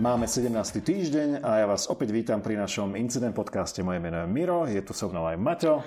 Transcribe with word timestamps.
Máme 0.00 0.24
17. 0.24 0.80
týždeň 0.80 1.44
a 1.44 1.60
ja 1.60 1.66
vás 1.68 1.84
opäť 1.92 2.16
vítam 2.16 2.40
pri 2.40 2.56
našom 2.56 2.96
Incident 2.96 3.36
podcaste. 3.36 3.84
Moje 3.84 4.00
meno 4.00 4.24
je 4.24 4.32
Miro, 4.32 4.64
je 4.64 4.80
tu 4.80 4.96
so 4.96 5.12
mnou 5.12 5.28
aj 5.28 5.36
Maťo. 5.36 5.84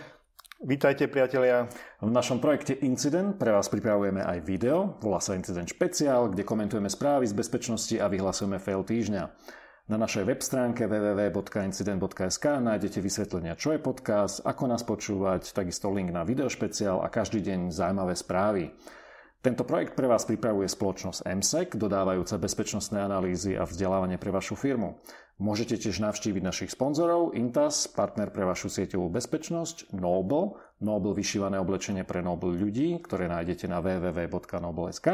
Vítajte 0.61 1.09
priatelia. 1.09 1.65
V 1.97 2.13
našom 2.13 2.37
projekte 2.37 2.77
Incident 2.85 3.41
pre 3.41 3.49
vás 3.49 3.73
pripravujeme 3.73 4.21
aj 4.21 4.45
video, 4.45 5.01
volá 5.01 5.17
sa 5.17 5.33
Incident 5.33 5.65
špeciál, 5.65 6.29
kde 6.29 6.45
komentujeme 6.45 6.93
správy 6.93 7.25
z 7.25 7.33
bezpečnosti 7.33 7.97
a 7.97 8.05
vyhlasujeme 8.05 8.61
fail 8.61 8.85
týždňa. 8.85 9.23
Na 9.89 9.97
našej 9.97 10.29
web 10.29 10.45
stránke 10.45 10.85
www.incident.sk 10.85 12.45
nájdete 12.61 13.01
vysvetlenia, 13.01 13.57
čo 13.57 13.73
je 13.73 13.81
podcast, 13.81 14.45
ako 14.45 14.69
nás 14.69 14.85
počúvať, 14.85 15.57
takisto 15.57 15.89
link 15.89 16.13
na 16.13 16.21
video 16.21 16.53
špeciál 16.53 17.01
a 17.01 17.09
každý 17.09 17.41
deň 17.41 17.73
zaujímavé 17.73 18.13
správy. 18.13 18.77
Tento 19.43 19.67
projekt 19.67 19.99
pre 19.99 20.07
vás 20.07 20.23
pripravuje 20.23 20.71
spoločnosť 20.71 21.27
MSEC, 21.27 21.75
dodávajúca 21.75 22.39
bezpečnostné 22.39 23.03
analýzy 23.03 23.59
a 23.59 23.67
vzdelávanie 23.67 24.15
pre 24.15 24.31
vašu 24.31 24.55
firmu. 24.55 25.03
Môžete 25.35 25.75
tiež 25.75 25.99
navštíviť 25.99 26.39
našich 26.39 26.71
sponzorov 26.71 27.35
Intas, 27.35 27.91
partner 27.91 28.31
pre 28.31 28.47
vašu 28.47 28.71
sieťovú 28.71 29.11
bezpečnosť, 29.11 29.91
Noble, 29.99 30.55
Noble 30.79 31.11
vyšívané 31.11 31.59
oblečenie 31.59 32.07
pre 32.07 32.23
Noble 32.23 32.55
ľudí, 32.55 32.95
ktoré 33.03 33.27
nájdete 33.27 33.67
na 33.67 33.83
www.noble.sk 33.83 35.07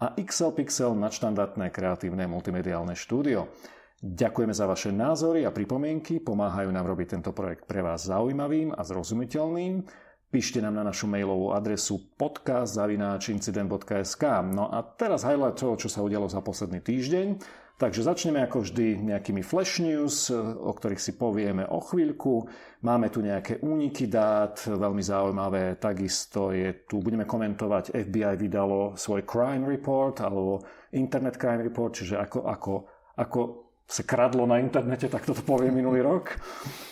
a 0.00 0.06
XL 0.16 0.52
Pixel 0.56 0.96
nadštandardné 0.96 1.68
kreatívne 1.68 2.24
multimediálne 2.24 2.96
štúdio. 2.96 3.52
Ďakujeme 4.00 4.54
za 4.56 4.64
vaše 4.64 4.96
názory 4.96 5.44
a 5.44 5.52
pripomienky, 5.52 6.24
pomáhajú 6.24 6.72
nám 6.72 6.88
robiť 6.88 7.20
tento 7.20 7.36
projekt 7.36 7.68
pre 7.68 7.84
vás 7.84 8.08
zaujímavým 8.08 8.72
a 8.72 8.80
zrozumiteľným. 8.80 10.07
Píšte 10.28 10.60
nám 10.60 10.76
na 10.76 10.84
našu 10.84 11.08
mailovú 11.08 11.56
adresu 11.56 12.04
podcast.incident.sk 12.20 14.24
No 14.52 14.68
a 14.68 14.84
teraz 14.84 15.24
highlight 15.24 15.56
toho, 15.56 15.80
čo 15.80 15.88
sa 15.88 16.04
udialo 16.04 16.28
za 16.28 16.44
posledný 16.44 16.84
týždeň. 16.84 17.40
Takže 17.80 18.04
začneme 18.04 18.44
ako 18.44 18.60
vždy 18.60 19.08
nejakými 19.08 19.40
flash 19.40 19.80
news, 19.80 20.28
o 20.34 20.68
ktorých 20.68 21.00
si 21.00 21.16
povieme 21.16 21.64
o 21.64 21.80
chvíľku. 21.80 22.44
Máme 22.84 23.08
tu 23.08 23.24
nejaké 23.24 23.64
úniky 23.64 24.04
dát, 24.04 24.68
veľmi 24.68 25.00
zaujímavé. 25.00 25.80
Takisto 25.80 26.52
je 26.52 26.84
tu, 26.84 27.00
budeme 27.00 27.24
komentovať, 27.24 27.96
FBI 27.96 28.36
vydalo 28.36 29.00
svoj 29.00 29.24
crime 29.24 29.64
report 29.64 30.20
alebo 30.20 30.60
internet 30.92 31.40
crime 31.40 31.64
report, 31.64 32.04
čiže 32.04 32.20
ako, 32.20 32.44
ako, 32.44 32.84
ako 33.16 33.67
sa 33.88 34.04
kradlo 34.04 34.44
na 34.44 34.60
internete, 34.60 35.08
tak 35.08 35.24
toto 35.24 35.40
povie 35.40 35.72
minulý 35.72 36.04
rok. 36.04 36.36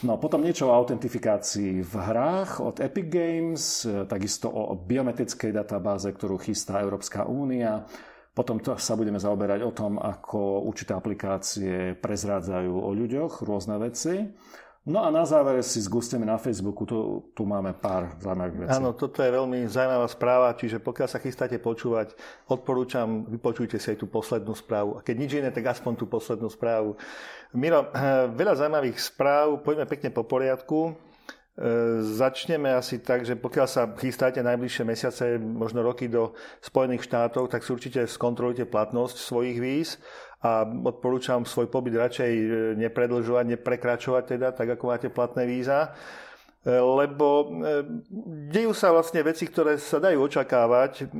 No 0.00 0.16
potom 0.16 0.40
niečo 0.40 0.72
o 0.72 0.76
autentifikácii 0.80 1.84
v 1.84 1.92
hrách 1.92 2.64
od 2.64 2.80
Epic 2.80 3.12
Games, 3.12 3.84
takisto 4.08 4.48
o 4.48 4.72
biometrickej 4.72 5.52
databáze, 5.52 6.08
ktorú 6.08 6.40
chystá 6.40 6.80
Európska 6.80 7.28
únia. 7.28 7.84
Potom 8.32 8.64
to 8.64 8.80
sa 8.80 8.96
budeme 8.96 9.20
zaoberať 9.20 9.60
o 9.60 9.76
tom, 9.76 10.00
ako 10.00 10.64
určité 10.64 10.96
aplikácie 10.96 12.00
prezrádzajú 12.00 12.72
o 12.72 12.88
ľuďoch 12.96 13.44
rôzne 13.44 13.76
veci. 13.76 14.32
No 14.86 15.02
a 15.02 15.10
na 15.10 15.26
záver 15.26 15.58
si 15.66 15.82
zgusteme 15.82 16.22
na 16.22 16.38
Facebooku, 16.38 16.86
tu, 16.86 17.26
tu 17.34 17.42
máme 17.42 17.74
pár 17.74 18.14
zaujímavých 18.22 18.58
vecí. 18.62 18.78
Áno, 18.78 18.94
toto 18.94 19.18
je 19.18 19.34
veľmi 19.34 19.66
zaujímavá 19.66 20.06
správa, 20.06 20.54
čiže 20.54 20.78
pokiaľ 20.78 21.08
sa 21.10 21.18
chystáte 21.18 21.58
počúvať, 21.58 22.14
odporúčam, 22.46 23.26
vypočujte 23.26 23.82
si 23.82 23.90
aj 23.90 23.98
tú 23.98 24.06
poslednú 24.06 24.54
správu. 24.54 24.94
A 24.94 25.02
keď 25.02 25.14
nič 25.18 25.30
iné, 25.42 25.50
tak 25.50 25.66
aspoň 25.74 25.98
tú 25.98 26.06
poslednú 26.06 26.46
správu. 26.46 26.94
Miro, 27.50 27.90
eh, 27.90 28.30
veľa 28.30 28.62
zaujímavých 28.62 29.02
správ, 29.02 29.58
poďme 29.66 29.90
pekne 29.90 30.14
po 30.14 30.22
poriadku. 30.22 30.94
Eh, 31.56 32.04
začneme 32.06 32.70
asi 32.70 33.02
tak, 33.02 33.26
že 33.26 33.32
pokiaľ 33.32 33.66
sa 33.66 33.90
chystáte 33.96 34.38
najbližšie 34.38 34.84
mesiace, 34.86 35.40
možno 35.40 35.82
roky 35.82 36.06
do 36.06 36.36
Spojených 36.62 37.02
štátov, 37.10 37.50
tak 37.50 37.66
si 37.66 37.74
určite 37.74 38.06
skontrolujte 38.06 38.70
platnosť 38.70 39.16
svojich 39.18 39.58
víz 39.58 39.98
a 40.46 40.62
odporúčam 40.62 41.42
svoj 41.42 41.66
pobyt 41.66 41.98
radšej 41.98 42.30
e, 42.30 42.46
nepredlžovať, 42.78 43.44
neprekračovať 43.58 44.24
teda, 44.38 44.48
tak 44.54 44.78
ako 44.78 44.84
máte 44.86 45.08
platné 45.10 45.42
víza 45.42 45.90
e, 46.62 46.70
lebo 46.70 47.26
e, 47.42 47.46
dejú 48.54 48.70
sa 48.70 48.94
vlastne 48.94 49.26
veci, 49.26 49.50
ktoré 49.50 49.74
sa 49.82 49.98
dajú 49.98 50.22
očakávať. 50.30 51.10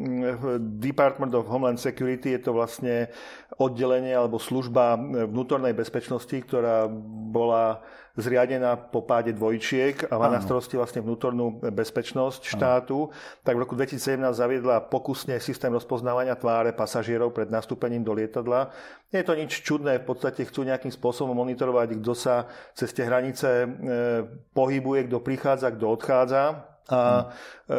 Department 0.79 1.35
of 1.35 1.51
Homeland 1.51 1.83
Security 1.83 2.39
je 2.39 2.41
to 2.47 2.55
vlastne 2.55 3.11
oddelenie 3.59 4.15
alebo 4.15 4.39
služba 4.39 4.95
vnútornej 5.27 5.75
bezpečnosti, 5.75 6.37
ktorá 6.47 6.87
bola 7.35 7.83
zriadená 8.17 8.77
po 8.77 9.05
páde 9.05 9.37
dvojčiek 9.37 10.09
a 10.09 10.17
má 10.17 10.33
na 10.33 10.41
starosti 10.41 10.81
vlastne 10.81 11.05
vnútornú 11.05 11.61
bezpečnosť 11.61 12.49
štátu, 12.49 13.13
ano. 13.13 13.45
tak 13.45 13.61
v 13.61 13.63
roku 13.63 13.77
2017 13.77 14.17
zaviedla 14.33 14.89
pokusne 14.89 15.37
systém 15.37 15.69
rozpoznávania 15.69 16.33
tváre 16.35 16.73
pasažierov 16.73 17.37
pred 17.37 17.53
nastúpením 17.53 18.01
do 18.01 18.17
lietadla. 18.17 18.73
Nie 19.13 19.21
je 19.23 19.29
to 19.29 19.35
nič 19.37 19.53
čudné, 19.63 20.01
v 20.01 20.07
podstate 20.09 20.49
chcú 20.49 20.65
nejakým 20.65 20.91
spôsobom 20.91 21.37
monitorovať, 21.37 22.01
kto 22.01 22.13
sa 22.17 22.49
cez 22.73 22.91
tie 22.97 23.05
hranice 23.05 23.49
e, 23.49 23.69
pohybuje, 24.57 25.13
kto 25.13 25.19
prichádza, 25.21 25.73
kto 25.77 25.87
odchádza. 25.93 26.76
A 26.87 27.35
e, 27.67 27.75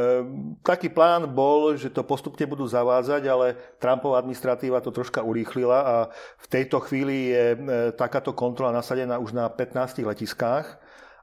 taký 0.68 0.92
plán 0.92 1.32
bol, 1.32 1.80
že 1.80 1.88
to 1.88 2.04
postupne 2.04 2.44
budú 2.44 2.68
zavádzať, 2.68 3.24
ale 3.24 3.56
Trumpová 3.80 4.20
administratíva 4.20 4.84
to 4.84 4.92
troška 4.92 5.24
urýchlila 5.24 5.80
a 5.80 5.96
v 6.44 6.48
tejto 6.52 6.84
chvíli 6.84 7.32
je 7.32 7.46
e, 7.56 7.58
takáto 7.96 8.36
kontrola 8.36 8.76
nasadená 8.76 9.16
už 9.16 9.32
na 9.32 9.48
15 9.48 10.04
letiskách. 10.04 10.76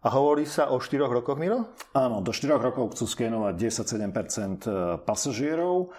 A 0.04 0.12
hovorí 0.12 0.44
sa 0.44 0.68
o 0.68 0.76
4 0.76 1.00
rokoch, 1.08 1.40
Miro? 1.40 1.72
Áno, 1.96 2.20
do 2.20 2.28
4 2.28 2.60
rokov 2.60 2.92
chcú 2.92 3.04
skenovať 3.08 3.54
10-7% 3.56 4.68
e, 4.68 4.70
pasažierov 5.04 5.92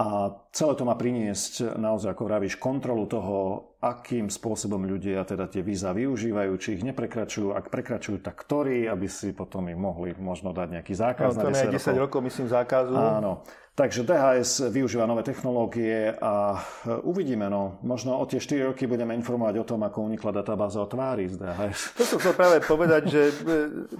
a 0.00 0.32
celé 0.56 0.72
to 0.80 0.88
má 0.88 0.96
priniesť 0.96 1.76
naozaj, 1.76 2.16
ako 2.16 2.24
vravíš, 2.24 2.56
kontrolu 2.56 3.04
toho, 3.04 3.68
akým 3.84 4.32
spôsobom 4.32 4.80
ľudia 4.88 5.28
teda 5.28 5.44
tie 5.44 5.60
víza 5.60 5.92
využívajú, 5.92 6.52
či 6.56 6.80
ich 6.80 6.82
neprekračujú, 6.88 7.52
ak 7.52 7.68
prekračujú, 7.68 8.24
tak 8.24 8.32
ktorí, 8.40 8.88
aby 8.88 9.04
si 9.12 9.36
potom 9.36 9.68
im 9.68 9.76
mohli 9.76 10.16
možno 10.16 10.56
dať 10.56 10.80
nejaký 10.80 10.96
zákaz 10.96 11.36
no, 11.36 11.44
to 11.44 11.48
na 11.52 11.52
10 11.52 11.68
rokov. 11.68 11.84
10 11.84 12.04
rokov, 12.08 12.20
myslím, 12.32 12.46
zákazu. 12.48 12.96
Áno. 12.96 13.44
Takže 13.80 14.04
DHS 14.04 14.68
využíva 14.68 15.08
nové 15.08 15.24
technológie 15.24 16.12
a 16.20 16.60
e, 16.84 17.00
uvidíme. 17.00 17.48
No. 17.48 17.80
Možno 17.80 18.12
o 18.20 18.28
tie 18.28 18.36
4 18.36 18.76
roky 18.76 18.84
budeme 18.84 19.16
informovať 19.16 19.56
o 19.56 19.64
tom, 19.64 19.80
ako 19.80 20.04
unikla 20.04 20.36
databáza 20.36 20.84
o 20.84 20.90
tvári 20.90 21.32
z 21.32 21.40
DHS. 21.40 21.96
To 21.96 22.04
som 22.04 22.20
chcel 22.20 22.36
práve 22.36 22.60
povedať, 22.60 23.02
že 23.08 23.22
e, 23.32 23.34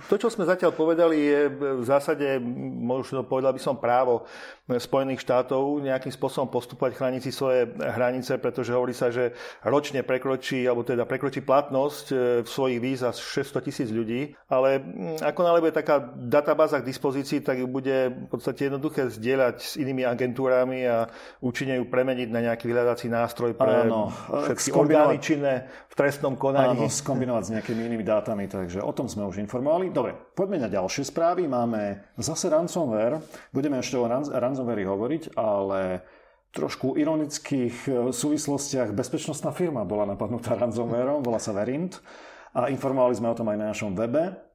to, 0.04 0.20
čo 0.20 0.28
sme 0.28 0.44
zatiaľ 0.44 0.76
povedali, 0.76 1.16
je 1.16 1.40
v 1.80 1.84
zásade, 1.88 2.28
možno 2.76 3.24
povedal 3.24 3.56
by 3.56 3.60
som, 3.64 3.80
právo 3.80 4.28
Spojených 4.68 5.24
štátov 5.24 5.80
nejakým 5.80 6.12
spôsobom 6.12 6.52
postupovať, 6.52 7.00
chrániť 7.00 7.22
svoje 7.32 7.64
hranice, 7.80 8.36
pretože 8.36 8.76
hovorí 8.76 8.92
sa, 8.92 9.08
že 9.08 9.32
ročne 9.64 10.04
prekročí, 10.04 10.60
alebo 10.68 10.84
teda 10.84 11.08
prekročí 11.08 11.40
platnosť 11.40 12.06
e, 12.12 12.14
v 12.44 12.48
svojich 12.52 12.84
vízach 12.84 13.16
600 13.16 13.64
tisíc 13.64 13.88
ľudí. 13.88 14.36
Ale 14.44 14.84
ako 15.24 15.40
nále 15.40 15.72
taká 15.72 16.04
databáza 16.20 16.84
k 16.84 16.88
dispozícii, 16.92 17.40
tak 17.40 17.64
ju 17.64 17.66
bude 17.70 18.12
v 18.12 18.28
podstate 18.28 18.68
jednoduché 18.68 19.08
zdieľať 19.08 19.69
s 19.70 19.78
inými 19.78 20.02
agentúrami 20.02 20.82
a 20.82 21.06
účinne 21.38 21.78
ju 21.78 21.86
premeniť 21.86 22.28
na 22.34 22.40
nejaký 22.50 22.66
vyhľadací 22.66 23.06
nástroj 23.06 23.54
pre 23.54 23.86
Áno, 23.86 24.10
všetky 24.10 24.74
orgány 24.74 25.22
činné 25.22 25.70
v 25.86 25.94
trestnom 25.94 26.34
konaní. 26.34 26.86
Áno, 26.86 26.90
skombinovať 26.90 27.42
s 27.46 27.50
nejakými 27.54 27.80
inými 27.86 28.02
dátami, 28.02 28.50
takže 28.50 28.82
o 28.82 28.90
tom 28.90 29.06
sme 29.06 29.22
už 29.30 29.38
informovali. 29.38 29.94
Dobre, 29.94 30.18
poďme 30.34 30.66
na 30.66 30.68
ďalšie 30.68 31.06
správy. 31.06 31.46
Máme 31.46 32.10
zase 32.18 32.50
ransomware. 32.50 33.22
Budeme 33.54 33.78
ešte 33.78 33.94
o 33.94 34.10
ransomware 34.10 34.82
hovoriť, 34.82 35.38
ale 35.38 36.02
trošku 36.50 36.98
ironických 36.98 37.76
e, 37.86 37.90
súvislostiach 38.10 38.90
bezpečnostná 38.90 39.54
firma 39.54 39.86
bola 39.86 40.02
napadnutá 40.02 40.58
ransomwareom, 40.58 41.22
volá 41.22 41.38
sa 41.38 41.54
Verint 41.54 42.02
a 42.50 42.66
informovali 42.66 43.14
sme 43.14 43.30
o 43.30 43.38
tom 43.38 43.46
aj 43.46 43.58
na 43.58 43.70
našom 43.70 43.94
webe. 43.94 44.49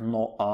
No 0.00 0.40
a... 0.40 0.48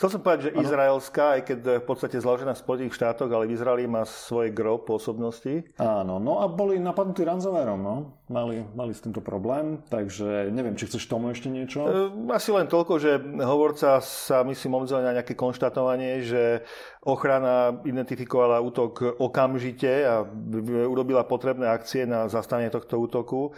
Chcel 0.00 0.08
som 0.16 0.20
povedať, 0.24 0.48
že 0.48 0.50
ano? 0.56 0.64
izraelská, 0.64 1.36
aj 1.36 1.42
keď 1.44 1.58
v 1.80 1.84
podstate 1.84 2.16
zložená 2.16 2.56
v 2.56 2.62
Spojených 2.64 2.96
štátoch, 2.96 3.28
ale 3.28 3.44
v 3.44 3.60
Izraeli 3.60 3.84
má 3.84 4.08
svoje 4.08 4.48
gro 4.48 4.80
pôsobnosti. 4.80 5.68
Áno, 5.76 6.16
no 6.16 6.40
a 6.40 6.48
boli 6.48 6.80
napadnutí 6.80 7.20
ransomwareom, 7.20 7.76
no. 7.76 8.16
Mali, 8.32 8.64
mali 8.72 8.96
s 8.96 9.04
týmto 9.04 9.20
problém, 9.20 9.84
takže 9.92 10.48
neviem, 10.48 10.72
či 10.72 10.88
chceš 10.88 11.04
tomu 11.04 11.28
ešte 11.36 11.52
niečo? 11.52 11.84
E, 11.84 12.32
asi 12.32 12.48
len 12.48 12.64
toľko, 12.64 12.96
že 12.96 13.20
hovorca 13.44 14.00
sa 14.00 14.40
myslím 14.48 14.80
obzrel 14.80 15.04
na 15.04 15.20
nejaké 15.20 15.36
konštatovanie, 15.36 16.24
že 16.24 16.64
ochrana 17.04 17.76
identifikovala 17.84 18.64
útok 18.64 19.20
okamžite 19.20 19.92
a 20.08 20.24
urobila 20.88 21.28
potrebné 21.28 21.68
akcie 21.68 22.08
na 22.08 22.24
zastavenie 22.32 22.72
tohto 22.72 22.96
útoku. 22.96 23.52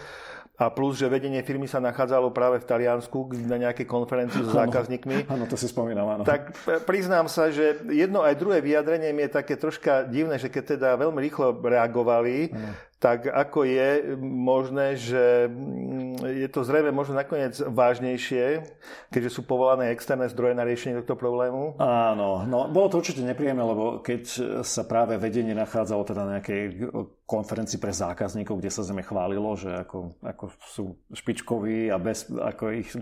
A 0.55 0.71
plus, 0.71 1.03
že 1.03 1.11
vedenie 1.11 1.43
firmy 1.43 1.67
sa 1.67 1.83
nachádzalo 1.83 2.31
práve 2.31 2.62
v 2.62 2.69
Taliansku 2.71 3.27
na 3.51 3.59
nejakej 3.59 3.91
konferencii 3.91 4.47
s 4.47 4.55
zákazníkmi. 4.55 5.27
Áno, 5.27 5.51
to 5.51 5.59
si 5.59 5.67
spomínam, 5.67 6.06
áno. 6.06 6.23
Tak 6.23 6.55
priznám 6.87 7.27
sa, 7.27 7.51
že 7.51 7.83
jedno 7.91 8.23
aj 8.23 8.39
druhé 8.39 8.62
vyjadrenie 8.62 9.11
mi 9.11 9.27
je 9.27 9.35
také 9.35 9.59
troška 9.59 10.06
divné, 10.06 10.39
že 10.39 10.47
keď 10.47 10.79
teda 10.79 10.89
veľmi 10.95 11.19
rýchlo 11.19 11.59
reagovali, 11.59 12.55
ano. 12.55 12.71
Tak 13.02 13.29
ako 13.29 13.69
je 13.69 14.17
možné, 14.23 14.96
že 14.96 15.50
mm, 15.50 16.25
je 16.25 16.49
to 16.49 16.64
zrejme 16.64 16.88
možno 16.94 17.19
nakoniec 17.19 17.58
vážnejšie, 17.61 18.64
keďže 19.12 19.31
sú 19.35 19.41
povolané 19.44 19.93
externé 19.93 20.31
zdroje 20.32 20.56
na 20.56 20.64
riešenie 20.64 21.02
tohto 21.02 21.19
problému? 21.19 21.76
Áno, 21.76 22.49
no 22.49 22.70
bolo 22.73 22.88
to 22.88 23.05
určite 23.05 23.20
nepríjemné, 23.20 23.61
lebo 23.61 24.00
keď 24.00 24.23
sa 24.64 24.82
práve 24.88 25.20
vedenie 25.20 25.52
nachádzalo 25.52 26.02
teda 26.06 26.23
na 26.25 26.31
nejakej 26.38 26.93
konferencii 27.29 27.81
pre 27.81 27.93
zákazníkov, 27.93 28.61
kde 28.61 28.70
sa 28.73 28.85
zrejme 28.85 29.05
chválilo, 29.05 29.52
že 29.56 29.73
ako, 29.73 30.20
ako 30.20 30.44
sú 30.64 30.85
špičkoví 31.12 31.88
a 31.88 31.97
bez, 31.97 32.29
ako 32.29 32.64
ich 32.73 32.88
e, 32.93 33.00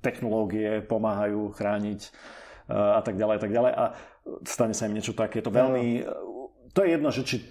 technológie 0.00 0.80
pomáhajú 0.84 1.52
chrániť 1.52 2.00
e, 2.04 2.10
a 2.72 3.00
tak 3.04 3.20
ďalej 3.20 3.34
a 3.36 3.40
tak 3.40 3.52
ďalej. 3.52 3.72
A 3.76 3.84
stane 4.44 4.72
sa 4.72 4.88
im 4.88 4.96
niečo 4.96 5.12
takéto 5.12 5.52
veľmi... 5.52 6.04
To 6.70 6.86
je 6.86 6.88
jedno, 6.94 7.10
že 7.10 7.26
či 7.26 7.50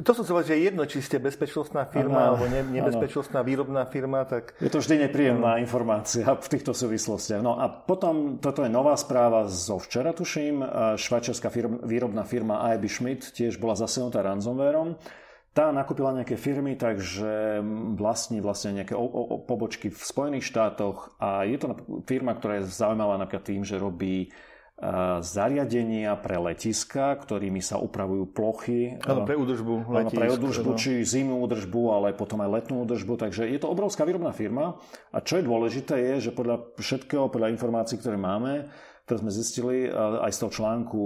to 0.00 0.10
som 0.14 0.22
chcel 0.24 0.46
že 0.46 0.56
je 0.56 0.62
jedno, 0.72 0.82
či 0.88 1.04
ste 1.04 1.20
bezpečnostná 1.20 1.84
firma 1.92 2.16
ano, 2.16 2.28
alebo 2.32 2.44
ne, 2.48 2.64
nebezpečnostná 2.64 3.44
ano. 3.44 3.48
výrobná 3.50 3.82
firma, 3.84 4.24
tak... 4.24 4.56
Je 4.62 4.72
to 4.72 4.80
vždy 4.80 5.10
nepríjemná 5.10 5.60
informácia 5.60 6.24
v 6.44 6.48
týchto 6.48 6.72
súvislostiach. 6.72 7.44
No 7.44 7.60
a 7.60 7.68
potom, 7.68 8.40
toto 8.40 8.64
je 8.64 8.70
nová 8.72 8.96
správa 8.96 9.44
zo 9.50 9.76
včera, 9.76 10.16
tuším, 10.16 10.64
švajčiarská 10.96 11.52
firma, 11.52 11.76
výrobná 11.84 12.24
firma 12.24 12.64
IB 12.78 12.88
Schmidt 12.88 13.28
tiež 13.36 13.60
bola 13.60 13.76
zasenutá 13.76 14.24
ransomwareom. 14.24 14.96
Tá 15.56 15.72
nakúpila 15.72 16.12
nejaké 16.12 16.36
firmy, 16.36 16.76
takže 16.76 17.64
vlastní 17.96 18.44
vlastne 18.44 18.76
nejaké 18.76 18.92
o, 18.92 19.00
o, 19.08 19.40
pobočky 19.40 19.88
v 19.88 19.96
Spojených 19.96 20.52
štátoch 20.52 21.16
a 21.16 21.48
je 21.48 21.56
to 21.56 21.72
firma, 22.04 22.36
ktorá 22.36 22.60
je 22.60 22.68
zaujímavá 22.68 23.16
napríklad 23.16 23.44
tým, 23.44 23.64
že 23.64 23.80
robí 23.80 24.28
zariadenia 25.24 26.12
pre 26.20 26.36
letiska, 26.36 27.16
ktorými 27.16 27.64
sa 27.64 27.80
upravujú 27.80 28.28
plochy. 28.28 29.00
Áno, 29.08 29.24
pre 29.24 29.32
údržbu 29.32 29.88
letisk. 29.88 30.20
pre 30.20 30.28
údržbu, 30.36 30.70
no. 30.72 30.76
či 30.76 31.00
zimnú 31.00 31.40
údržbu, 31.48 31.82
ale 31.96 32.12
potom 32.12 32.44
aj 32.44 32.60
letnú 32.60 32.84
údržbu. 32.84 33.16
Takže 33.16 33.48
je 33.48 33.56
to 33.56 33.72
obrovská 33.72 34.04
výrobná 34.04 34.36
firma. 34.36 34.76
A 35.16 35.24
čo 35.24 35.40
je 35.40 35.48
dôležité 35.48 35.96
je, 35.96 36.28
že 36.28 36.36
podľa 36.36 36.76
všetkého, 36.76 37.32
podľa 37.32 37.56
informácií, 37.56 37.96
ktoré 37.96 38.20
máme, 38.20 38.68
ktoré 39.08 39.16
sme 39.24 39.32
zistili 39.32 39.88
aj 39.96 40.34
z 40.36 40.38
toho 40.44 40.52
článku, 40.52 41.00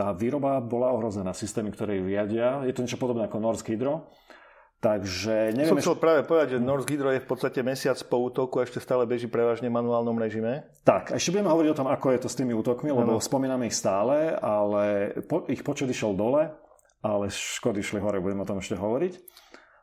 tá 0.00 0.16
výroba 0.16 0.64
bola 0.64 0.96
ohrozená. 0.96 1.36
Systémy, 1.36 1.76
ktoré 1.76 2.00
ju 2.00 2.08
riadia. 2.08 2.64
Je 2.64 2.72
to 2.72 2.88
niečo 2.88 2.96
podobné 2.96 3.28
ako 3.28 3.36
Norsk 3.36 3.68
Hydro 3.68 4.08
Takže 4.84 5.56
neviem... 5.56 5.72
Som 5.72 5.80
chcel 5.80 5.96
práve 5.96 6.28
povedať, 6.28 6.56
že 6.56 6.58
Norsk 6.60 6.92
Hydro 6.92 7.08
je 7.08 7.24
v 7.24 7.28
podstate 7.28 7.64
mesiac 7.64 7.96
po 8.04 8.20
útoku 8.20 8.60
a 8.60 8.68
ešte 8.68 8.84
stále 8.84 9.08
beží 9.08 9.32
prevažne 9.32 9.72
v 9.72 9.80
manuálnom 9.80 10.12
režime. 10.20 10.68
Tak, 10.84 11.16
ešte 11.16 11.32
budeme 11.32 11.48
hovoriť 11.48 11.70
o 11.72 11.78
tom, 11.80 11.88
ako 11.88 12.06
je 12.12 12.20
to 12.20 12.28
s 12.28 12.36
tými 12.36 12.52
útokmi, 12.52 12.92
lebo 12.92 13.16
ano. 13.16 13.24
spomíname 13.24 13.64
ich 13.64 13.72
stále, 13.72 14.36
ale 14.36 15.16
po, 15.24 15.48
ich 15.48 15.64
počet 15.64 15.88
išiel 15.88 16.12
dole, 16.12 16.52
ale 17.00 17.32
škody 17.32 17.80
išli 17.80 17.96
hore, 17.96 18.20
budeme 18.20 18.44
o 18.44 18.48
tom 18.48 18.60
ešte 18.60 18.76
hovoriť. 18.76 19.16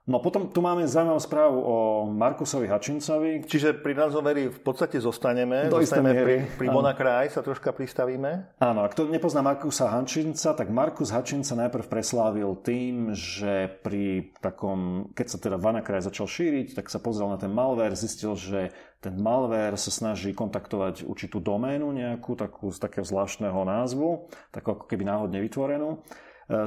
No 0.10 0.18
potom 0.18 0.50
tu 0.50 0.66
máme 0.66 0.82
zaujímavú 0.90 1.22
správu 1.22 1.58
o 1.62 1.76
Markusovi 2.10 2.66
Hačincovi. 2.66 3.46
Čiže 3.46 3.86
pri 3.86 3.94
ransomware 3.94 4.50
v 4.50 4.62
podstate 4.66 4.98
zostaneme. 4.98 5.70
Do 5.70 5.78
zostaneme 5.78 6.26
pri, 6.26 6.36
pri 6.58 6.68
WannaCry 6.74 7.30
sa 7.30 7.46
troška 7.46 7.70
pristavíme. 7.70 8.58
Áno, 8.58 8.82
ak 8.82 8.98
to 8.98 9.06
nepozná 9.06 9.46
Markusa 9.46 9.94
Hačinca, 9.94 10.58
tak 10.58 10.74
Markus 10.74 11.14
Hačinca 11.14 11.54
najprv 11.54 11.86
preslávil 11.86 12.50
tým, 12.66 13.14
že 13.14 13.70
pri 13.86 14.34
takom, 14.42 15.14
keď 15.14 15.26
sa 15.30 15.38
teda 15.38 15.62
WannaCry 15.62 16.02
začal 16.02 16.26
šíriť, 16.26 16.82
tak 16.82 16.90
sa 16.90 16.98
pozrel 16.98 17.30
na 17.30 17.38
ten 17.38 17.54
malware, 17.54 17.94
zistil, 17.94 18.34
že 18.34 18.74
ten 19.06 19.14
malware 19.22 19.78
sa 19.78 19.94
snaží 19.94 20.34
kontaktovať 20.34 21.06
určitú 21.06 21.38
doménu 21.38 21.94
nejakú, 21.94 22.34
takú 22.34 22.74
z 22.74 22.82
takého 22.82 23.06
zvláštneho 23.06 23.62
názvu, 23.70 24.26
takú 24.50 24.74
ako 24.74 24.90
keby 24.90 25.06
náhodne 25.06 25.38
vytvorenú 25.46 26.02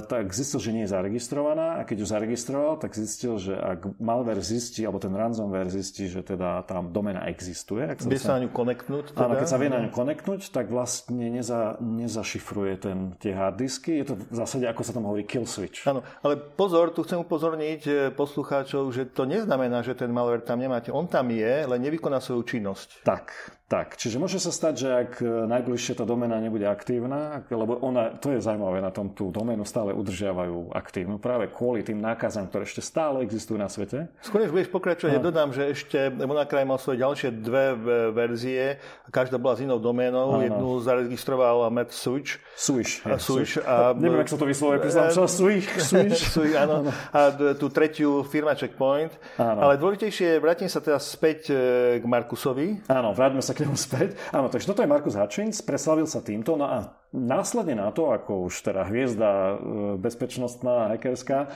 tak 0.08 0.32
zistil, 0.32 0.60
že 0.60 0.70
nie 0.72 0.84
je 0.88 0.92
zaregistrovaná 0.92 1.80
a 1.80 1.84
keď 1.84 1.96
ju 2.02 2.06
zaregistroval, 2.08 2.80
tak 2.80 2.96
zistil, 2.96 3.36
že 3.36 3.54
ak 3.54 4.00
malware 4.00 4.40
zistí, 4.40 4.84
alebo 4.84 5.00
ten 5.00 5.12
ransomware 5.12 5.68
zistí, 5.68 6.08
že 6.08 6.24
teda 6.24 6.64
tam 6.64 6.90
domena 6.90 7.28
existuje. 7.28 7.84
Ak 7.84 8.00
sa 8.00 8.08
vie 8.08 8.20
sa 8.20 8.36
na 8.40 8.48
ňu 8.48 8.50
konektnúť? 8.50 9.12
Teda? 9.12 9.28
Áno, 9.28 9.34
keď 9.36 9.48
sa 9.48 9.58
vie 9.60 9.68
na 9.68 9.80
ňu 9.84 9.90
konektnúť, 9.92 10.50
tak 10.50 10.72
vlastne 10.72 11.28
neza, 11.28 11.76
nezašifruje 11.80 12.74
ten, 12.80 12.98
tie 13.20 13.36
disky. 13.52 14.00
Je 14.00 14.06
to 14.08 14.14
v 14.16 14.34
zásade, 14.34 14.64
ako 14.64 14.82
sa 14.82 14.92
tam 14.96 15.04
hovorí, 15.04 15.28
kill 15.28 15.44
switch. 15.44 15.84
Áno, 15.84 16.00
ale 16.24 16.40
pozor, 16.40 16.90
tu 16.96 17.04
chcem 17.04 17.20
upozorniť 17.20 17.82
e, 17.84 17.92
poslucháčov, 18.16 18.88
že 18.90 19.10
to 19.10 19.28
neznamená, 19.28 19.84
že 19.84 19.92
ten 19.92 20.08
malware 20.08 20.42
tam 20.42 20.60
nemáte. 20.60 20.88
On 20.88 21.04
tam 21.04 21.28
je, 21.28 21.68
len 21.68 21.80
nevykoná 21.80 22.18
svoju 22.24 22.42
činnosť. 22.44 23.04
Tak, 23.04 23.32
tak, 23.64 23.96
čiže 23.96 24.20
môže 24.20 24.36
sa 24.36 24.52
stať, 24.52 24.74
že 24.76 24.88
ak 24.92 25.12
e, 25.24 25.48
najbližšie 25.48 25.96
tá 25.96 26.04
domena 26.04 26.36
nebude 26.36 26.68
aktívna, 26.68 27.48
lebo 27.48 27.80
ona, 27.80 28.12
to 28.12 28.36
je 28.36 28.44
zaujímavé 28.44 28.84
na 28.84 28.92
tom, 28.92 29.16
tú 29.16 29.32
domenu 29.32 29.64
stále 29.64 29.96
udržiavajú 29.96 30.68
aktívnu 30.76 31.16
práve 31.16 31.48
kvôli 31.48 31.80
tým 31.80 31.96
nákazám, 31.96 32.52
ktoré 32.52 32.68
ešte 32.68 32.84
stále 32.84 33.24
existujú 33.24 33.56
na 33.56 33.72
svete. 33.72 34.12
Skôr 34.20 34.44
budeš 34.52 34.68
pokračovať, 34.68 35.16
ja 35.16 35.22
dodám, 35.24 35.56
že 35.56 35.72
ešte 35.72 36.12
Monakraj 36.12 36.68
mal 36.68 36.76
svoje 36.76 37.00
ďalšie 37.00 37.40
dve 37.40 37.72
verzie, 38.12 38.84
každá 39.08 39.40
bola 39.40 39.56
s 39.56 39.64
inou 39.64 39.80
doménou, 39.80 40.36
ano. 40.36 40.44
jednu 40.44 40.68
zaregistroval 40.84 41.64
Matt 41.72 41.96
Switch. 41.96 42.36
Switch. 42.60 43.00
A 43.08 43.16
Switch. 43.16 43.56
A, 43.64 43.96
Neviem, 43.96 44.20
ako 44.20 44.36
sa 44.36 44.40
to 44.44 44.48
vyslovuje, 44.52 44.76
priznám 44.84 45.08
čo, 45.08 45.24
Switch. 45.24 45.72
Switch. 45.88 46.20
Switch 46.20 46.52
áno. 46.52 46.92
A 47.16 47.32
tú 47.56 47.72
tretiu 47.72 48.28
firma 48.28 48.52
Checkpoint. 48.52 49.16
Áno. 49.40 49.64
Ale 49.64 49.80
dôležitejšie, 49.80 50.36
vrátim 50.36 50.68
sa 50.68 50.84
teraz 50.84 51.08
späť 51.08 51.48
e, 51.48 51.56
k 51.96 52.04
Markusovi. 52.04 52.84
Áno, 52.92 53.16
vráťme 53.16 53.40
sa 53.40 53.53
k 53.54 53.64
nemu 53.64 53.78
späť. 53.78 54.18
Áno, 54.34 54.50
takže 54.50 54.66
toto 54.66 54.82
je 54.82 54.90
Markus 54.90 55.14
Hutchins, 55.14 55.62
preslavil 55.62 56.10
sa 56.10 56.20
týmto, 56.20 56.58
no 56.58 56.66
a 56.66 56.92
následne 57.14 57.78
na 57.78 57.94
to, 57.94 58.10
ako 58.10 58.50
už 58.50 58.66
teda 58.66 58.84
hviezda 58.90 59.30
e, 59.30 59.54
bezpečnostná, 60.02 60.90
hackerská, 60.90 61.48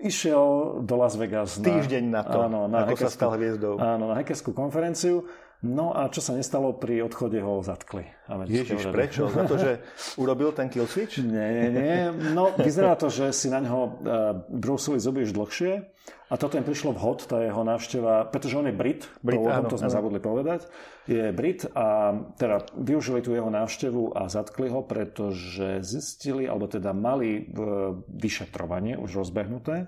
išiel 0.00 0.80
do 0.82 0.94
Las 0.96 1.14
Vegas. 1.20 1.60
Týždeň 1.60 2.04
na 2.08 2.22
to, 2.24 2.48
áno, 2.48 2.66
na 2.66 2.88
ako 2.88 2.96
sa 2.96 3.12
stal 3.12 3.36
hviezdou. 3.36 3.76
Áno, 3.76 4.08
na 4.08 4.16
hackerskú 4.16 4.56
konferenciu. 4.56 5.28
No 5.62 5.94
a 5.94 6.10
čo 6.10 6.18
sa 6.18 6.34
nestalo, 6.34 6.74
pri 6.74 7.06
odchode 7.06 7.38
ho 7.38 7.62
zatkli. 7.62 8.02
Ježiš, 8.50 8.90
prečo? 8.90 9.30
Za 9.30 9.46
to, 9.46 9.54
že 9.54 9.78
urobil 10.22 10.50
ten 10.50 10.66
kill 10.66 10.90
switch? 10.90 11.22
Nie, 11.22 11.48
nie, 11.54 11.68
nie. 11.70 11.98
No, 12.34 12.50
vyzerá 12.58 12.98
to, 12.98 13.06
že 13.06 13.30
si 13.30 13.46
na 13.46 13.62
ňo 13.62 14.02
brúsili 14.50 14.98
zuby 14.98 15.22
už 15.22 15.30
dlhšie 15.30 15.86
a 16.32 16.34
toto 16.34 16.58
im 16.58 16.66
prišlo 16.66 16.98
vhod, 16.98 17.30
tá 17.30 17.44
jeho 17.46 17.62
návšteva, 17.62 18.26
pretože 18.34 18.58
on 18.58 18.66
je 18.66 18.74
Brit, 18.74 19.06
Brit 19.22 19.38
pôvodom, 19.38 19.62
áno, 19.62 19.70
to 19.70 19.78
sme 19.78 19.92
áno. 19.92 19.96
zabudli 20.02 20.18
povedať, 20.18 20.66
je 21.06 21.30
Brit 21.30 21.68
a 21.76 22.16
teda 22.34 22.66
využili 22.74 23.22
tú 23.22 23.30
jeho 23.36 23.52
návštevu 23.52 24.18
a 24.18 24.26
zatkli 24.26 24.66
ho, 24.66 24.82
pretože 24.82 25.84
zistili, 25.86 26.50
alebo 26.50 26.66
teda 26.66 26.90
mali 26.90 27.46
vyšetrovanie 28.10 28.98
už 28.98 29.22
rozbehnuté, 29.22 29.86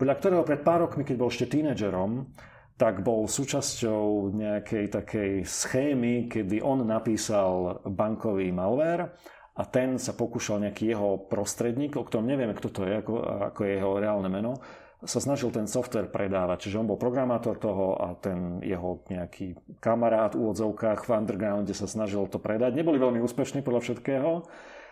podľa 0.00 0.14
ktorého 0.16 0.42
pred 0.48 0.64
pár 0.64 0.88
rokmi, 0.88 1.04
keď 1.04 1.16
bol 1.20 1.28
ešte 1.28 1.50
tínedžerom, 1.58 2.32
tak 2.80 3.04
bol 3.04 3.28
súčasťou 3.28 4.32
nejakej 4.32 4.88
takej 4.88 5.32
schémy, 5.44 6.32
kedy 6.32 6.64
on 6.64 6.80
napísal 6.80 7.84
bankový 7.84 8.48
malware 8.56 9.12
a 9.52 9.62
ten 9.68 10.00
sa 10.00 10.16
pokúšal 10.16 10.64
nejaký 10.64 10.96
jeho 10.96 11.28
prostredník, 11.28 12.00
o 12.00 12.06
ktorom 12.08 12.24
nevieme, 12.24 12.56
kto 12.56 12.72
to 12.72 12.88
je, 12.88 13.04
ako, 13.04 13.14
ako 13.52 13.60
je 13.68 13.72
jeho 13.76 13.92
reálne 14.00 14.32
meno, 14.32 14.56
sa 15.04 15.20
snažil 15.20 15.52
ten 15.52 15.68
software 15.68 16.08
predávať. 16.08 16.68
Čiže 16.68 16.80
on 16.80 16.88
bol 16.88 16.96
programátor 16.96 17.60
toho 17.60 18.00
a 18.00 18.16
ten 18.16 18.64
jeho 18.64 19.04
nejaký 19.12 19.60
kamarát 19.76 20.32
v 20.32 20.48
úvodzovkách 20.48 21.04
v 21.04 21.12
undergrounde 21.12 21.76
sa 21.76 21.84
snažil 21.84 22.24
to 22.32 22.40
predať. 22.40 22.72
Neboli 22.72 22.96
veľmi 22.96 23.20
úspešní 23.20 23.60
podľa 23.60 23.84
všetkého, 23.84 24.30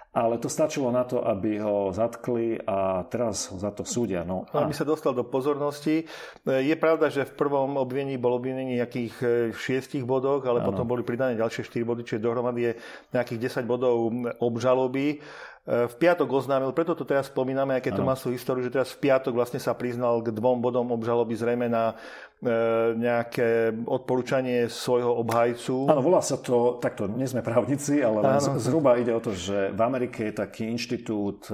ale 0.08 0.40
to 0.40 0.48
stačilo 0.48 0.88
na 0.88 1.04
to, 1.04 1.20
aby 1.20 1.60
ho 1.60 1.92
zatkli 1.92 2.56
a 2.64 3.04
teraz 3.12 3.52
ho 3.52 3.60
za 3.60 3.68
to 3.70 3.84
súdia. 3.84 4.24
No, 4.24 4.48
a... 4.50 4.64
Aby 4.64 4.72
sa 4.72 4.88
dostal 4.88 5.12
do 5.12 5.22
pozornosti. 5.22 6.08
Je 6.48 6.76
pravda, 6.80 7.12
že 7.12 7.28
v 7.28 7.36
prvom 7.36 7.76
obvinení 7.76 8.16
bol 8.16 8.40
obvinený 8.40 8.80
nejakých 8.80 9.14
e, 9.20 9.26
šiestich 9.52 10.08
bodoch, 10.08 10.40
ale 10.48 10.64
ano. 10.64 10.72
potom 10.72 10.88
boli 10.88 11.04
pridané 11.04 11.36
ďalšie 11.36 11.60
4 11.60 11.84
body, 11.84 12.02
čiže 12.08 12.24
dohromady 12.24 12.60
je 12.60 12.72
nejakých 13.12 13.62
10 13.62 13.68
bodov 13.68 14.08
obžaloby. 14.40 15.20
V 15.68 15.94
piatok 16.00 16.32
oznámil, 16.32 16.72
preto 16.72 16.96
to 16.96 17.04
teraz 17.04 17.28
spomíname, 17.28 17.76
aké 17.76 17.92
to 17.92 18.00
má 18.00 18.16
svoju 18.16 18.40
históriu, 18.40 18.64
že 18.64 18.72
teraz 18.72 18.88
v 18.96 19.04
piatok 19.04 19.36
vlastne 19.36 19.60
sa 19.60 19.76
priznal 19.76 20.24
k 20.24 20.32
dvom 20.32 20.64
bodom 20.64 20.88
obžaloby 20.96 21.36
zrejme 21.36 21.68
na 21.68 21.92
e, 21.92 22.96
nejaké 22.96 23.76
odporúčanie 23.84 24.72
svojho 24.72 25.12
obhajcu. 25.20 25.92
Áno, 25.92 26.00
volá 26.00 26.24
sa 26.24 26.40
to, 26.40 26.80
takto 26.80 27.04
nie 27.04 27.28
sme 27.28 27.44
právnici, 27.44 28.00
ale 28.00 28.24
zhruba 28.56 28.96
ide 28.96 29.12
o 29.12 29.20
to, 29.20 29.36
že 29.36 29.68
v 29.76 29.80
Amerike 29.84 30.32
je 30.32 30.40
taký 30.40 30.72
inštitút 30.72 31.52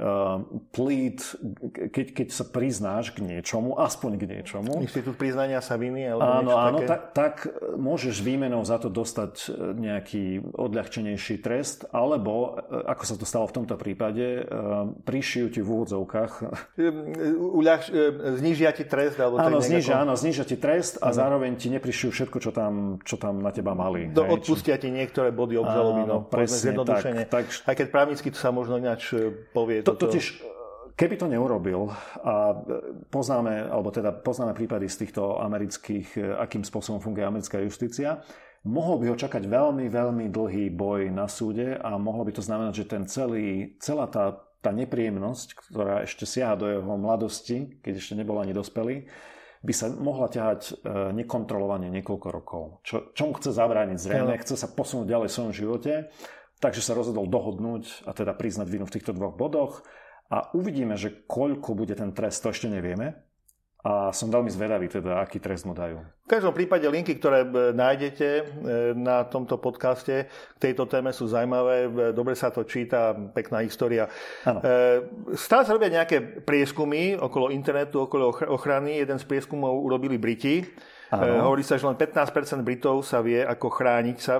e, 0.00 0.04
uh, 0.04 0.40
plead, 0.72 1.20
keď, 1.92 2.06
keď 2.16 2.28
sa 2.32 2.44
priznáš 2.48 3.12
k 3.12 3.20
niečomu, 3.20 3.76
aspoň 3.76 4.16
k 4.16 4.24
niečomu. 4.24 4.80
Inštitút 4.80 5.20
priznania 5.20 5.60
sa 5.60 5.76
viny? 5.76 6.08
Alebo 6.08 6.24
áno, 6.24 6.52
áno, 6.56 6.78
také? 6.80 6.88
tak, 6.88 7.02
tak 7.12 7.34
môžeš 7.76 8.24
výmenou 8.24 8.64
za 8.64 8.80
to 8.80 8.88
dostať 8.88 9.32
e, 9.36 9.48
nejaký 9.76 10.24
odľahčenejší 10.56 11.44
trest, 11.44 11.84
alebo, 11.92 12.56
e, 12.64 12.80
ako 12.88 13.02
sa 13.04 13.14
to 13.20 13.28
stalo 13.28 13.44
v 13.44 13.54
tomto 13.60 13.76
prípade, 13.76 14.42
uh, 14.46 14.88
prišijú 15.04 15.46
ti 15.52 15.60
v 15.60 15.68
úvodzovkách. 15.68 16.32
Uľahč, 17.36 17.92
znižia 18.40 18.70
ti 18.72 18.84
trest? 18.88 19.20
Alebo 19.20 19.42
áno, 19.42 19.58
znižia, 19.60 20.00
áno, 20.00 20.14
znižia 20.16 20.44
ti 20.46 20.56
trest 20.56 20.96
a 21.02 21.10
áno. 21.10 21.16
zároveň 21.16 21.52
ti 21.60 21.68
neprišiu 21.68 22.14
všetko, 22.14 22.38
čo 22.40 22.50
tam, 22.54 23.02
čo 23.02 23.20
tam 23.20 23.42
na 23.42 23.52
teba 23.52 23.76
mali. 23.76 24.08
Do, 24.08 24.24
odpustia 24.24 24.78
ti 24.80 24.88
niektoré 24.88 25.34
body 25.34 25.58
obžaloby, 25.60 26.02
no, 26.06 26.24
presne, 26.24 26.72
tak, 26.86 27.02
tak, 27.28 27.44
Aj 27.66 27.74
keď 27.74 27.86
právnicky 27.90 28.28
to 28.30 28.38
sa 28.38 28.54
možno 28.54 28.78
ináč 28.78 29.12
povie 29.50 29.82
to, 29.94 30.06
totiž, 30.06 30.24
Keby 31.00 31.16
to 31.16 31.32
neurobil 31.32 31.88
a 32.20 32.52
poznáme, 33.08 33.72
alebo 33.72 33.88
teda 33.88 34.12
poznáme 34.12 34.52
prípady 34.52 34.84
z 34.84 35.08
týchto 35.08 35.40
amerických, 35.40 36.36
akým 36.36 36.60
spôsobom 36.60 37.00
funguje 37.00 37.24
americká 37.24 37.56
justícia, 37.64 38.20
mohol 38.68 39.00
by 39.00 39.06
ho 39.08 39.16
čakať 39.16 39.48
veľmi, 39.48 39.88
veľmi 39.88 40.28
dlhý 40.28 40.68
boj 40.68 41.08
na 41.08 41.24
súde 41.24 41.80
a 41.80 41.96
mohlo 41.96 42.28
by 42.28 42.36
to 42.36 42.44
znamenať, 42.44 42.84
že 42.84 42.90
ten 42.92 43.08
celý, 43.08 43.80
celá 43.80 44.12
tá, 44.12 44.44
tá 44.60 44.76
nepríjemnosť, 44.76 45.72
ktorá 45.72 46.04
ešte 46.04 46.28
siaha 46.28 46.60
do 46.60 46.68
jeho 46.68 46.94
mladosti, 47.00 47.80
keď 47.80 47.92
ešte 47.96 48.14
nebol 48.20 48.36
ani 48.36 48.52
dospelý, 48.52 49.08
by 49.60 49.72
sa 49.76 49.92
mohla 49.92 50.28
ťahať 50.28 50.60
e, 50.68 50.72
nekontrolovane 51.20 51.92
niekoľko 51.92 52.28
rokov. 52.32 52.62
Čo, 52.80 53.12
čomu 53.12 53.36
chce 53.36 53.52
zabrániť? 53.52 53.96
Zrejme, 54.00 54.36
chce 54.40 54.56
sa 54.56 54.68
posunúť 54.68 55.08
ďalej 55.16 55.28
v 55.28 55.36
svojom 55.36 55.52
živote, 55.52 55.92
takže 56.60 56.84
sa 56.84 56.92
rozhodol 56.92 57.26
dohodnúť 57.26 58.04
a 58.06 58.12
teda 58.12 58.36
priznať 58.36 58.68
vinu 58.68 58.84
v 58.84 58.94
týchto 58.94 59.16
dvoch 59.16 59.34
bodoch 59.34 59.82
a 60.30 60.54
uvidíme, 60.54 60.94
že 60.94 61.26
koľko 61.26 61.74
bude 61.74 61.98
ten 61.98 62.14
trest, 62.14 62.46
to 62.46 62.54
ešte 62.54 62.70
nevieme. 62.70 63.18
A 63.80 64.12
som 64.12 64.28
veľmi 64.28 64.52
zvedavý, 64.52 64.92
teda, 64.92 65.24
aký 65.24 65.40
trest 65.40 65.64
mu 65.64 65.72
dajú. 65.72 66.04
V 66.04 66.28
každom 66.28 66.52
prípade 66.52 66.84
linky, 66.84 67.16
ktoré 67.16 67.48
e, 67.48 67.72
nájdete 67.72 68.28
e, 68.28 68.42
na 68.92 69.24
tomto 69.24 69.56
podcaste 69.56 70.28
k 70.28 70.58
tejto 70.60 70.84
téme 70.84 71.16
sú 71.16 71.24
zaujímavé, 71.24 71.88
e, 71.88 72.12
dobre 72.12 72.36
sa 72.36 72.52
to 72.52 72.68
číta, 72.68 73.16
pekná 73.32 73.64
história. 73.64 74.04
Ano. 74.44 74.60
Stále 75.32 75.64
sa 75.64 75.72
robia 75.72 75.88
nejaké 75.96 76.44
prieskumy 76.44 77.16
okolo 77.16 77.48
internetu, 77.48 78.04
okolo 78.04 78.52
ochrany. 78.52 79.00
Jeden 79.00 79.16
z 79.16 79.24
prieskumov 79.24 79.72
urobili 79.80 80.20
Briti. 80.20 80.60
Ano. 81.10 81.50
Hovorí 81.50 81.66
sa, 81.66 81.74
že 81.74 81.90
len 81.90 81.98
15% 81.98 82.62
Britov 82.62 83.02
sa 83.02 83.18
vie, 83.18 83.42
ako 83.42 83.66
chrániť 83.66 84.18
sa 84.22 84.38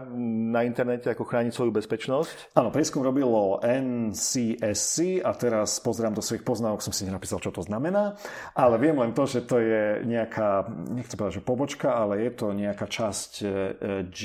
na 0.55 0.63
internete, 0.63 1.11
ako 1.11 1.27
chrániť 1.27 1.51
svoju 1.51 1.75
bezpečnosť. 1.75 2.55
Áno, 2.55 2.71
prieskum 2.71 3.03
robilo 3.03 3.59
NCSC 3.59 5.19
a 5.27 5.35
teraz 5.35 5.83
pozerám 5.83 6.15
do 6.15 6.23
svojich 6.23 6.47
poznávok, 6.47 6.79
som 6.79 6.95
si 6.95 7.03
nenapísal, 7.03 7.43
čo 7.43 7.51
to 7.51 7.67
znamená, 7.67 8.15
ale 8.55 8.79
viem 8.79 8.95
len 8.95 9.11
to, 9.11 9.27
že 9.27 9.51
to 9.51 9.59
je 9.59 10.07
nejaká, 10.07 10.71
nechcem 10.95 11.19
povedať, 11.19 11.43
že 11.43 11.43
pobočka, 11.43 11.91
ale 11.91 12.23
je 12.23 12.31
to 12.39 12.55
nejaká 12.55 12.87
časť 12.87 13.31
e, 13.43 13.47
G... 14.07 14.23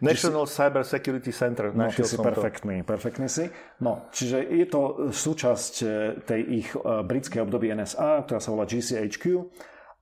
National 0.00 0.48
G... 0.48 0.56
Cyber 0.56 0.88
Security 0.88 1.32
Center. 1.36 1.68
No, 1.76 1.92
ty 1.92 2.00
si 2.00 2.16
perfektný, 2.16 2.80
to. 2.80 2.88
perfektný 2.88 3.28
si. 3.28 3.44
No, 3.84 4.08
čiže 4.08 4.40
je 4.40 4.66
to 4.72 5.12
súčasť 5.12 5.74
e, 5.84 5.86
tej 6.24 6.40
ich 6.64 6.68
britskej 6.80 7.44
období 7.44 7.68
NSA, 7.76 8.24
ktorá 8.24 8.40
sa 8.40 8.48
volá 8.56 8.64
GCHQ 8.64 9.44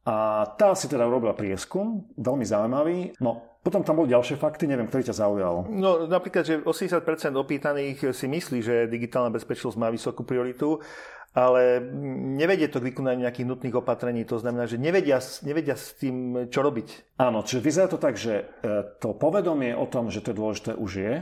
a 0.03 0.47
tá 0.59 0.75
si 0.75 0.91
teda 0.91 1.07
urobila 1.07 1.31
prieskum, 1.31 2.11
veľmi 2.19 2.43
zaujímavý. 2.43 3.15
No, 3.23 3.53
potom 3.63 3.87
tam 3.87 4.03
boli 4.03 4.11
ďalšie 4.11 4.35
fakty, 4.35 4.67
neviem, 4.67 4.91
ktorý 4.91 5.07
ťa 5.07 5.21
zaujal. 5.23 5.71
No, 5.71 6.11
napríklad, 6.11 6.43
že 6.43 6.55
80% 6.67 7.07
opýtaných 7.39 8.11
si 8.11 8.27
myslí, 8.27 8.59
že 8.59 8.91
digitálna 8.91 9.31
bezpečnosť 9.31 9.79
má 9.79 9.87
vysokú 9.95 10.27
prioritu, 10.27 10.83
ale 11.33 11.79
nevedie 12.35 12.67
to 12.67 12.83
k 12.83 12.91
vykonaniu 12.91 13.23
nejakých 13.23 13.49
nutných 13.49 13.79
opatrení. 13.79 14.27
To 14.27 14.43
znamená, 14.43 14.67
že 14.67 14.83
nevedia, 14.83 15.23
nevedia 15.47 15.79
s 15.79 15.95
tým, 15.95 16.51
čo 16.51 16.61
robiť. 16.61 17.17
Áno, 17.23 17.47
čiže 17.47 17.63
vyzerá 17.63 17.87
to 17.87 18.03
tak, 18.03 18.19
že 18.19 18.43
e, 18.43 18.99
to 18.99 19.15
povedomie 19.15 19.73
o 19.73 19.87
tom, 19.87 20.11
že 20.11 20.21
to 20.21 20.35
je 20.35 20.41
dôležité, 20.43 20.71
už 20.75 20.93
je, 20.99 21.13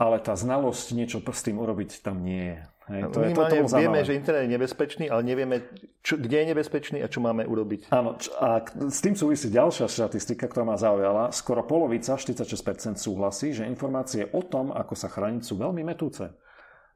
ale 0.00 0.16
tá 0.24 0.34
znalosť 0.34 0.96
niečo 0.96 1.18
s 1.20 1.44
tým 1.44 1.60
urobiť 1.60 2.00
tam 2.00 2.24
nie 2.24 2.56
je. 2.56 2.60
Hej, 2.88 3.12
to 3.12 3.20
je, 3.20 3.36
to, 3.36 3.68
to 3.68 3.76
vieme, 3.76 4.00
že 4.00 4.16
internet 4.16 4.48
je 4.48 4.52
nebezpečný, 4.56 5.04
ale 5.12 5.20
nevieme, 5.20 5.60
čo, 6.00 6.16
kde 6.16 6.40
je 6.40 6.46
nebezpečný 6.56 6.98
a 7.04 7.08
čo 7.12 7.20
máme 7.20 7.44
urobiť. 7.44 7.92
Áno, 7.92 8.16
a 8.40 8.64
s 8.64 9.04
tým 9.04 9.12
súvisí 9.12 9.52
ďalšia 9.52 9.84
štatistika, 9.92 10.48
ktorá 10.48 10.64
ma 10.64 10.80
zaujala. 10.80 11.28
Skoro 11.28 11.68
polovica, 11.68 12.16
46% 12.16 12.96
súhlasí, 12.96 13.52
že 13.52 13.68
informácie 13.68 14.32
o 14.32 14.40
tom, 14.40 14.72
ako 14.72 14.96
sa 14.96 15.12
chrániť, 15.12 15.42
sú 15.44 15.60
veľmi 15.60 15.84
metúce. 15.84 16.32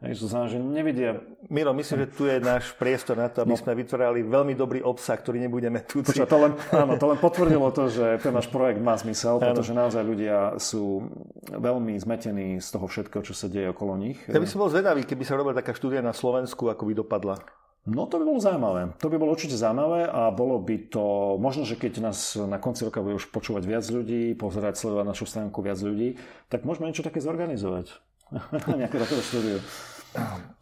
Hej, 0.02 0.18
to 0.18 0.26
znamená, 0.26 0.50
že 0.50 0.58
nevidia... 0.58 1.10
Miro, 1.46 1.70
myslím, 1.78 2.04
že 2.04 2.08
tu 2.10 2.26
je 2.26 2.42
náš 2.42 2.74
priestor 2.74 3.14
na 3.14 3.30
to, 3.30 3.46
aby 3.46 3.54
no. 3.54 3.60
sme 3.60 3.78
vytvorili 3.78 4.26
veľmi 4.26 4.58
dobrý 4.58 4.82
obsah, 4.82 5.14
ktorý 5.14 5.38
nebudeme 5.38 5.78
tu. 5.86 6.02
To 6.02 6.38
len, 6.42 6.58
áno, 6.74 6.98
to 6.98 7.06
len 7.06 7.22
potvrdilo 7.22 7.70
to, 7.70 7.86
že 7.86 8.18
ten 8.18 8.34
náš 8.34 8.50
projekt 8.50 8.82
má 8.82 8.98
zmysel, 8.98 9.38
áno. 9.38 9.54
pretože 9.54 9.70
naozaj 9.70 10.02
ľudia 10.02 10.58
sú 10.58 11.06
veľmi 11.54 11.94
zmetení 12.02 12.58
z 12.58 12.68
toho 12.74 12.90
všetkého, 12.90 13.22
čo 13.22 13.30
sa 13.30 13.46
deje 13.46 13.70
okolo 13.70 13.94
nich. 13.94 14.18
Ja 14.26 14.42
by 14.42 14.48
som 14.50 14.66
bol 14.66 14.74
zvedavý, 14.74 15.06
keby 15.06 15.22
sa 15.22 15.38
robila 15.38 15.54
taká 15.54 15.70
štúdia 15.70 16.02
na 16.02 16.10
Slovensku, 16.10 16.66
ako 16.66 16.82
by 16.82 16.92
dopadla. 16.98 17.38
No 17.86 18.06
to 18.06 18.18
by 18.18 18.24
bolo 18.26 18.38
zaujímavé. 18.38 18.94
To 19.02 19.10
by 19.10 19.18
bolo 19.18 19.34
určite 19.34 19.58
zaujímavé 19.58 20.06
a 20.06 20.30
bolo 20.30 20.58
by 20.62 20.86
to, 20.86 21.34
možno, 21.38 21.66
že 21.66 21.74
keď 21.74 22.10
nás 22.10 22.38
na 22.38 22.62
konci 22.62 22.86
roka 22.86 23.02
bude 23.02 23.18
už 23.18 23.30
počúvať 23.34 23.66
viac 23.66 23.86
ľudí, 23.86 24.38
pozerať, 24.38 24.78
sledovať 24.78 25.06
našu 25.06 25.26
stránku 25.26 25.62
viac 25.62 25.82
ľudí, 25.82 26.14
tak 26.46 26.62
môžeme 26.62 26.90
niečo 26.90 27.02
také 27.02 27.18
zorganizovať. 27.18 27.90
Nejaké 28.80 28.96
takéto 29.02 29.22
štúdiu. 29.26 29.58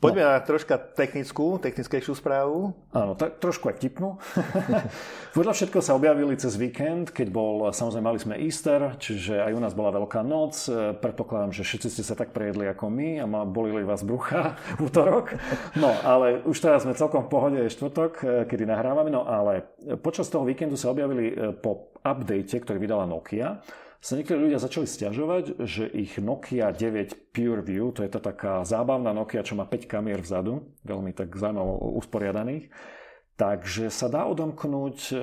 Poďme 0.01 0.25
no. 0.25 0.33
na 0.33 0.41
troška 0.41 0.81
technickú, 0.81 1.61
technickejšiu 1.61 2.17
správu. 2.17 2.73
Áno, 2.97 3.13
tak 3.13 3.37
trošku 3.37 3.69
aj 3.69 3.77
vtipnú. 3.77 4.17
Podľa 5.37 5.53
všetko 5.53 5.79
sa 5.85 5.93
objavili 5.93 6.41
cez 6.41 6.57
víkend, 6.57 7.13
keď 7.13 7.29
bol, 7.29 7.69
samozrejme 7.69 8.09
mali 8.09 8.17
sme 8.17 8.41
Easter, 8.41 8.97
čiže 8.97 9.45
aj 9.45 9.53
u 9.53 9.61
nás 9.61 9.77
bola 9.77 9.93
Veľká 9.93 10.25
noc. 10.25 10.57
Predpokladám, 11.05 11.53
že 11.53 11.69
všetci 11.69 11.89
ste 11.93 12.03
sa 12.07 12.17
tak 12.17 12.33
prejedli 12.33 12.65
ako 12.73 12.89
my 12.89 13.21
a 13.21 13.25
bolili 13.45 13.85
vás 13.85 14.01
brucha 14.01 14.57
útorok. 14.87 15.37
No, 15.77 15.93
ale 16.01 16.41
už 16.49 16.57
teraz 16.65 16.89
sme 16.89 16.97
celkom 16.97 17.29
v 17.29 17.33
pohode, 17.37 17.59
je 17.61 17.75
štvrtok, 17.77 18.13
eh, 18.25 18.29
kedy 18.49 18.65
nahrávame. 18.65 19.13
No, 19.13 19.29
ale 19.29 19.69
počas 20.01 20.33
toho 20.33 20.49
víkendu 20.49 20.81
sa 20.81 20.89
objavili 20.89 21.29
eh, 21.29 21.53
po 21.53 21.93
update, 22.01 22.65
ktorý 22.65 22.81
vydala 22.81 23.05
Nokia, 23.05 23.61
sa 24.01 24.17
niektorí 24.17 24.49
ľudia 24.49 24.57
začali 24.57 24.89
stiažovať, 24.89 25.61
že 25.69 25.85
ich 25.85 26.17
Nokia 26.17 26.73
9 26.73 27.37
PureView, 27.37 27.93
to 27.93 28.01
je 28.01 28.11
tá 28.11 28.21
taká 28.21 28.65
zábavná 28.65 29.13
Nokia, 29.13 29.45
čo 29.45 29.61
má 29.61 29.69
5 29.69 29.85
kamier 29.85 30.25
vzadu, 30.25 30.73
veľmi 30.89 31.13
tak 31.13 31.37
zaujímavo 31.37 32.01
usporiadaných, 32.01 32.73
takže 33.37 33.93
sa 33.93 34.09
dá 34.09 34.25
odomknúť 34.25 34.99
e, 35.13 35.15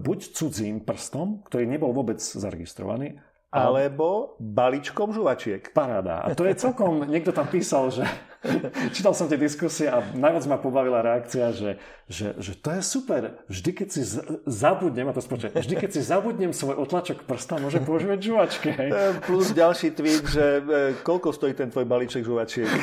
buď 0.00 0.18
cudzím 0.32 0.80
prstom, 0.80 1.44
ktorý 1.44 1.68
nebol 1.68 1.92
vôbec 1.92 2.16
zaregistrovaný, 2.16 3.20
alebo 3.52 4.40
balíčkom 4.40 5.12
žuvačiek. 5.12 5.76
Paráda. 5.76 6.24
A 6.24 6.32
to 6.32 6.48
je 6.48 6.56
celkom, 6.56 7.04
niekto 7.04 7.36
tam 7.36 7.44
písal, 7.52 7.92
že 7.92 8.08
čítal 8.96 9.14
som 9.14 9.30
tie 9.30 9.38
diskusie 9.38 9.86
a 9.86 10.02
najviac 10.14 10.44
ma 10.50 10.58
pobavila 10.58 10.98
reakcia, 11.02 11.54
že, 11.54 11.70
že, 12.10 12.34
že 12.38 12.52
to 12.58 12.74
je 12.74 12.82
super. 12.82 13.22
Vždy, 13.46 13.70
keď 13.70 13.88
si 13.88 14.02
zabudnem, 14.46 15.06
a 15.06 15.14
to 15.14 15.22
spočuje, 15.22 15.54
vždy, 15.54 15.74
keď 15.78 15.90
si 15.94 16.00
zabudnem 16.02 16.50
svoj 16.50 16.82
otlačok 16.82 17.22
prsta, 17.22 17.62
môžem 17.62 17.86
používať 17.86 18.18
žuvačky. 18.18 18.68
Hej. 18.74 18.90
E, 18.90 19.00
plus 19.22 19.54
ďalší 19.54 19.94
tweet, 19.94 20.22
že 20.26 20.44
e, 20.44 20.60
koľko 21.06 21.30
stojí 21.30 21.54
ten 21.54 21.70
tvoj 21.70 21.86
balíček 21.86 22.26
žuvačiek. 22.26 22.68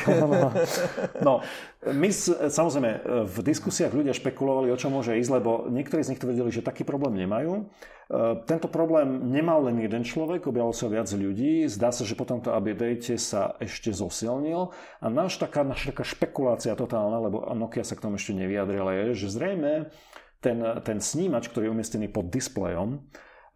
No, 1.20 1.44
my 1.84 2.08
samozrejme 2.48 2.90
v 3.28 3.36
diskusiách 3.44 3.92
ľudia 3.92 4.16
špekulovali, 4.16 4.72
o 4.72 4.76
čo 4.76 4.88
môže 4.88 5.16
ísť, 5.16 5.30
lebo 5.40 5.68
niektorí 5.68 6.00
z 6.00 6.12
nich 6.12 6.22
tvrdili, 6.22 6.48
že 6.52 6.64
taký 6.64 6.84
problém 6.84 7.16
nemajú. 7.20 7.68
E, 8.10 8.42
tento 8.42 8.66
problém 8.66 9.30
nemal 9.30 9.62
len 9.70 9.78
jeden 9.78 10.02
človek, 10.02 10.50
objavilo 10.50 10.74
sa 10.74 10.90
viac 10.90 11.06
ľudí. 11.14 11.70
Zdá 11.70 11.94
sa, 11.94 12.02
že 12.02 12.18
po 12.18 12.26
tomto 12.26 12.50
update 12.50 13.14
sa 13.14 13.54
ešte 13.62 13.94
zosilnil. 13.94 14.74
A 14.98 15.06
náš 15.06 15.38
taká, 15.50 15.66
naša 15.66 15.90
taká 15.90 16.06
špekulácia 16.06 16.78
totálna, 16.78 17.18
lebo 17.18 17.42
Nokia 17.58 17.82
sa 17.82 17.98
k 17.98 18.06
tomu 18.06 18.22
ešte 18.22 18.38
nevyjadrila, 18.38 19.10
je, 19.10 19.26
že 19.26 19.34
zrejme 19.34 19.90
ten, 20.38 20.62
ten 20.86 20.98
snímač, 21.02 21.50
ktorý 21.50 21.68
je 21.68 21.74
umiestnený 21.74 22.06
pod 22.14 22.30
displejom, 22.30 23.02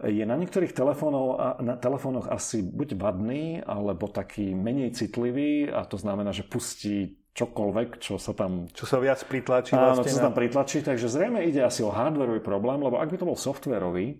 je 0.02 0.26
na 0.26 0.34
niektorých 0.34 0.74
telefónoch, 0.74 1.62
na 1.62 1.78
telefónoch 1.78 2.26
asi 2.26 2.66
buď 2.66 2.98
vadný, 2.98 3.62
alebo 3.62 4.10
taký 4.10 4.50
menej 4.50 4.90
citlivý 4.90 5.70
a 5.70 5.86
to 5.86 5.94
znamená, 5.94 6.34
že 6.34 6.42
pustí 6.42 7.22
čokoľvek, 7.34 8.02
čo 8.02 8.18
sa 8.18 8.34
tam... 8.34 8.66
Čo 8.70 8.86
sa 8.90 8.98
viac 8.98 9.22
pritlačí. 9.26 9.74
Áno, 9.74 9.94
vlastne 9.94 10.10
čo 10.10 10.18
sa 10.18 10.26
tam 10.30 10.34
pritlačí, 10.34 10.82
takže 10.82 11.06
zrejme 11.06 11.42
ide 11.46 11.62
asi 11.62 11.86
o 11.86 11.94
hardwareový 11.94 12.42
problém, 12.42 12.82
lebo 12.82 12.98
ak 12.98 13.10
by 13.10 13.16
to 13.18 13.26
bol 13.26 13.38
softwarový, 13.38 14.18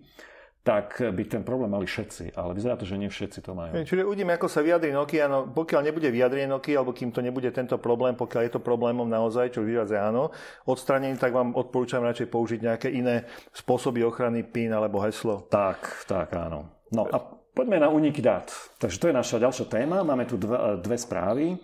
tak 0.65 0.97
by 0.97 1.23
ten 1.29 1.45
problém 1.45 1.69
mali 1.69 1.85
všetci. 1.85 2.33
Ale 2.33 2.57
vyzerá 2.57 2.73
to, 2.73 2.89
že 2.89 2.97
nie 2.97 3.05
všetci 3.05 3.39
to 3.45 3.53
majú. 3.53 3.85
Čiže 3.85 4.01
uvidíme, 4.01 4.33
ako 4.33 4.49
sa 4.49 4.65
vyjadrí 4.65 4.89
Nokia. 4.89 5.29
No, 5.29 5.45
pokiaľ 5.45 5.85
nebude 5.85 6.09
vyjadrenie 6.09 6.49
Nokia, 6.49 6.81
alebo 6.81 6.89
kým 6.89 7.13
to 7.13 7.21
nebude 7.21 7.53
tento 7.53 7.77
problém, 7.77 8.17
pokiaľ 8.17 8.41
je 8.49 8.51
to 8.57 8.65
problémom 8.65 9.05
naozaj, 9.05 9.53
čo 9.53 9.61
vyjadze 9.61 9.93
áno, 9.93 10.33
odstranenie, 10.65 11.21
tak 11.21 11.37
vám 11.37 11.53
odporúčam 11.53 12.01
radšej 12.01 12.33
použiť 12.33 12.59
nejaké 12.65 12.89
iné 12.89 13.29
spôsoby 13.53 14.01
ochrany 14.01 14.41
PIN 14.41 14.73
alebo 14.73 14.97
heslo. 15.05 15.45
Tak, 15.53 16.09
tak, 16.09 16.33
áno. 16.33 16.65
No 16.89 17.05
a 17.13 17.21
poďme 17.53 17.85
na 17.85 17.93
uniky 17.93 18.25
dát. 18.25 18.49
Takže 18.81 18.97
to 18.97 19.07
je 19.13 19.19
naša 19.21 19.37
ďalšia 19.37 19.69
téma. 19.69 20.01
Máme 20.01 20.25
tu 20.25 20.41
dve, 20.41 20.81
dve 20.81 20.97
správy. 20.97 21.61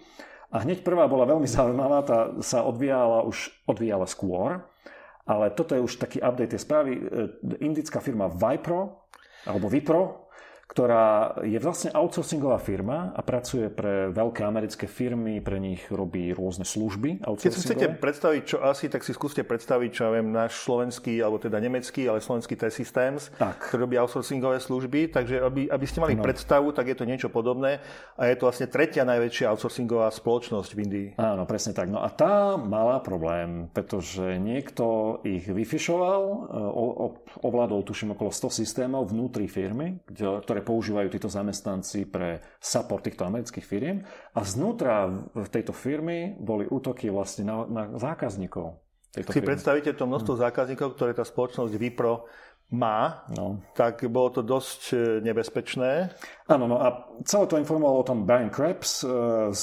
A 0.53 0.61
hneď 0.61 0.85
prvá 0.85 1.09
bola 1.09 1.25
veľmi 1.25 1.49
zaujímavá, 1.57 2.05
tá 2.05 2.17
sa 2.45 2.61
odvíjala 2.61 3.25
už 3.25 3.49
odvíjala 3.65 4.05
skôr, 4.05 4.61
ale 5.31 5.55
toto 5.55 5.71
je 5.71 5.81
už 5.81 5.95
taký 5.95 6.19
update 6.19 6.51
tej 6.51 6.61
správy. 6.61 6.91
E, 6.97 7.01
indická 7.63 8.03
firma 8.03 8.27
Vipro, 8.27 9.07
alebo 9.47 9.71
Vipro, 9.71 10.27
ktorá 10.71 11.35
je 11.43 11.59
vlastne 11.59 11.91
outsourcingová 11.91 12.55
firma 12.63 13.11
a 13.11 13.19
pracuje 13.19 13.67
pre 13.67 14.07
veľké 14.07 14.39
americké 14.47 14.87
firmy, 14.87 15.43
pre 15.43 15.59
nich 15.59 15.83
robí 15.91 16.31
rôzne 16.31 16.63
služby 16.63 17.27
Keď 17.27 17.51
si 17.51 17.67
chcete 17.67 17.99
predstaviť, 17.99 18.41
čo 18.47 18.57
asi, 18.63 18.87
tak 18.87 19.03
si 19.03 19.11
skúste 19.11 19.43
predstaviť, 19.43 19.89
čo 19.91 20.01
ja 20.07 20.11
viem, 20.15 20.31
náš 20.31 20.63
slovenský, 20.63 21.19
alebo 21.19 21.43
teda 21.43 21.59
nemecký, 21.59 22.07
ale 22.07 22.23
slovenský 22.23 22.55
T-Systems, 22.55 23.35
ktorý 23.35 23.83
robí 23.83 23.95
outsourcingové 23.99 24.63
služby, 24.63 25.11
takže 25.11 25.43
aby, 25.43 25.67
aby 25.67 25.85
ste 25.85 25.99
mali 25.99 26.15
no. 26.15 26.23
predstavu, 26.23 26.71
tak 26.71 26.87
je 26.87 26.95
to 26.95 27.03
niečo 27.03 27.27
podobné 27.27 27.83
a 28.15 28.31
je 28.31 28.39
to 28.39 28.47
vlastne 28.47 28.71
tretia 28.71 29.03
najväčšia 29.03 29.51
outsourcingová 29.51 30.07
spoločnosť 30.07 30.69
v 30.71 30.79
Indii. 30.87 31.07
Áno, 31.19 31.43
presne 31.43 31.75
tak. 31.75 31.91
No 31.91 31.99
a 31.99 32.07
tá 32.07 32.55
mala 32.55 33.03
problém, 33.03 33.67
pretože 33.75 34.39
niekto 34.39 35.19
ich 35.27 35.51
vyfišoval, 35.51 36.21
e, 36.23 36.37
ovládol 37.43 37.83
tuším 37.83 38.15
okolo 38.15 38.31
100 38.31 38.63
systémov 38.63 39.11
vnútri 39.11 39.51
firmy, 39.51 39.99
ktoré 40.07 40.60
ktoré 40.61 40.77
používajú 40.77 41.09
títo 41.09 41.25
zamestnanci 41.25 42.05
pre 42.05 42.45
support 42.61 43.01
týchto 43.01 43.25
amerických 43.25 43.65
firiem. 43.65 44.05
A 44.37 44.45
znútra 44.45 45.09
v 45.33 45.49
tejto 45.49 45.73
firmy 45.73 46.37
boli 46.37 46.69
útoky 46.69 47.09
vlastne 47.09 47.49
na, 47.49 47.65
na 47.65 47.83
zákazníkov. 47.97 48.77
Tejto 49.09 49.33
si 49.33 49.41
firmy. 49.41 49.57
predstavíte 49.57 49.97
to 49.97 50.05
množstvo 50.05 50.37
hmm. 50.37 50.43
zákazníkov, 50.45 50.87
ktoré 50.93 51.11
tá 51.17 51.25
spoločnosť 51.25 51.73
Vipro 51.81 52.29
má, 52.71 53.27
no. 53.33 53.59
tak 53.75 54.05
bolo 54.07 54.31
to 54.31 54.41
dosť 54.45 54.81
e, 54.93 54.95
nebezpečné. 55.25 56.13
Áno, 56.51 56.67
no 56.67 56.83
a 56.83 57.07
celé 57.23 57.47
to 57.47 57.55
informoval 57.55 58.03
o 58.03 58.07
tom 58.07 58.27
Brian 58.27 58.51
Krebs 58.51 59.07
uh, 59.07 59.55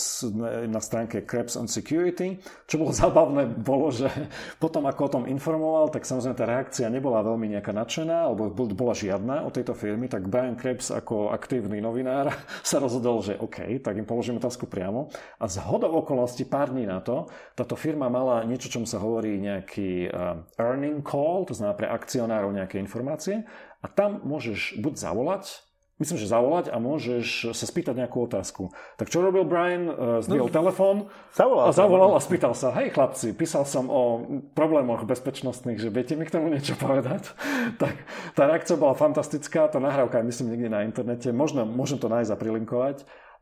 na 0.65 0.81
stránke 0.81 1.21
Krebs 1.21 1.53
on 1.61 1.69
Security. 1.69 2.41
Čo 2.65 2.81
bolo 2.81 2.97
zábavné, 3.05 3.45
bolo, 3.61 3.93
že 3.93 4.09
potom 4.57 4.89
ako 4.89 5.01
o 5.05 5.13
tom 5.21 5.25
informoval, 5.29 5.93
tak 5.93 6.09
samozrejme 6.09 6.33
tá 6.33 6.49
reakcia 6.49 6.89
nebola 6.89 7.21
veľmi 7.21 7.53
nejaká 7.53 7.77
nadšená, 7.77 8.33
alebo 8.33 8.49
bola 8.73 8.97
žiadna 8.97 9.45
od 9.45 9.53
tejto 9.53 9.77
firmy, 9.77 10.09
tak 10.09 10.33
Brian 10.33 10.57
Krebs 10.57 10.89
ako 10.89 11.29
aktívny 11.29 11.85
novinár 11.85 12.33
sa 12.65 12.81
rozhodol, 12.81 13.21
že 13.21 13.37
OK, 13.37 13.85
tak 13.85 14.01
im 14.01 14.09
položím 14.09 14.41
otázku 14.41 14.65
priamo. 14.65 15.13
A 15.37 15.45
z 15.45 15.61
hodou 15.69 15.93
okolností 16.01 16.49
pár 16.49 16.73
dní 16.73 16.89
na 16.89 17.05
to, 17.05 17.29
táto 17.53 17.77
firma 17.77 18.09
mala 18.09 18.49
niečo, 18.49 18.73
čomu 18.73 18.89
sa 18.89 18.97
hovorí 18.97 19.37
nejaký 19.37 20.09
uh, 20.09 20.41
earning 20.57 21.05
call, 21.05 21.45
to 21.45 21.53
znamená 21.53 21.77
pre 21.77 21.89
akcionárov 21.93 22.49
nejaké 22.49 22.81
informácie 22.81 23.45
a 23.85 23.87
tam 23.93 24.25
môžeš 24.25 24.81
buď 24.81 24.95
zavolať, 24.97 25.68
myslím, 25.99 26.17
že 26.19 26.31
zavolať 26.31 26.71
a 26.71 26.79
môžeš 26.79 27.53
sa 27.55 27.67
spýtať 27.67 27.95
nejakú 27.99 28.25
otázku. 28.27 28.71
Tak 28.99 29.11
čo 29.11 29.23
robil 29.23 29.47
Brian? 29.47 29.91
Uh, 29.91 30.19
zdvihol 30.23 30.51
no, 30.51 30.55
telefón 30.55 30.97
a 31.35 31.71
zavolal 31.75 32.15
a 32.15 32.21
spýtal 32.23 32.55
sa, 32.55 32.75
hej 32.79 32.95
chlapci, 32.95 33.35
písal 33.35 33.67
som 33.67 33.91
o 33.91 34.25
problémoch 34.55 35.05
bezpečnostných, 35.05 35.79
že 35.79 35.91
viete 35.91 36.15
mi 36.15 36.27
k 36.27 36.35
tomu 36.35 36.51
niečo 36.51 36.79
povedať? 36.79 37.35
tak 37.83 37.95
tá 38.33 38.49
reakcia 38.49 38.79
bola 38.79 38.95
fantastická, 38.95 39.71
tá 39.71 39.79
nahrávka 39.83 40.23
je 40.23 40.29
myslím 40.31 40.55
niekde 40.55 40.71
na 40.71 40.87
internete, 40.87 41.31
možno, 41.35 41.67
môžem 41.67 41.99
to 41.99 42.07
nájsť 42.07 42.31
a 42.33 42.41
prilinkovať. 42.41 42.97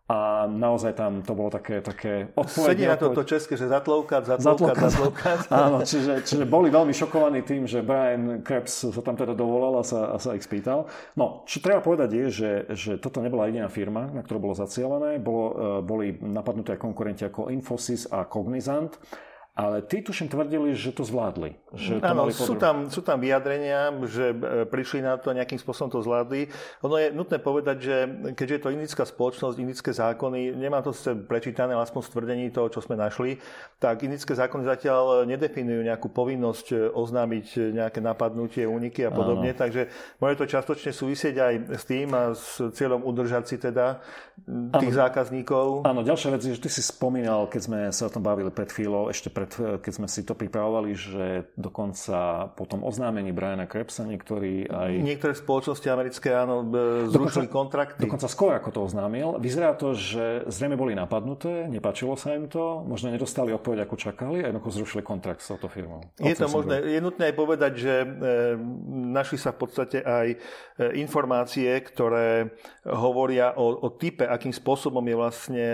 A 0.06 0.46
naozaj 0.46 0.94
tam 0.94 1.18
to 1.26 1.34
bolo 1.34 1.50
také, 1.50 1.82
také 1.82 2.30
odpovedne. 2.38 2.78
Sedí 2.78 2.86
na 2.86 2.94
toto 2.94 3.26
české, 3.26 3.58
že 3.58 3.66
zatloukať, 3.66 4.38
zatloukať, 4.38 4.76
zatloukať. 4.78 5.38
Áno, 5.66 5.82
čiže, 5.82 6.22
čiže 6.22 6.46
boli 6.46 6.70
veľmi 6.70 6.94
šokovaní 6.94 7.42
tým, 7.42 7.66
že 7.66 7.82
Brian 7.82 8.38
Krebs 8.46 8.86
sa 8.86 9.02
tam 9.02 9.18
teda 9.18 9.34
dovolal 9.34 9.82
a 9.82 9.84
sa, 9.84 10.14
a 10.14 10.16
sa 10.22 10.38
ich 10.38 10.46
spýtal. 10.46 10.86
No, 11.18 11.42
čo 11.50 11.58
treba 11.58 11.82
povedať 11.82 12.22
je, 12.22 12.26
že, 12.30 12.52
že 12.78 12.92
toto 13.02 13.18
nebola 13.18 13.50
jediná 13.50 13.66
firma, 13.66 14.06
na 14.06 14.22
ktorú 14.22 14.46
bolo 14.46 14.54
zacielené. 14.54 15.18
Bolo, 15.18 15.46
e, 15.50 15.54
boli 15.82 16.06
napadnuté 16.22 16.78
konkurenti 16.78 17.26
ako 17.26 17.50
Infosys 17.50 18.06
a 18.06 18.30
Cognizant. 18.30 18.94
Ale 19.56 19.80
tí 19.80 20.04
tuším 20.04 20.28
tvrdili, 20.28 20.76
že 20.76 20.92
to 20.92 21.00
zvládli. 21.00 21.56
Že 21.72 22.04
to 22.04 22.12
Áno, 22.12 22.28
sú, 22.28 22.60
tam, 22.60 22.92
sú 22.92 23.00
tam 23.00 23.16
vyjadrenia, 23.16 23.88
že 24.04 24.36
e, 24.36 24.68
prišli 24.68 25.00
na 25.00 25.16
to, 25.16 25.32
nejakým 25.32 25.56
spôsobom 25.56 25.88
to 25.88 26.04
zvládli. 26.04 26.52
Ono 26.84 27.00
je 27.00 27.08
nutné 27.08 27.40
povedať, 27.40 27.76
že 27.80 27.96
keďže 28.36 28.52
je 28.52 28.62
to 28.62 28.74
indická 28.76 29.08
spoločnosť, 29.08 29.56
indické 29.56 29.96
zákony, 29.96 30.52
nemám 30.60 30.84
to 30.84 30.92
sice 30.92 31.16
prečítané, 31.24 31.72
ale 31.72 31.88
aspoň 31.88 32.04
stvrdení 32.04 32.52
toho, 32.52 32.68
čo 32.68 32.84
sme 32.84 33.00
našli, 33.00 33.40
tak 33.80 34.04
indické 34.04 34.36
zákony 34.36 34.68
zatiaľ 34.68 35.24
nedefinujú 35.24 35.88
nejakú 35.88 36.12
povinnosť 36.12 36.66
e, 36.76 36.76
oznámiť 36.92 37.72
nejaké 37.72 38.04
napadnutie, 38.04 38.68
úniky 38.68 39.08
a 39.08 39.10
podobne. 39.10 39.56
Áno. 39.56 39.60
Takže 39.64 39.88
môže 40.20 40.36
to 40.36 40.52
častočne 40.52 40.92
súvisieť 40.92 41.34
aj 41.40 41.54
s 41.80 41.84
tým 41.88 42.12
a 42.12 42.36
s 42.36 42.60
cieľom 42.76 43.00
udržať 43.08 43.44
si 43.48 43.56
teda 43.56 44.04
tých 44.84 44.92
Áno. 44.92 45.00
zákazníkov. 45.00 45.88
Áno, 45.88 46.04
ďalšia 46.04 46.28
vec 46.36 46.44
je, 46.44 46.52
že 46.52 46.60
ty 46.60 46.68
si 46.68 46.84
spomínal, 46.84 47.48
keď 47.48 47.60
sme 47.64 47.78
sa 47.88 48.04
o 48.04 48.12
tom 48.12 48.20
bavili 48.20 48.52
pred 48.52 48.68
chvíľou, 48.68 49.08
ešte 49.08 49.32
pred 49.32 49.45
pred, 49.46 49.80
keď 49.80 49.92
sme 49.94 50.08
si 50.10 50.26
to 50.26 50.34
pripravovali, 50.34 50.90
že 50.92 51.26
dokonca 51.54 52.50
po 52.58 52.66
tom 52.66 52.82
oznámení 52.82 53.30
Briana 53.30 53.70
Krebsa 53.70 54.02
niektorí 54.02 54.66
aj... 54.66 54.90
Niektoré 55.00 55.32
spoločnosti 55.38 55.86
americké, 55.86 56.34
áno, 56.34 56.66
zrušili 57.08 57.46
dokonca, 57.46 57.54
kontrakty. 57.54 58.02
Dokonca 58.02 58.26
skôr 58.26 58.52
ako 58.58 58.70
to 58.74 58.80
oznámil. 58.82 59.38
Vyzerá 59.38 59.78
to, 59.78 59.94
že 59.94 60.50
zrejme 60.50 60.74
boli 60.74 60.98
napadnuté, 60.98 61.70
nepačilo 61.70 62.18
sa 62.18 62.34
im 62.34 62.50
to, 62.50 62.82
možno 62.82 63.14
nedostali 63.14 63.54
odpoveď, 63.54 63.86
ako 63.86 63.94
čakali 63.94 64.42
a 64.42 64.50
jednoducho 64.50 64.82
zrušili 64.82 65.02
kontrakt 65.06 65.40
s 65.40 65.54
touto 65.54 65.70
firmou. 65.70 66.02
Je 66.18 66.34
to 66.34 66.50
možné. 66.50 66.82
Je 66.82 67.00
nutné 67.00 67.30
aj 67.30 67.36
povedať, 67.38 67.72
že 67.78 67.94
e, 68.02 68.06
našli 69.14 69.38
sa 69.38 69.54
v 69.54 69.58
podstate 69.62 70.02
aj 70.02 70.26
informácie, 70.76 71.72
ktoré 71.80 72.52
hovoria 72.84 73.56
o, 73.56 73.80
o 73.80 73.88
type, 73.88 74.28
akým 74.28 74.52
spôsobom 74.52 75.00
je 75.00 75.16
vlastne 75.16 75.66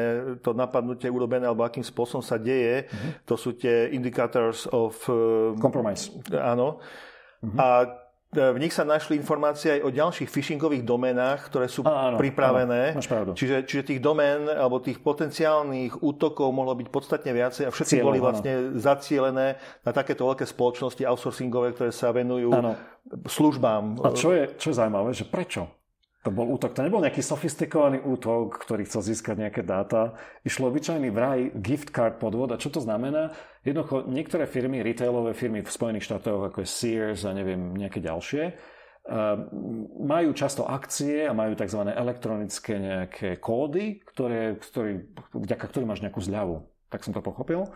to 0.47 0.55
napadnutie 0.55 1.11
urobené 1.11 1.51
alebo 1.51 1.67
akým 1.67 1.83
spôsobom 1.83 2.23
sa 2.23 2.39
deje. 2.39 2.87
Mm-hmm. 2.87 3.11
To 3.27 3.35
sú 3.35 3.51
tie 3.62 3.77
indicators 3.94 4.66
of... 4.75 4.98
Uh, 5.07 5.55
Compromise. 5.62 6.11
Áno. 6.35 6.83
Mm-hmm. 7.42 7.59
A 7.59 7.66
e, 7.83 7.87
v 8.55 8.59
nich 8.62 8.70
sa 8.70 8.87
našli 8.87 9.18
informácie 9.18 9.79
aj 9.79 9.81
o 9.83 9.90
ďalších 9.90 10.31
phishingových 10.31 10.87
domenách, 10.87 11.51
ktoré 11.51 11.66
sú 11.66 11.83
áno, 11.83 12.18
pripravené. 12.18 12.94
Áno, 12.94 13.35
čiže, 13.35 13.66
čiže 13.66 13.83
tých 13.94 14.01
domén 14.01 14.46
alebo 14.46 14.79
tých 14.79 15.03
potenciálnych 15.03 16.07
útokov 16.07 16.55
mohlo 16.55 16.79
byť 16.79 16.88
podstatne 16.90 17.35
viacej 17.35 17.66
a 17.66 17.70
všetci 17.75 17.98
Cieľom, 17.98 18.07
boli 18.14 18.18
vlastne 18.22 18.53
áno. 18.55 18.79
zacielené 18.79 19.59
na 19.83 19.90
takéto 19.90 20.22
veľké 20.31 20.46
spoločnosti 20.46 21.03
outsourcingové, 21.03 21.75
ktoré 21.75 21.90
sa 21.90 22.14
venujú 22.14 22.55
áno. 22.55 22.79
službám. 23.27 24.07
A 24.07 24.14
čo 24.14 24.31
je, 24.31 24.55
čo 24.55 24.70
je 24.70 24.79
zaujímavé, 24.79 25.11
že 25.11 25.27
prečo? 25.27 25.82
To 26.23 26.31
bol 26.31 26.55
útok, 26.55 26.71
to 26.71 26.87
nebol 26.87 27.03
nejaký 27.03 27.19
sofistikovaný 27.19 27.99
útok, 27.99 28.63
ktorý 28.63 28.87
chcel 28.87 29.03
získať 29.03 29.43
nejaké 29.43 29.67
dáta. 29.67 30.15
Išlo 30.47 30.71
obyčajný 30.71 31.11
vraj 31.11 31.51
gift 31.59 31.91
card 31.91 32.23
podvod. 32.23 32.55
A 32.55 32.63
čo 32.63 32.71
to 32.71 32.79
znamená? 32.79 33.35
Jednoducho, 33.67 34.07
niektoré 34.07 34.47
firmy, 34.47 34.87
retailové 34.87 35.35
firmy 35.35 35.67
v 35.67 35.75
Spojených 35.75 36.07
štátoch, 36.07 36.47
ako 36.47 36.63
je 36.63 36.69
Sears 36.71 37.27
a 37.27 37.35
neviem, 37.35 37.75
nejaké 37.75 37.99
ďalšie, 37.99 38.43
eh, 38.47 38.55
majú 39.99 40.31
často 40.31 40.63
akcie 40.63 41.27
a 41.27 41.35
majú 41.35 41.59
tzv. 41.59 41.91
elektronické 41.91 42.79
nejaké 42.79 43.43
kódy, 43.43 43.99
ktoré, 44.07 44.63
ktorý, 44.63 45.03
vďaka 45.35 45.65
ktorým 45.75 45.91
máš 45.91 46.07
nejakú 46.07 46.23
zľavu. 46.23 46.63
Tak 46.87 47.03
som 47.03 47.11
to 47.11 47.19
pochopil. 47.19 47.67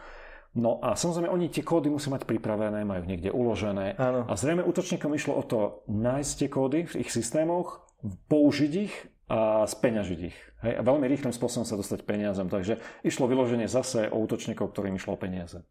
No 0.56 0.78
a 0.80 0.94
samozrejme, 0.94 1.28
oni 1.28 1.50
tie 1.52 1.66
kódy 1.66 1.90
musí 1.92 2.08
mať 2.08 2.24
pripravené, 2.24 2.86
majú 2.86 3.04
niekde 3.04 3.28
uložené. 3.28 3.98
Áno. 3.98 4.24
A 4.24 4.38
zrejme 4.38 4.64
útočníkom 4.64 5.12
išlo 5.12 5.36
o 5.36 5.44
to 5.44 5.84
nájsť 5.90 6.32
tie 6.38 6.48
kódy 6.48 6.78
v 6.88 6.94
ich 7.04 7.10
systémoch, 7.12 7.85
použiť 8.04 8.72
ich 8.76 8.94
a 9.26 9.66
speňažiť 9.66 10.20
ich. 10.22 10.38
Hej? 10.62 10.74
A 10.78 10.82
veľmi 10.86 11.06
rýchlym 11.10 11.34
spôsobom 11.34 11.66
sa 11.66 11.74
dostať 11.74 12.06
peniazem. 12.06 12.46
Takže 12.46 12.78
išlo 13.02 13.26
vyloženie 13.26 13.66
zase 13.66 14.06
o 14.10 14.22
útočníkov, 14.22 14.70
ktorým 14.70 14.94
išlo 14.94 15.14
o 15.14 15.20
peniaze. 15.20 15.66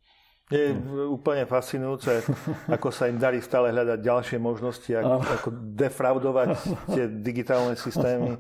Je 0.45 0.77
úplne 1.09 1.49
fascinujúce, 1.49 2.21
ako 2.69 2.93
sa 2.93 3.09
im 3.09 3.17
darí 3.17 3.41
stále 3.41 3.73
hľadať 3.73 3.97
ďalšie 3.97 4.37
možnosti, 4.37 4.91
ako, 4.93 5.17
ako 5.25 5.49
defraudovať 5.73 6.49
tie 6.93 7.09
digitálne 7.09 7.73
systémy. 7.73 8.37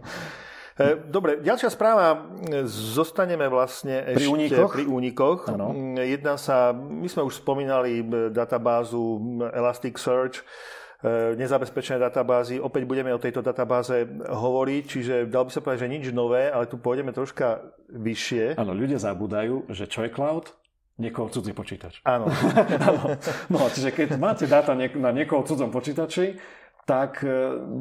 E, 0.75 1.01
dobre, 1.07 1.41
ďalšia 1.41 1.71
správa. 1.73 2.29
Zostaneme 2.67 3.49
vlastne 3.49 4.05
ešte 4.11 4.21
pri 4.21 4.25
únikoch. 4.27 4.71
Pri 4.75 4.85
únikoch. 4.85 5.39
Jedná 5.97 6.35
sa, 6.37 6.75
my 6.75 7.07
sme 7.09 7.25
už 7.25 7.41
spomínali 7.41 8.03
databázu 8.29 9.17
Elasticsearch, 9.55 10.43
nezabezpečené 11.35 11.99
databázy. 11.99 12.57
Opäť 12.57 12.87
budeme 12.87 13.11
o 13.11 13.21
tejto 13.21 13.43
databáze 13.43 14.07
hovoriť, 14.25 14.83
čiže 14.87 15.15
dal 15.27 15.45
by 15.47 15.51
sa 15.51 15.61
povedať, 15.61 15.81
že 15.85 15.91
nič 15.91 16.05
nové, 16.15 16.47
ale 16.49 16.65
tu 16.65 16.79
pôjdeme 16.79 17.11
troška 17.11 17.61
vyššie. 17.91 18.57
Áno, 18.57 18.71
ľudia 18.71 18.97
zabúdajú, 18.97 19.69
že 19.69 19.85
čo 19.85 20.07
je 20.07 20.13
cloud? 20.13 20.55
Niekoho 20.95 21.27
cudzí 21.27 21.51
počítač. 21.51 21.99
Áno. 22.07 22.31
no, 23.51 23.59
čiže 23.67 23.91
keď 23.91 24.15
máte 24.15 24.47
dáta 24.47 24.71
na 24.75 25.11
niekoho 25.11 25.43
cudzom 25.43 25.67
počítači, 25.67 26.39
tak 26.87 27.19
e, 27.25 27.29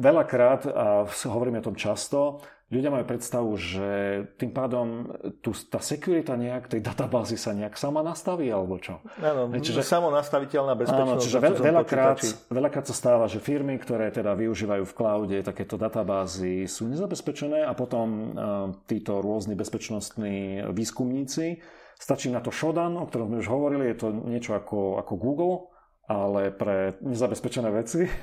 veľakrát, 0.01 0.67
a 0.67 0.85
hovoríme 1.07 1.63
o 1.63 1.67
tom 1.71 1.77
často, 1.79 2.43
ľudia 2.73 2.89
majú 2.89 3.05
predstavu, 3.05 3.51
že 3.61 3.89
tým 4.41 4.49
pádom 4.49 5.11
tu, 5.45 5.53
tá 5.69 5.77
securita 5.77 6.33
nejak 6.33 6.71
tej 6.71 6.81
databázy 6.81 7.37
sa 7.37 7.53
nejak 7.53 7.77
sama 7.77 8.01
nastaví, 8.01 8.49
alebo 8.49 8.81
čo? 8.81 9.05
Áno, 9.21 9.53
čiže 9.61 9.85
samonastaviteľná 9.85 10.73
bezpečnosť. 10.73 11.13
Áno, 11.13 11.21
čiže 11.21 11.37
veľ, 11.37 11.55
veľakrát, 11.61 12.19
veľakrát 12.49 12.85
sa 12.89 12.95
stáva, 12.97 13.29
že 13.29 13.37
firmy, 13.37 13.77
ktoré 13.77 14.09
teda 14.09 14.33
využívajú 14.33 14.83
v 14.83 14.93
cloude 14.97 15.37
takéto 15.45 15.77
databázy 15.77 16.65
sú 16.65 16.89
nezabezpečené 16.89 17.61
a 17.61 17.77
potom 17.77 18.07
uh, 18.07 18.25
títo 18.89 19.21
rôzni 19.21 19.53
bezpečnostní 19.53 20.65
výskumníci 20.73 21.61
stačí 21.99 22.27
na 22.31 22.43
to 22.43 22.51
Shodan, 22.51 22.99
o 22.99 23.07
ktorom 23.07 23.31
sme 23.31 23.41
už 23.41 23.49
hovorili, 23.49 23.91
je 23.91 23.97
to 24.03 24.07
niečo 24.11 24.51
ako, 24.55 24.99
ako 24.99 25.13
Google, 25.15 25.55
ale 26.05 26.51
pre 26.51 26.99
nezabezpečené 27.01 27.69
veci. 27.71 28.05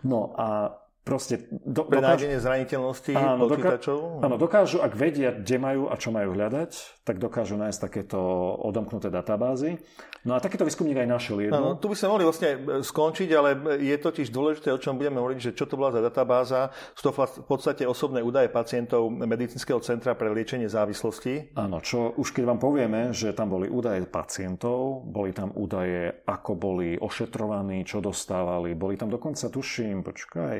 No 0.00 0.32
a 0.32 0.80
proste 1.00 1.48
do, 1.50 1.88
Pre 1.88 1.98
dokážu, 1.98 2.28
zraniteľnosti 2.28 3.12
áno, 3.16 3.48
počítačov? 3.48 3.98
Doká, 3.98 4.24
áno, 4.28 4.36
dokážu, 4.36 4.78
ak 4.84 4.92
vedia, 4.92 5.32
kde 5.32 5.56
majú 5.56 5.82
a 5.88 5.96
čo 5.96 6.12
majú 6.12 6.36
hľadať, 6.36 7.02
tak 7.08 7.16
dokážu 7.16 7.56
nájsť 7.56 7.80
takéto 7.80 8.20
odomknuté 8.60 9.08
databázy. 9.08 9.80
No 10.20 10.36
a 10.36 10.38
takýto 10.38 10.68
výskumník 10.68 11.00
aj 11.00 11.08
našiel 11.08 11.48
jednu. 11.48 11.56
Áno, 11.56 11.70
tu 11.80 11.88
by 11.88 11.96
sme 11.96 12.12
mohli 12.12 12.24
vlastne 12.28 12.50
e, 12.52 12.58
skončiť, 12.84 13.28
ale 13.32 13.48
je 13.80 13.96
totiž 13.96 14.28
dôležité, 14.28 14.68
o 14.68 14.78
čom 14.78 15.00
budeme 15.00 15.16
hovoriť, 15.16 15.38
že 15.40 15.56
čo 15.56 15.64
to 15.64 15.80
bola 15.80 15.96
za 15.96 16.04
databáza. 16.04 16.68
Sú 16.92 17.08
to 17.08 17.12
v 17.16 17.48
podstate 17.48 17.88
osobné 17.88 18.20
údaje 18.20 18.52
pacientov 18.52 19.08
Medicínskeho 19.08 19.80
centra 19.80 20.12
pre 20.12 20.28
liečenie 20.28 20.68
závislosti. 20.68 21.56
Áno, 21.56 21.80
čo 21.80 22.12
už 22.20 22.36
keď 22.36 22.44
vám 22.52 22.60
povieme, 22.60 23.00
že 23.16 23.32
tam 23.32 23.48
boli 23.48 23.72
údaje 23.72 24.04
pacientov, 24.04 25.08
boli 25.08 25.32
tam 25.32 25.56
údaje, 25.56 26.20
ako 26.28 26.52
boli 26.52 27.00
ošetrovaní, 27.00 27.88
čo 27.88 28.04
dostávali, 28.04 28.76
boli 28.76 29.00
tam 29.00 29.08
dokonca, 29.08 29.48
tuším, 29.48 30.04
počkaj, 30.04 30.56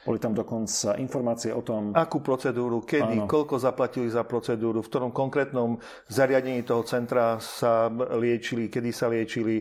boli 0.00 0.16
tam 0.16 0.32
dokonca 0.32 0.96
informácie 0.96 1.52
o 1.52 1.60
tom... 1.60 1.92
Akú 1.92 2.24
procedúru, 2.24 2.80
kedy, 2.80 3.24
áno. 3.24 3.28
koľko 3.28 3.60
zaplatili 3.60 4.08
za 4.08 4.24
procedúru, 4.24 4.80
v 4.80 4.88
ktorom 4.88 5.10
konkrétnom 5.12 5.76
zariadení 6.08 6.64
toho 6.64 6.80
centra 6.88 7.36
sa 7.36 7.92
liečili, 8.16 8.72
kedy 8.72 8.90
sa 8.96 9.12
liečili. 9.12 9.60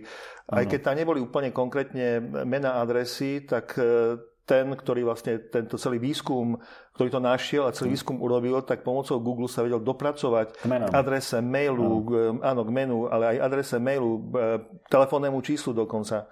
Aj 0.49 0.63
keď 0.65 0.80
tam 0.80 0.95
neboli 0.95 1.19
úplne 1.19 1.52
konkrétne 1.52 2.23
mena 2.47 2.80
adresy, 2.80 3.45
tak 3.45 3.75
e, 3.78 4.17
ten, 4.49 4.65
ktorý 4.73 5.06
vlastne 5.06 5.45
tento 5.52 5.78
celý 5.78 6.02
výskum, 6.02 6.58
ktorý 6.97 7.10
to 7.13 7.21
našiel 7.21 7.69
a 7.69 7.75
celý 7.75 7.93
výskum 7.93 8.17
urobil, 8.17 8.65
tak 8.65 8.82
pomocou 8.82 9.21
Google 9.21 9.45
sa 9.45 9.62
vedel 9.62 9.78
dopracovať 9.78 10.65
k 10.65 10.89
adrese 10.89 11.38
mailu, 11.38 12.02
k, 12.02 12.10
áno, 12.41 12.65
k 12.65 12.71
menu, 12.73 13.06
ale 13.06 13.38
aj 13.38 13.45
adrese 13.45 13.78
mailu, 13.78 14.34
e, 14.34 14.58
telefónnemu 14.89 15.38
číslu 15.45 15.78
dokonca. 15.78 16.32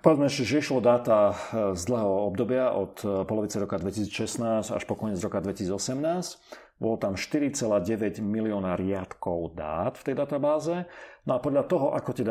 Povedzme, 0.00 0.32
že 0.32 0.64
išlo 0.64 0.80
dáta 0.80 1.36
eh, 1.36 1.76
z 1.76 1.82
dlhého 1.84 2.24
obdobia 2.32 2.72
od 2.72 2.96
eh, 3.04 3.08
polovice 3.28 3.60
roka 3.60 3.76
2016 3.76 4.72
až 4.72 4.82
po 4.88 4.96
koniec 4.96 5.20
roka 5.20 5.44
2018. 5.44 6.40
Bolo 6.80 6.96
tam 6.96 7.12
4,9 7.12 8.24
milióna 8.24 8.72
riadkov 8.72 9.52
dát 9.52 10.00
v 10.00 10.04
tej 10.10 10.14
databáze. 10.16 10.88
No 11.28 11.36
a 11.36 11.38
podľa 11.38 11.68
toho, 11.68 11.92
ako 11.92 12.10
tie 12.16 12.24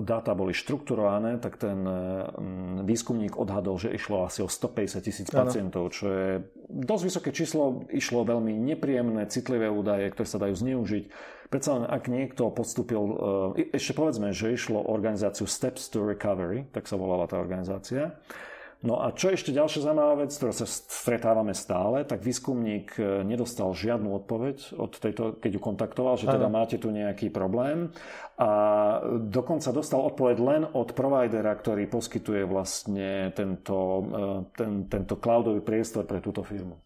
dáta 0.00 0.32
boli 0.32 0.56
štrukturované, 0.56 1.36
tak 1.36 1.60
ten 1.60 1.84
mm, 1.84 2.88
výskumník 2.88 3.36
odhadol, 3.36 3.76
že 3.76 3.92
išlo 3.92 4.24
asi 4.24 4.40
o 4.40 4.48
150 4.48 5.04
tisíc 5.04 5.28
pacientov, 5.28 5.92
čo 5.92 6.08
je 6.08 6.28
dosť 6.72 7.04
vysoké 7.04 7.30
číslo. 7.36 7.84
Išlo 7.92 8.24
veľmi 8.24 8.56
nepríjemné, 8.56 9.28
citlivé 9.28 9.68
údaje, 9.68 10.08
ktoré 10.08 10.26
sa 10.26 10.40
dajú 10.40 10.56
zneužiť. 10.56 11.04
Predsa 11.52 11.70
len, 11.76 11.84
ak 11.84 12.08
niekto 12.08 12.48
podstúpil, 12.48 13.02
eh, 13.60 13.76
ešte 13.76 13.92
povedzme, 13.92 14.32
že 14.32 14.56
išlo 14.56 14.80
o 14.80 14.96
organizáciu 14.96 15.44
Steps 15.44 15.92
to 15.92 16.00
Recovery, 16.00 16.64
tak 16.72 16.88
sa 16.88 16.96
volala 16.96 17.28
tá 17.28 17.36
organizácia, 17.36 18.16
No 18.80 18.96
a 19.04 19.12
čo 19.12 19.28
ešte 19.28 19.52
ďalšia 19.52 19.84
zaujímavá 19.84 20.24
vec, 20.24 20.32
ktorou 20.32 20.56
sa 20.56 20.64
stretávame 20.64 21.52
stále, 21.52 22.08
tak 22.08 22.24
výskumník 22.24 22.96
e, 22.96 23.20
nedostal 23.28 23.76
žiadnu 23.76 24.08
odpoveď 24.24 24.72
od 24.80 24.96
tejto, 24.96 25.36
keď 25.36 25.50
ju 25.52 25.60
kontaktoval, 25.60 26.16
že 26.16 26.24
teda 26.24 26.48
máte 26.48 26.80
tu 26.80 26.88
nejaký 26.88 27.28
problém. 27.28 27.92
A 28.40 28.48
dokonca 29.28 29.68
dostal 29.76 30.00
odpoveď 30.00 30.36
len 30.40 30.62
od 30.72 30.96
providera, 30.96 31.52
ktorý 31.52 31.92
poskytuje 31.92 32.48
vlastne 32.48 33.36
tento, 33.36 33.76
e, 33.76 34.04
ten, 34.56 34.88
tento 34.88 35.20
cloudový 35.20 35.60
priestor 35.60 36.08
pre 36.08 36.24
túto 36.24 36.40
firmu. 36.40 36.80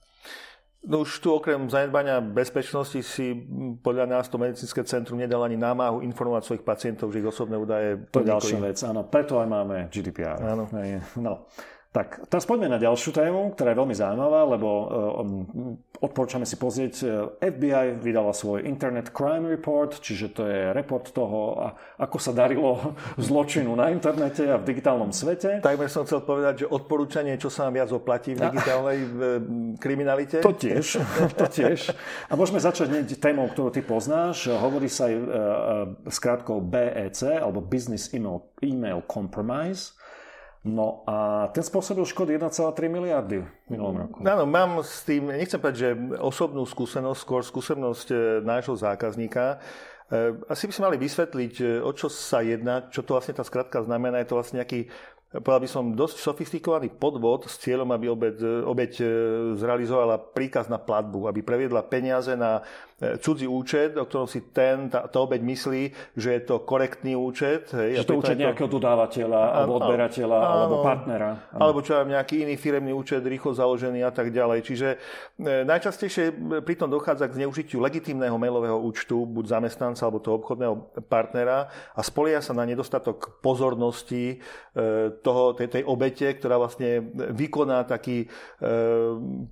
No 0.85 1.07
už 1.07 1.23
tu 1.23 1.33
okrem 1.33 1.57
zanedbania 1.71 2.21
bezpečnosti 2.21 3.01
si 3.07 3.33
podľa 3.81 4.19
nás 4.19 4.29
to 4.29 4.37
medicínske 4.37 4.85
centrum 4.85 5.17
nedal 5.17 5.41
ani 5.41 5.57
námahu 5.57 6.05
informovať 6.05 6.43
svojich 6.45 6.65
pacientov, 6.67 7.09
že 7.09 7.25
ich 7.25 7.31
osobné 7.31 7.57
údaje... 7.57 8.05
To 8.13 8.21
je 8.21 8.29
ďalšia 8.29 8.59
vec, 8.61 8.77
áno. 8.85 9.07
Preto 9.09 9.41
aj 9.41 9.49
máme 9.49 9.89
GDPR. 9.89 10.43
Áno. 10.45 10.69
No. 11.17 11.49
Tak, 11.95 12.27
teraz 12.27 12.43
poďme 12.43 12.75
na 12.75 12.83
ďalšiu 12.83 13.15
tému, 13.15 13.55
ktorá 13.55 13.71
je 13.71 13.79
veľmi 13.79 13.95
zaujímavá, 13.95 14.51
lebo 14.51 14.67
uh, 14.67 16.03
odporúčame 16.03 16.43
si 16.43 16.59
pozrieť, 16.59 16.95
uh, 17.07 17.39
FBI 17.39 18.03
vydala 18.03 18.35
svoj 18.35 18.67
Internet 18.67 19.15
Crime 19.15 19.47
Report, 19.47 20.03
čiže 20.03 20.35
to 20.35 20.43
je 20.43 20.75
report 20.75 21.15
toho, 21.15 21.71
ako 22.03 22.19
sa 22.19 22.35
darilo 22.35 22.99
zločinu 23.31 23.79
na 23.79 23.95
internete 23.95 24.43
a 24.51 24.59
v 24.59 24.75
digitálnom 24.75 25.15
svete. 25.15 25.63
Takmer 25.63 25.87
som 25.87 26.03
chcel 26.03 26.27
povedať, 26.27 26.67
že 26.67 26.67
odporúčanie, 26.67 27.39
čo 27.39 27.47
sa 27.47 27.71
nám 27.71 27.79
viac 27.79 27.95
oplatí 27.95 28.35
v 28.35 28.43
digitálnej 28.43 28.99
v, 29.07 29.19
kriminalite. 29.79 30.43
To 30.43 30.51
tiež, 30.51 30.99
to 31.39 31.47
tiež. 31.47 31.95
A 32.27 32.35
môžeme 32.35 32.59
začať 32.59 32.91
hneď 32.91 33.23
témou, 33.23 33.47
ktorú 33.55 33.71
ty 33.71 33.87
poznáš. 33.87 34.51
Hovorí 34.51 34.91
sa 34.91 35.07
aj 35.07 35.15
uh, 35.15 35.31
skrátkou 36.11 36.59
BEC, 36.59 37.39
alebo 37.39 37.63
Business 37.63 38.11
Email, 38.11 38.43
Email 38.59 38.99
Compromise. 39.07 39.95
No 40.65 41.05
a 41.05 41.53
ten 41.53 41.61
spôsobil 41.61 42.09
škody 42.09 42.41
1,3 42.41 42.89
miliardy 42.89 43.45
v 43.45 43.69
minulom 43.69 44.09
roku. 44.09 44.25
Áno, 44.25 44.49
mám 44.49 44.81
s 44.81 45.05
tým, 45.05 45.29
nechcem 45.29 45.61
povedať, 45.61 45.77
že 45.77 45.91
osobnú 46.17 46.65
skúsenosť, 46.65 47.21
skôr 47.21 47.45
skúsenosť 47.45 48.09
e, 48.09 48.17
nášho 48.41 48.73
zákazníka. 48.73 49.61
E, 50.09 50.33
asi 50.49 50.65
by 50.65 50.73
sme 50.73 50.85
mali 50.89 50.99
vysvetliť, 51.05 51.55
e, 51.61 51.65
o 51.85 51.93
čo 51.93 52.09
sa 52.09 52.41
jedná, 52.41 52.89
čo 52.89 53.05
to 53.05 53.13
vlastne 53.13 53.37
tá 53.37 53.45
skratka 53.45 53.85
znamená. 53.85 54.25
Je 54.25 54.29
to 54.33 54.41
vlastne 54.41 54.65
nejaký 54.65 54.89
povedal 55.35 55.67
by 55.67 55.69
som, 55.69 55.85
dosť 55.99 56.17
sofistikovaný 56.23 56.95
podvod 56.95 57.51
s 57.51 57.59
cieľom, 57.59 57.91
aby 57.91 58.07
obeď, 58.07 58.65
obeď 58.71 58.93
zrealizovala 59.59 60.31
príkaz 60.31 60.71
na 60.71 60.79
platbu, 60.79 61.27
aby 61.27 61.43
previedla 61.43 61.83
peniaze 61.83 62.39
na 62.39 62.63
cudzí 62.95 63.51
účet, 63.51 63.99
o 63.99 64.07
ktorom 64.07 64.31
si 64.31 64.55
ten, 64.55 64.87
tá, 64.87 65.11
tá 65.11 65.19
obeď 65.19 65.43
myslí, 65.43 65.83
že 66.15 66.29
je 66.39 66.43
to 66.47 66.63
korektný 66.63 67.19
účet. 67.19 67.75
Hej, 67.75 68.07
že 68.07 68.07
to 68.07 68.23
účet 68.23 68.39
to... 68.39 68.43
nejakého 68.47 68.71
dodávateľa, 68.71 69.43
alebo 69.51 69.83
odberateľa, 69.83 70.39
áno, 70.39 70.55
alebo 70.55 70.77
partnera. 70.87 71.31
Áno. 71.51 71.59
Alebo 71.59 71.79
čo 71.83 71.99
aj 71.99 72.07
nejaký 72.07 72.47
iný 72.47 72.55
firemný 72.55 72.95
účet, 72.95 73.27
rýchlo 73.27 73.51
založený 73.51 74.07
a 74.07 74.13
tak 74.15 74.31
ďalej. 74.31 74.59
Čiže 74.63 74.89
e, 74.95 75.67
najčastejšie 75.67 76.25
pritom 76.63 76.87
dochádza 76.87 77.27
k 77.27 77.43
zneužitiu 77.43 77.83
legitímneho 77.83 78.39
mailového 78.39 78.79
účtu, 78.79 79.27
buď 79.27 79.59
zamestnanca 79.59 80.07
alebo 80.07 80.23
toho 80.23 80.39
obchodného 80.39 80.75
partnera 81.11 81.67
a 81.99 82.01
spolia 82.07 82.39
sa 82.39 82.55
na 82.55 82.63
nedostatok 82.63 83.43
pozornosti 83.43 84.39
e, 84.39 84.87
toho, 85.19 85.59
tej, 85.59 85.67
tej 85.67 85.83
obete, 85.83 86.31
ktorá 86.31 86.63
vlastne 86.63 87.03
vykoná 87.35 87.83
taký 87.85 88.27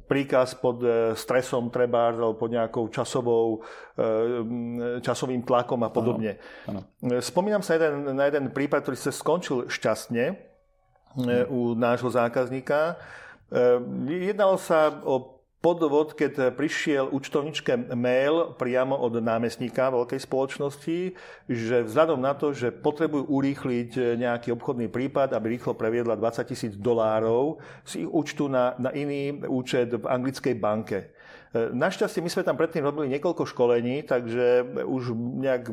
príkaz 0.06 0.54
pod 0.56 0.80
stresom 1.18 1.68
treba, 1.68 2.14
alebo 2.14 2.38
pod 2.38 2.50
nejakou 2.52 2.86
časovou 2.88 3.31
časovou, 3.32 3.48
eh, 3.96 5.00
časovým 5.00 5.42
tlakom 5.42 5.80
a 5.82 5.90
podobne. 5.90 6.36
Ano, 6.68 6.84
ano. 7.02 7.20
Spomínam 7.20 7.64
sa 7.64 7.80
jeden, 7.80 8.12
na 8.12 8.28
jeden 8.28 8.52
prípad, 8.52 8.84
ktorý 8.84 8.96
sa 8.98 9.12
skončil 9.12 9.68
šťastne 9.68 10.24
hmm. 11.16 11.48
u 11.48 11.72
nášho 11.74 12.12
zákazníka. 12.12 13.00
Jednalo 14.08 14.56
sa 14.56 14.88
o 15.04 15.44
podvod, 15.60 16.16
keď 16.16 16.56
prišiel 16.56 17.12
účtovničke 17.12 17.92
mail 17.92 18.56
priamo 18.56 18.96
od 18.96 19.20
námestníka 19.20 19.92
veľkej 19.92 20.24
spoločnosti, 20.24 20.98
že 21.46 21.76
vzhľadom 21.84 22.16
na 22.16 22.32
to, 22.32 22.56
že 22.56 22.72
potrebujú 22.72 23.28
urýchliť 23.28 24.16
nejaký 24.16 24.56
obchodný 24.56 24.88
prípad, 24.88 25.36
aby 25.36 25.60
rýchlo 25.60 25.76
previedla 25.76 26.16
20 26.16 26.48
tisíc 26.48 26.72
dolárov 26.80 27.60
z 27.84 28.02
ich 28.02 28.08
účtu 28.08 28.48
na, 28.48 28.72
na 28.80 28.88
iný 28.96 29.44
účet 29.46 29.92
v 29.92 30.08
anglickej 30.08 30.56
banke. 30.56 31.12
Našťastie 31.52 32.24
my 32.24 32.32
sme 32.32 32.48
tam 32.48 32.56
predtým 32.56 32.80
robili 32.80 33.12
niekoľko 33.12 33.44
školení, 33.44 34.08
takže 34.08 34.64
už 34.88 35.12
nejak 35.16 35.68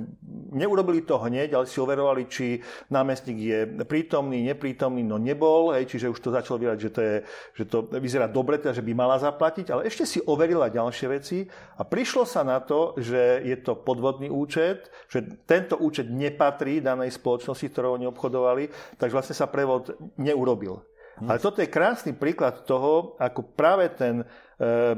neurobili 0.51 1.07
to 1.07 1.15
hneď, 1.15 1.55
ale 1.55 1.71
si 1.71 1.79
overovali, 1.79 2.27
či 2.27 2.59
námestník 2.91 3.39
je 3.39 3.59
prítomný, 3.87 4.43
neprítomný, 4.43 5.07
no 5.07 5.15
nebol, 5.15 5.71
hej, 5.71 5.87
čiže 5.87 6.11
už 6.11 6.19
to 6.19 6.35
začalo 6.35 6.59
vyzerať, 6.59 6.79
že 6.83 6.91
to, 6.91 7.01
je, 7.01 7.15
že 7.55 7.63
to 7.71 7.77
vyzerá 7.95 8.27
dobre, 8.27 8.59
teda, 8.59 8.75
že 8.75 8.83
by 8.83 8.91
mala 8.91 9.23
zaplatiť, 9.23 9.71
ale 9.71 9.87
ešte 9.87 10.03
si 10.03 10.19
overila 10.19 10.67
ďalšie 10.67 11.07
veci 11.07 11.47
a 11.79 11.81
prišlo 11.87 12.27
sa 12.27 12.43
na 12.43 12.59
to, 12.59 12.99
že 12.99 13.47
je 13.47 13.55
to 13.63 13.79
podvodný 13.79 14.27
účet, 14.27 14.91
že 15.07 15.23
tento 15.47 15.79
účet 15.79 16.11
nepatrí 16.11 16.83
danej 16.83 17.15
spoločnosti, 17.15 17.71
ktorou 17.71 17.95
oni 17.95 18.03
obchodovali, 18.11 18.67
takže 18.99 19.15
vlastne 19.15 19.35
sa 19.37 19.47
prevod 19.47 19.95
neurobil. 20.19 20.83
Ale 21.19 21.35
toto 21.35 21.59
je 21.59 21.67
krásny 21.67 22.15
príklad 22.15 22.63
toho, 22.63 23.19
ako 23.19 23.43
práve 23.43 23.91
ten 23.91 24.23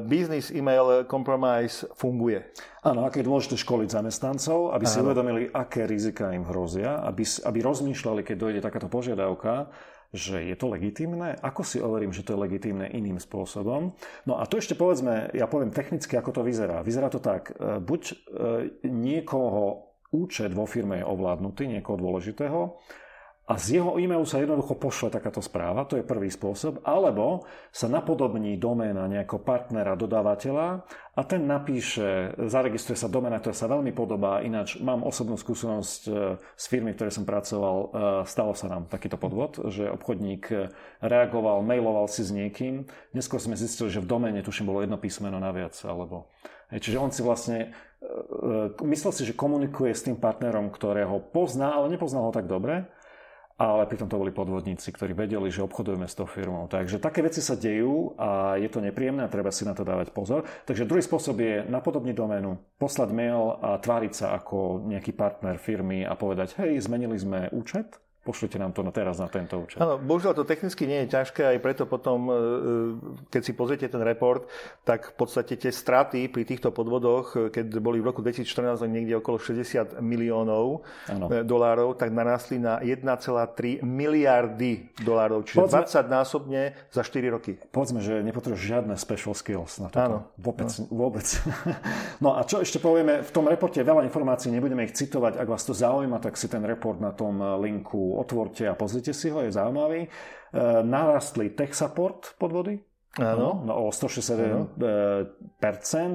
business 0.09 0.49
email 0.49 1.05
compromise 1.05 1.85
funguje. 1.93 2.49
Áno, 2.81 3.05
aké 3.05 3.21
je 3.21 3.29
dôležité 3.29 3.55
školiť 3.61 3.93
zamestnancov, 3.93 4.73
aby 4.73 4.85
si 4.89 4.97
uvedomili, 4.97 5.53
aké 5.53 5.85
rizika 5.85 6.33
im 6.33 6.41
hrozia, 6.49 6.97
aby, 7.05 7.21
aby 7.21 7.59
rozmýšľali, 7.61 8.25
keď 8.25 8.35
dojde 8.41 8.59
takáto 8.65 8.89
požiadavka, 8.89 9.69
že 10.11 10.43
je 10.43 10.55
to 10.59 10.67
legitimné? 10.67 11.39
Ako 11.39 11.63
si 11.63 11.79
overím, 11.79 12.11
že 12.11 12.27
to 12.27 12.35
je 12.35 12.43
legitimné 12.43 12.91
iným 12.91 13.21
spôsobom? 13.21 13.95
No 14.27 14.33
a 14.41 14.43
tu 14.43 14.59
ešte 14.59 14.75
povedzme, 14.75 15.31
ja 15.31 15.47
poviem 15.47 15.71
technicky, 15.71 16.19
ako 16.19 16.35
to 16.35 16.41
vyzerá. 16.43 16.83
Vyzerá 16.83 17.07
to 17.07 17.23
tak, 17.23 17.55
e, 17.55 17.79
buď 17.79 18.01
e, 18.11 18.15
niekoho 18.91 19.93
účet 20.11 20.51
vo 20.51 20.67
firme 20.67 20.99
je 20.99 21.07
ovládnutý, 21.07 21.71
niekoho 21.71 21.95
dôležitého, 21.95 22.75
a 23.51 23.59
z 23.59 23.83
jeho 23.83 23.99
e-mailu 23.99 24.23
sa 24.23 24.39
jednoducho 24.39 24.79
pošle 24.79 25.11
takáto 25.11 25.43
správa, 25.43 25.83
to 25.83 25.99
je 25.99 26.07
prvý 26.07 26.31
spôsob, 26.31 26.87
alebo 26.87 27.43
sa 27.67 27.91
napodobní 27.91 28.55
doména 28.55 29.11
nejakého 29.11 29.43
partnera, 29.43 29.99
dodávateľa 29.99 30.87
a 30.87 31.21
ten 31.27 31.43
napíše, 31.43 32.31
zaregistruje 32.47 32.95
sa 32.95 33.11
doména, 33.11 33.43
ktorá 33.43 33.51
sa 33.51 33.67
veľmi 33.67 33.91
podobá, 33.91 34.39
ináč 34.39 34.79
mám 34.79 35.03
osobnú 35.03 35.35
skúsenosť 35.35 36.01
e, 36.07 36.11
z 36.39 36.65
firmy, 36.71 36.95
v 36.95 37.03
ktorej 37.03 37.11
som 37.11 37.27
pracoval, 37.27 37.75
e, 37.75 37.87
stalo 38.23 38.55
sa 38.55 38.71
nám 38.71 38.87
takýto 38.87 39.19
podvod, 39.19 39.59
že 39.67 39.91
obchodník 39.91 40.43
e, 40.47 40.71
reagoval, 41.03 41.59
mailoval 41.59 42.07
si 42.07 42.23
s 42.23 42.31
niekým, 42.31 42.87
neskôr 43.11 43.43
sme 43.43 43.59
zistili, 43.59 43.91
že 43.91 43.99
v 43.99 44.07
doméne 44.07 44.39
tuším 44.39 44.71
bolo 44.71 44.79
jedno 44.79 44.95
písmeno 44.95 45.43
naviac, 45.43 45.75
alebo 45.83 46.31
Čiže 46.71 47.03
on 47.03 47.11
si 47.11 47.19
vlastne 47.19 47.75
myslel 48.79 49.11
si, 49.11 49.27
že 49.27 49.35
komunikuje 49.35 49.91
s 49.91 50.07
tým 50.07 50.15
partnerom, 50.15 50.71
ktorého 50.71 51.19
pozná, 51.19 51.75
ale 51.75 51.91
nepoznal 51.91 52.31
ho 52.31 52.31
tak 52.31 52.47
dobre 52.47 52.87
ale 53.57 53.87
pritom 53.87 54.07
to 54.07 54.19
boli 54.19 54.29
podvodníci, 54.29 54.91
ktorí 54.91 55.15
vedeli, 55.15 55.49
že 55.49 55.65
obchodujeme 55.65 56.05
s 56.05 56.17
tou 56.17 56.27
firmou. 56.29 56.69
Takže 56.69 57.01
také 57.01 57.23
veci 57.25 57.39
sa 57.39 57.55
dejú 57.55 58.15
a 58.19 58.59
je 58.59 58.69
to 58.69 58.83
nepríjemné 58.83 59.25
a 59.25 59.31
treba 59.33 59.49
si 59.49 59.63
na 59.63 59.73
to 59.73 59.87
dávať 59.87 60.13
pozor. 60.13 60.45
Takže 60.67 60.87
druhý 60.87 61.03
spôsob 61.03 61.39
je 61.41 61.65
napodobniť 61.65 62.15
doménu, 62.15 62.59
poslať 62.77 63.09
mail 63.15 63.57
a 63.59 63.81
tváriť 63.81 64.13
sa 64.13 64.27
ako 64.37 64.85
nejaký 64.85 65.15
partner 65.15 65.57
firmy 65.57 66.03
a 66.05 66.13
povedať, 66.13 66.57
hej, 66.61 66.83
zmenili 66.83 67.17
sme 67.17 67.49
účet, 67.53 67.97
pošlite 68.21 68.61
nám 68.61 68.69
to 68.69 68.85
na 68.85 68.93
teraz 68.93 69.17
na 69.17 69.25
tento 69.25 69.57
účet. 69.57 69.81
Áno, 69.81 69.97
bohužiaľ 69.97 70.37
to 70.37 70.45
technicky 70.45 70.85
nie 70.85 71.05
je 71.05 71.17
ťažké, 71.17 71.41
aj 71.41 71.57
preto 71.57 71.83
potom, 71.89 72.29
e, 72.29 72.31
e, 72.31 72.37
keď 73.33 73.41
si 73.41 73.51
pozriete 73.57 73.89
ten 73.89 74.01
report, 74.05 74.45
tak 74.85 75.09
v 75.09 75.15
podstate 75.17 75.57
tie 75.57 75.73
straty 75.73 76.29
pri 76.29 76.45
týchto 76.45 76.69
podvodoch, 76.69 77.33
e, 77.33 77.37
keď 77.49 77.81
boli 77.81 77.97
v 77.97 78.13
roku 78.13 78.21
2014 78.21 78.85
niekde 78.85 79.17
okolo 79.17 79.41
60 79.41 79.97
miliónov 80.05 80.85
ano. 81.09 81.25
dolárov, 81.41 81.97
tak 81.97 82.13
narastli 82.13 82.61
na 82.61 82.77
1,3 82.77 83.81
miliardy 83.81 84.93
dolárov, 85.01 85.41
čiže 85.49 85.57
Povedzme, 85.57 85.89
20 85.89 86.05
násobne 86.05 86.61
za 86.93 87.01
4 87.01 87.25
roky. 87.33 87.57
Povedzme, 87.73 88.05
že 88.05 88.21
nepotrebuješ 88.21 88.61
žiadne 88.61 88.93
special 89.01 89.33
skills 89.33 89.81
na 89.81 89.89
to. 89.89 89.97
Áno. 89.97 90.17
Vôbec. 90.37 90.69
No. 90.69 90.85
vôbec. 90.93 91.25
no 92.23 92.37
a 92.37 92.45
čo 92.45 92.61
ešte 92.61 92.77
povieme, 92.77 93.25
v 93.25 93.31
tom 93.33 93.49
reporte 93.49 93.81
veľa 93.81 94.05
informácií, 94.05 94.53
nebudeme 94.53 94.85
ich 94.85 94.93
citovať, 94.93 95.41
ak 95.41 95.47
vás 95.49 95.65
to 95.65 95.73
zaujíma, 95.73 96.21
tak 96.21 96.37
si 96.37 96.45
ten 96.45 96.61
report 96.61 97.01
na 97.01 97.09
tom 97.09 97.41
linku 97.57 98.10
otvorte 98.19 98.67
a 98.67 98.75
pozrite 98.75 99.13
si 99.15 99.31
ho, 99.31 99.43
je 99.45 99.53
zaujímavý. 99.53 100.07
E, 100.07 100.09
narastli 100.83 101.53
tech 101.55 101.71
support 101.71 102.35
podvody, 102.35 102.79
Áno. 103.19 103.59
No, 103.67 103.91
o 103.91 103.91
161%. 103.91 104.79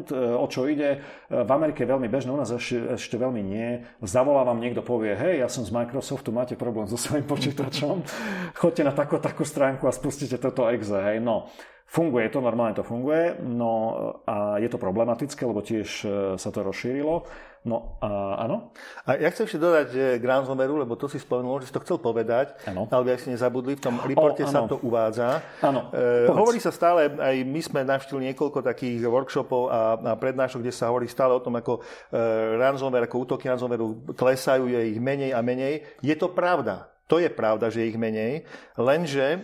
E, 0.09 0.33
o 0.33 0.49
čo 0.49 0.65
ide? 0.65 1.05
E, 1.29 1.45
v 1.45 1.51
Amerike 1.53 1.85
je 1.85 1.93
veľmi 1.93 2.09
bežné, 2.09 2.33
u 2.33 2.41
nás 2.41 2.49
ešte, 2.49 2.97
ešte 2.97 3.21
veľmi 3.21 3.45
nie. 3.45 3.85
Zavolá 4.01 4.49
vám 4.49 4.65
niekto, 4.65 4.81
povie, 4.81 5.13
hej, 5.13 5.45
ja 5.45 5.49
som 5.53 5.61
z 5.69 5.77
Microsoftu, 5.77 6.33
máte 6.33 6.57
problém 6.57 6.89
so 6.89 6.97
svojím 6.97 7.29
počítačom, 7.29 8.01
choďte 8.61 8.83
na 8.89 8.97
takú, 8.97 9.21
takú 9.21 9.45
stránku 9.45 9.85
a 9.85 9.93
spustite 9.93 10.41
toto 10.41 10.65
exe, 10.73 10.97
hej. 10.97 11.21
No, 11.21 11.53
funguje 11.87 12.29
to, 12.29 12.43
normálne 12.43 12.75
to 12.75 12.83
funguje, 12.83 13.39
no 13.47 13.95
a 14.27 14.59
je 14.59 14.69
to 14.69 14.77
problematické, 14.77 15.47
lebo 15.47 15.63
tiež 15.63 15.89
sa 16.37 16.51
to 16.51 16.61
rozšírilo. 16.67 17.23
No 17.67 17.99
a 17.99 18.47
áno. 18.47 18.71
A 19.03 19.19
ja 19.19 19.27
chcem 19.35 19.51
ešte 19.51 19.59
dodať 19.59 20.23
k 20.23 20.25
ransomwareu, 20.25 20.87
lebo 20.87 20.95
to 20.95 21.11
si 21.11 21.19
spomenul, 21.19 21.59
že 21.59 21.69
si 21.69 21.75
to 21.75 21.83
chcel 21.83 21.99
povedať, 21.99 22.55
ano. 22.63 22.87
ale 22.87 23.19
ak 23.19 23.27
si 23.27 23.35
nezabudli, 23.35 23.75
v 23.75 23.83
tom 23.91 23.99
reporte 24.07 24.47
o, 24.47 24.49
sa 24.49 24.63
to 24.71 24.79
uvádza. 24.87 25.43
Áno. 25.67 25.91
E, 25.91 26.31
hovorí 26.31 26.63
sa 26.63 26.71
stále, 26.71 27.11
aj 27.11 27.37
my 27.43 27.61
sme 27.67 27.83
navštívili 27.83 28.31
niekoľko 28.31 28.63
takých 28.63 29.03
workshopov 29.11 29.67
a, 29.67 29.99
a 29.99 30.13
prednášok, 30.15 30.63
kde 30.63 30.71
sa 30.71 30.95
hovorí 30.95 31.11
stále 31.11 31.35
o 31.35 31.43
tom, 31.43 31.59
ako 31.59 31.83
e, 31.83 32.15
ransomware, 32.55 33.11
ako 33.11 33.27
útoky 33.27 33.51
ransomwareu 33.51 34.15
klesajú, 34.15 34.71
je 34.71 34.95
ich 34.95 35.03
menej 35.03 35.35
a 35.35 35.43
menej. 35.43 35.83
Je 36.07 36.15
to 36.15 36.31
pravda. 36.31 36.87
To 37.11 37.19
je 37.19 37.27
pravda, 37.27 37.67
že 37.67 37.83
je 37.83 37.91
ich 37.91 37.99
menej, 37.99 38.47
lenže 38.79 39.43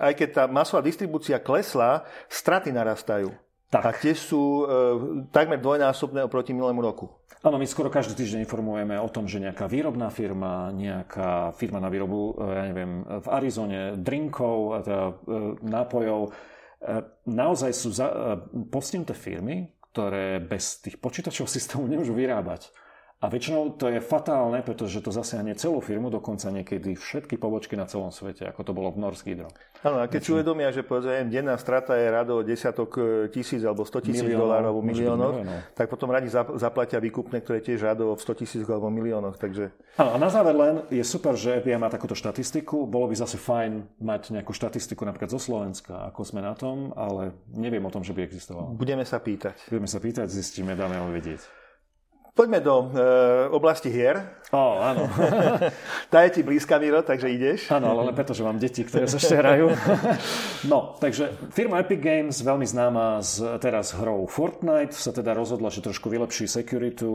aj 0.00 0.12
keď 0.18 0.28
tá 0.34 0.44
masová 0.50 0.82
distribúcia 0.84 1.38
klesla, 1.38 2.04
straty 2.28 2.74
narastajú. 2.74 3.32
Tak. 3.74 3.82
A 3.82 3.90
tie 3.90 4.14
sú 4.14 4.62
e, 4.62 4.64
takmer 5.34 5.58
dvojnásobné 5.58 6.22
oproti 6.22 6.54
milému 6.54 6.78
roku. 6.78 7.10
Áno, 7.42 7.58
my 7.58 7.66
skoro 7.66 7.90
každý 7.90 8.14
týždeň 8.14 8.46
informujeme 8.46 8.94
o 9.02 9.10
tom, 9.10 9.26
že 9.26 9.42
nejaká 9.42 9.66
výrobná 9.66 10.14
firma, 10.14 10.70
nejaká 10.70 11.50
firma 11.58 11.82
na 11.82 11.90
výrobu, 11.90 12.38
e, 12.38 12.54
ja 12.54 12.62
neviem, 12.70 13.02
v 13.02 13.26
Arizone 13.26 13.98
drinkov, 13.98 14.86
teda, 14.86 15.04
e, 15.10 15.14
nápojov, 15.66 16.20
e, 16.22 16.30
naozaj 17.26 17.70
sú 17.74 17.90
za, 17.90 18.06
e, 18.06 18.14
postihnuté 18.70 19.18
firmy, 19.18 19.74
ktoré 19.90 20.38
bez 20.38 20.78
tých 20.78 21.02
počítačov 21.02 21.50
systému 21.58 21.90
nemôžu 21.90 22.14
vyrábať. 22.14 22.70
A 23.24 23.32
väčšinou 23.32 23.80
to 23.80 23.88
je 23.88 24.04
fatálne, 24.04 24.60
pretože 24.60 25.00
to 25.00 25.08
zasiahne 25.08 25.56
celú 25.56 25.80
firmu, 25.80 26.12
dokonca 26.12 26.52
niekedy 26.52 26.92
všetky 26.92 27.40
pobočky 27.40 27.72
na 27.72 27.88
celom 27.88 28.12
svete, 28.12 28.44
ako 28.44 28.60
to 28.68 28.76
bolo 28.76 28.92
v 28.92 29.00
Norsk 29.00 29.24
Hydro. 29.24 29.48
Áno, 29.80 30.04
a 30.04 30.12
keď 30.12 30.20
si 30.20 30.30
uvedomia, 30.36 30.68
že 30.68 30.84
povedzme, 30.84 31.32
denná 31.32 31.56
strata 31.56 31.96
je 31.96 32.12
rado 32.12 32.44
desiatok 32.44 33.00
e, 33.00 33.02
tisíc 33.32 33.64
alebo 33.64 33.88
100 33.88 34.12
tisíc 34.12 34.28
dolárov 34.28 34.76
v 34.76 34.84
miliónoch, 34.92 35.40
tak 35.72 35.88
potom 35.88 36.12
radi 36.12 36.28
zaplatia 36.32 37.00
výkupné, 37.00 37.40
ktoré 37.40 37.64
tiež 37.64 37.88
rado 37.88 38.12
v 38.12 38.20
100 38.20 38.40
tisíc 38.44 38.64
alebo 38.68 38.92
miliónoch. 38.92 39.40
Takže... 39.40 39.72
Áno, 39.96 40.10
a 40.12 40.16
na 40.20 40.28
záver 40.28 40.52
len 40.52 40.74
je 40.92 41.00
super, 41.00 41.32
že 41.32 41.64
FBI 41.64 41.80
má 41.80 41.88
takúto 41.88 42.12
štatistiku. 42.12 42.84
Bolo 42.84 43.08
by 43.08 43.24
zase 43.24 43.40
fajn 43.40 44.04
mať 44.04 44.36
nejakú 44.36 44.52
štatistiku 44.52 45.08
napríklad 45.08 45.32
zo 45.32 45.40
Slovenska, 45.40 46.12
ako 46.12 46.28
sme 46.28 46.44
na 46.44 46.52
tom, 46.52 46.92
ale 46.92 47.32
neviem 47.56 47.84
o 47.84 47.92
tom, 47.92 48.04
že 48.04 48.12
by 48.12 48.20
existovala. 48.20 48.76
Budeme 48.76 49.08
sa 49.08 49.16
pýtať. 49.16 49.72
Budeme 49.72 49.88
sa 49.88 49.96
pýtať, 49.96 50.28
zistíme, 50.28 50.76
dáme 50.76 51.00
ho 51.00 51.08
vedieť. 51.08 51.63
Poďme 52.34 52.58
do 52.58 52.90
e, 52.90 53.06
oblasti 53.54 53.94
hier. 53.94 54.18
Ó, 54.50 54.82
áno. 54.82 55.06
Tá 56.10 56.26
je 56.26 56.34
ti 56.34 56.40
blízka, 56.42 56.82
Miro, 56.82 57.06
takže 57.06 57.30
ideš. 57.30 57.70
Áno, 57.70 57.94
ale 57.94 58.10
len 58.10 58.14
preto, 58.14 58.34
že 58.34 58.42
mám 58.42 58.58
deti, 58.58 58.82
ktoré 58.82 59.06
sa 59.06 59.22
ešte 59.22 59.38
hrajú. 59.38 59.70
no, 60.70 60.98
takže 60.98 61.30
firma 61.54 61.78
Epic 61.78 62.02
Games, 62.02 62.34
veľmi 62.42 62.66
známa 62.66 63.22
z, 63.22 63.62
teraz 63.62 63.94
hrou 63.94 64.26
Fortnite, 64.26 64.98
sa 64.98 65.14
teda 65.14 65.30
rozhodla, 65.30 65.70
že 65.70 65.86
trošku 65.86 66.10
vylepší 66.10 66.50
security 66.50 67.06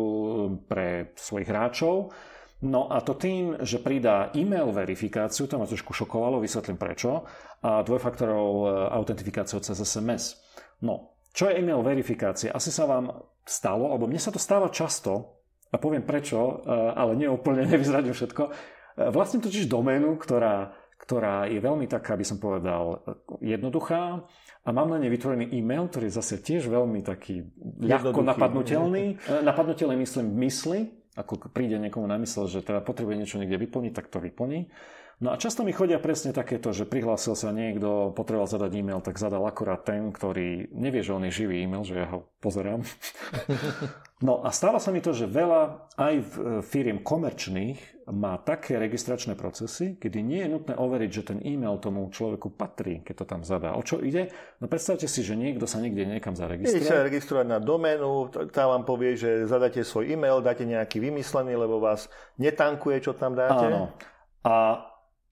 pre 0.71 1.11
svojich 1.19 1.51
hráčov. 1.51 2.15
No 2.63 2.87
a 2.87 3.03
to 3.03 3.15
tým, 3.15 3.59
že 3.59 3.83
pridá 3.83 4.31
e-mail 4.35 4.71
verifikáciu, 4.71 5.51
to 5.51 5.59
ma 5.59 5.67
trošku 5.67 5.91
šokovalo, 5.91 6.39
vysvetlím 6.39 6.79
prečo, 6.79 7.27
a 7.59 7.83
dvojfaktorov 7.83 8.47
e, 8.47 8.67
autentifikáciu 8.95 9.59
cez 9.59 9.79
SMS. 9.83 10.39
No, 10.79 11.19
čo 11.35 11.51
je 11.51 11.59
email 11.59 11.83
verifikácia? 11.83 12.55
Asi 12.55 12.71
sa 12.71 12.87
vám 12.87 13.15
stalo, 13.49 13.89
alebo 13.89 14.05
mne 14.05 14.21
sa 14.21 14.29
to 14.29 14.37
stáva 14.37 14.69
často, 14.69 15.41
a 15.69 15.77
poviem 15.77 16.05
prečo, 16.05 16.37
e, 16.37 16.53
ale 16.93 17.17
nie 17.17 17.29
úplne, 17.29 17.65
nevyzradím 17.69 18.13
všetko. 18.13 18.43
E, 18.45 18.51
vlastne 19.09 19.41
totiž 19.41 19.69
doménu, 19.69 20.17
ktorá, 20.21 20.73
ktorá 21.01 21.49
je 21.49 21.57
veľmi 21.61 21.89
taká, 21.89 22.13
by 22.13 22.25
som 22.25 22.37
povedal, 22.37 23.01
jednoduchá 23.41 24.25
a 24.65 24.69
mám 24.69 24.91
na 24.91 25.01
nej 25.01 25.09
vytvorený 25.09 25.49
e-mail, 25.55 25.89
ktorý 25.89 26.09
je 26.11 26.17
zase 26.19 26.35
tiež 26.41 26.69
veľmi 26.69 27.01
taký 27.01 27.47
ľahko 27.81 28.21
napadnutelný. 28.21 29.17
E, 29.17 29.41
napadnutelný 29.45 29.95
myslím 30.01 30.37
mysli, 30.45 30.93
ako 31.17 31.49
príde 31.49 31.77
niekomu 31.81 32.05
na 32.05 32.21
mysle, 32.21 32.45
že 32.47 32.61
teda 32.61 32.85
potrebuje 32.85 33.15
niečo 33.17 33.39
niekde 33.41 33.57
vyplniť, 33.57 33.93
tak 33.93 34.13
to 34.13 34.21
vyplní. 34.21 34.69
No 35.19 35.35
a 35.35 35.39
často 35.39 35.67
mi 35.67 35.75
chodia 35.75 35.99
presne 35.99 36.31
takéto, 36.31 36.71
že 36.71 36.87
prihlásil 36.87 37.35
sa 37.35 37.51
niekto, 37.51 38.15
potreboval 38.15 38.47
zadať 38.47 38.71
e-mail, 38.71 39.03
tak 39.03 39.19
zadal 39.19 39.43
akurát 39.43 39.83
ten, 39.83 40.15
ktorý 40.15 40.71
nevie, 40.71 41.03
že 41.03 41.11
on 41.11 41.27
je 41.27 41.35
živý 41.43 41.59
e-mail, 41.59 41.83
že 41.83 41.99
ja 41.99 42.07
ho 42.07 42.27
pozerám. 42.39 42.83
No 44.19 44.43
a 44.43 44.51
stáva 44.51 44.83
sa 44.83 44.91
mi 44.91 44.99
to, 44.99 45.15
že 45.15 45.31
veľa 45.31 45.95
aj 45.95 46.15
v 46.19 46.33
e, 46.35 46.43
firiem 46.59 46.99
komerčných 46.99 48.03
má 48.11 48.35
také 48.35 48.75
registračné 48.75 49.39
procesy, 49.39 49.95
kedy 49.95 50.19
nie 50.19 50.43
je 50.43 50.51
nutné 50.51 50.75
overiť, 50.75 51.07
že 51.07 51.23
ten 51.31 51.39
e-mail 51.39 51.79
tomu 51.79 52.03
človeku 52.11 52.51
patrí, 52.51 52.99
keď 52.99 53.15
to 53.15 53.25
tam 53.31 53.41
zadá. 53.47 53.79
O 53.79 53.83
čo 53.85 54.03
ide? 54.03 54.27
No 54.59 54.67
predstavte 54.67 55.07
si, 55.07 55.23
že 55.23 55.39
niekto 55.39 55.63
sa 55.71 55.79
niekde 55.79 56.03
niekam 56.03 56.35
zaregistruje. 56.35 56.83
Idete 56.83 56.91
sa 56.91 57.07
registrovať 57.07 57.47
na 57.47 57.63
doménu, 57.63 58.27
tá 58.51 58.67
vám 58.67 58.83
povie, 58.83 59.15
že 59.15 59.47
zadáte 59.47 59.87
svoj 59.87 60.11
e-mail, 60.11 60.43
dáte 60.43 60.67
nejaký 60.67 60.99
vymyslený, 60.99 61.55
lebo 61.55 61.79
vás 61.79 62.11
netankuje, 62.35 62.99
čo 62.99 63.15
tam 63.15 63.39
dáte. 63.39 63.71
Áno. 63.71 63.95
A 64.43 64.88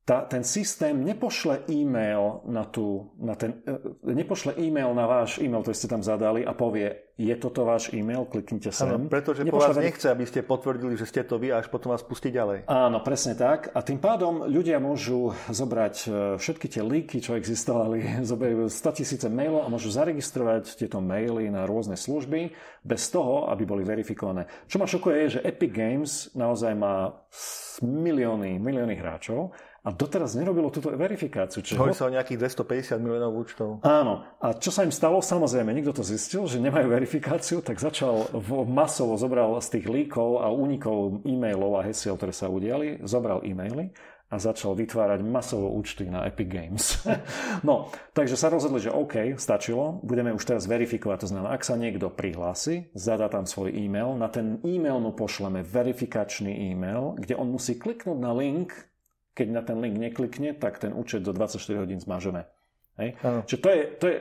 tá, 0.08 0.24
ten 0.24 0.40
systém 0.48 0.96
nepošle 1.04 1.68
e-mail 1.68 2.40
na, 2.48 2.64
tú, 2.64 3.12
na 3.20 3.36
ten, 3.36 3.60
e, 3.68 4.16
nepošle 4.16 4.56
e-mail 4.56 4.96
na 4.96 5.04
váš 5.04 5.44
e-mail, 5.44 5.68
ktorý 5.68 5.76
ste 5.76 5.92
tam 5.92 6.00
zadali 6.00 6.48
a 6.48 6.56
povie, 6.56 7.12
je 7.20 7.36
toto 7.36 7.68
váš 7.68 7.92
e-mail, 7.92 8.24
kliknite 8.24 8.72
sem. 8.72 8.88
Áno, 8.88 9.12
pretože 9.12 9.44
nepošle 9.44 9.74
po 9.74 9.76
vás 9.76 9.84
nechce, 9.84 10.08
aby 10.08 10.24
ste 10.24 10.48
potvrdili, 10.48 10.96
že 10.96 11.12
ste 11.12 11.28
to 11.28 11.36
vy 11.36 11.52
a 11.52 11.60
až 11.60 11.68
potom 11.68 11.92
vás 11.92 12.08
pustí 12.08 12.32
ďalej. 12.32 12.72
Áno, 12.72 13.04
presne 13.04 13.36
tak. 13.36 13.76
A 13.76 13.84
tým 13.84 14.00
pádom 14.00 14.48
ľudia 14.48 14.80
môžu 14.80 15.36
zobrať 15.52 15.96
e, 16.00 16.08
všetky 16.40 16.68
tie 16.72 16.88
líky, 16.88 17.20
čo 17.20 17.36
existovali, 17.36 18.16
zoberú 18.32 18.72
100 18.72 19.04
tisíce 19.04 19.28
mailov 19.28 19.68
a 19.68 19.72
môžu 19.74 19.92
zaregistrovať 19.92 20.80
tieto 20.80 21.04
maily 21.04 21.52
na 21.52 21.68
rôzne 21.68 22.00
služby 22.00 22.56
bez 22.80 23.12
toho, 23.12 23.52
aby 23.52 23.68
boli 23.68 23.84
verifikované. 23.84 24.48
Čo 24.72 24.80
ma 24.80 24.88
šokuje 24.88 25.16
je, 25.20 25.28
že 25.36 25.44
Epic 25.44 25.76
Games 25.76 26.32
naozaj 26.32 26.72
má 26.80 27.12
milióny, 27.84 28.58
milióny 28.58 28.96
hráčov 28.98 29.54
a 29.88 29.96
doteraz 29.96 30.36
nerobilo 30.36 30.68
túto 30.68 30.92
verifikáciu. 30.92 31.64
Čiže 31.64 31.80
Hovorí 31.80 31.96
sa 31.96 32.12
o 32.12 32.12
nejakých 32.12 32.60
250 32.60 33.00
miliónov 33.00 33.40
účtov. 33.40 33.70
Áno. 33.88 34.28
A 34.44 34.52
čo 34.60 34.68
sa 34.68 34.84
im 34.84 34.92
stalo? 34.92 35.24
Samozrejme, 35.24 35.72
nikto 35.72 35.96
to 35.96 36.04
zistil, 36.04 36.44
že 36.44 36.60
nemajú 36.60 36.92
verifikáciu, 36.92 37.64
tak 37.64 37.80
začal 37.80 38.28
masovo 38.68 39.16
zobral 39.16 39.56
z 39.64 39.80
tých 39.80 39.88
líkov 39.88 40.44
a 40.44 40.52
únikov 40.52 41.24
e-mailov 41.24 41.80
a 41.80 41.88
hesiel, 41.88 42.20
ktoré 42.20 42.36
sa 42.36 42.52
udiali, 42.52 43.00
zobral 43.08 43.48
e-maily 43.48 43.96
a 44.28 44.36
začal 44.36 44.76
vytvárať 44.76 45.24
masovo 45.24 45.72
účty 45.72 46.04
na 46.12 46.28
Epic 46.28 46.52
Games. 46.52 47.08
no, 47.68 47.88
takže 48.12 48.36
sa 48.36 48.52
rozhodli, 48.52 48.84
že 48.84 48.92
OK, 48.92 49.40
stačilo, 49.40 50.04
budeme 50.04 50.36
už 50.36 50.44
teraz 50.44 50.68
verifikovať, 50.68 51.18
to 51.24 51.32
znamená, 51.32 51.56
ak 51.56 51.64
sa 51.64 51.80
niekto 51.80 52.12
prihlási, 52.12 52.92
zadá 52.92 53.32
tam 53.32 53.48
svoj 53.48 53.72
e-mail, 53.72 54.20
na 54.20 54.28
ten 54.28 54.60
e-mail 54.68 55.00
mu 55.00 55.16
pošleme 55.16 55.64
verifikačný 55.64 56.76
e-mail, 56.76 57.16
kde 57.16 57.40
on 57.40 57.56
musí 57.56 57.80
kliknúť 57.80 58.20
na 58.20 58.36
link, 58.36 58.76
keď 59.38 59.48
na 59.54 59.62
ten 59.62 59.78
link 59.78 60.02
neklikne, 60.02 60.58
tak 60.58 60.82
ten 60.82 60.90
účet 60.98 61.22
do 61.22 61.30
24 61.30 61.86
hodín 61.86 62.02
zmažeme. 62.02 62.50
Hej? 62.98 63.14
Čiže 63.22 63.60
to 63.62 63.70
je, 63.70 63.82
to 64.02 64.06
je, 64.10 64.18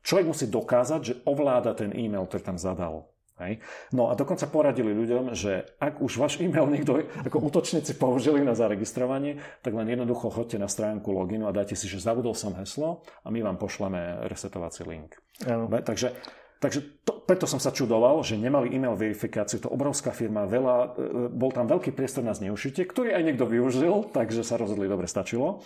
človek 0.00 0.26
musí 0.32 0.48
dokázať, 0.48 1.00
že 1.04 1.14
ovláda 1.28 1.76
ten 1.76 1.92
e-mail, 1.92 2.24
ktorý 2.24 2.40
tam 2.40 2.56
zadal. 2.56 3.12
Hej. 3.34 3.58
No 3.90 4.08
a 4.08 4.14
dokonca 4.14 4.46
poradili 4.46 4.94
ľuďom, 4.94 5.34
že 5.34 5.66
ak 5.82 5.98
už 5.98 6.22
váš 6.22 6.38
e-mail 6.38 6.70
niekto 6.70 7.02
ako 7.26 7.42
útočníci 7.50 7.98
použili 7.98 8.46
na 8.46 8.54
zaregistrovanie, 8.54 9.42
tak 9.58 9.74
len 9.74 9.90
jednoducho 9.90 10.30
chodte 10.30 10.54
na 10.54 10.70
stránku 10.70 11.10
loginu 11.10 11.50
a 11.50 11.56
dajte 11.56 11.74
si, 11.74 11.90
že 11.90 11.98
zabudol 11.98 12.38
som 12.38 12.54
heslo 12.54 13.02
a 13.26 13.34
my 13.34 13.42
vám 13.42 13.58
pošleme 13.58 14.30
resetovací 14.30 14.86
link. 14.86 15.18
Ano. 15.50 15.66
Takže, 15.66 16.14
takže 16.60 17.02
to, 17.02 17.22
preto 17.24 17.48
som 17.48 17.58
sa 17.58 17.72
čudoval, 17.72 18.20
že 18.20 18.36
nemali 18.36 18.70
e-mail 18.70 18.94
verifikáciu, 18.94 19.62
to 19.62 19.72
obrovská 19.72 20.12
firma, 20.12 20.44
veľa, 20.44 20.76
e, 20.76 20.88
bol 21.32 21.50
tam 21.50 21.66
veľký 21.66 21.94
priestor 21.96 22.22
na 22.22 22.36
zneužitie, 22.36 22.84
ktorý 22.84 23.16
aj 23.16 23.24
niekto 23.24 23.48
využil, 23.48 24.12
takže 24.12 24.44
sa 24.44 24.60
rozhodli, 24.60 24.90
dobre, 24.90 25.08
stačilo. 25.08 25.64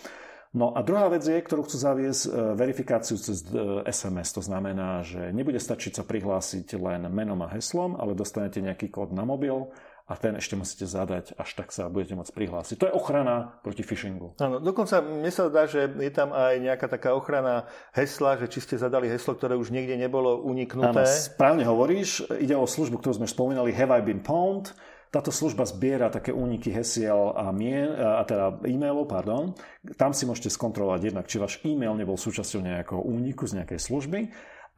No 0.49 0.73
a 0.73 0.81
druhá 0.81 1.13
vec 1.13 1.21
je, 1.21 1.37
ktorú 1.37 1.61
chcú 1.69 1.77
zaviesť, 1.77 2.21
e, 2.25 2.29
verifikáciu 2.57 3.21
cez 3.21 3.45
SMS. 3.85 4.33
E, 4.33 4.35
to 4.37 4.41
znamená, 4.41 5.05
že 5.05 5.29
nebude 5.29 5.61
stačiť 5.61 6.01
sa 6.01 6.03
prihlásiť 6.07 6.73
len 6.79 7.05
menom 7.13 7.37
a 7.45 7.51
heslom, 7.53 7.93
ale 7.99 8.17
dostanete 8.17 8.57
nejaký 8.57 8.89
kód 8.89 9.13
na 9.13 9.27
mobil 9.27 9.69
a 10.09 10.17
ten 10.17 10.33
ešte 10.33 10.57
musíte 10.57 10.89
zadať, 10.89 11.37
až 11.37 11.49
tak 11.53 11.69
sa 11.69 11.85
budete 11.85 12.17
môcť 12.17 12.33
prihlásiť. 12.33 12.75
To 12.81 12.89
je 12.89 12.97
ochrana 12.97 13.61
proti 13.61 13.85
phishingu. 13.85 14.33
Áno, 14.41 14.57
dokonca 14.57 15.05
mne 15.05 15.29
sa 15.29 15.53
zdá, 15.53 15.69
že 15.69 15.85
je 15.85 16.09
tam 16.09 16.33
aj 16.33 16.57
nejaká 16.57 16.89
taká 16.89 17.13
ochrana 17.13 17.69
hesla, 17.93 18.41
že 18.41 18.49
či 18.49 18.65
ste 18.65 18.75
zadali 18.81 19.05
heslo, 19.05 19.37
ktoré 19.37 19.53
už 19.53 19.69
niekde 19.69 19.93
nebolo 20.01 20.41
uniknuté. 20.41 21.05
Áno, 21.05 21.13
správne 21.29 21.61
hovoríš. 21.69 22.25
Ide 22.41 22.57
o 22.57 22.65
službu, 22.65 22.97
ktorú 22.97 23.21
sme 23.21 23.29
spomínali, 23.29 23.69
Have 23.69 23.93
I 23.93 24.01
Been 24.01 24.25
Pwned 24.25 24.73
táto 25.09 25.33
služba 25.33 25.65
zbiera 25.65 26.13
také 26.13 26.29
úniky 26.29 26.69
hesiel 26.69 27.33
a, 27.33 27.49
mien, 27.49 27.89
a 27.97 28.21
teda 28.21 28.61
e-mailov, 28.61 29.09
pardon. 29.09 29.57
Tam 29.97 30.13
si 30.13 30.29
môžete 30.29 30.53
skontrolovať 30.53 31.09
jednak, 31.09 31.25
či 31.25 31.41
váš 31.41 31.57
e-mail 31.65 31.97
nebol 31.97 32.13
súčasťou 32.13 32.61
nejakého 32.61 33.01
úniku 33.01 33.49
z 33.49 33.57
nejakej 33.57 33.79
služby, 33.81 34.19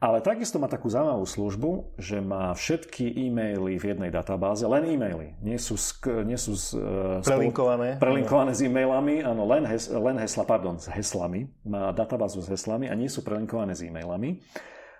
ale 0.02 0.18
takisto 0.18 0.58
má 0.58 0.66
takú 0.66 0.90
zaujímavú 0.90 1.22
službu, 1.22 1.70
že 1.94 2.18
má 2.18 2.50
všetky 2.50 3.06
e-maily 3.06 3.78
v 3.78 3.94
jednej 3.94 4.10
databáze, 4.10 4.66
len 4.66 4.90
e-maily. 4.90 5.38
Nie 5.38 5.62
sú, 5.62 5.78
sk- 5.78 6.26
nie 6.26 6.34
sú 6.34 6.58
uh, 6.74 7.22
prelinkované. 7.22 8.02
prelinkované 8.02 8.50
s 8.50 8.66
e-mailami, 8.66 9.22
áno, 9.22 9.46
len, 9.46 9.62
hes- 9.62 9.94
len 9.94 10.18
hesla, 10.18 10.42
pardon, 10.42 10.74
s 10.82 10.90
heslami. 10.90 11.46
Má 11.62 11.94
databázu 11.94 12.42
s 12.42 12.50
heslami 12.50 12.90
a 12.90 12.98
nie 12.98 13.06
sú 13.06 13.22
prelinkované 13.22 13.78
s 13.78 13.86
e-mailami. 13.86 14.42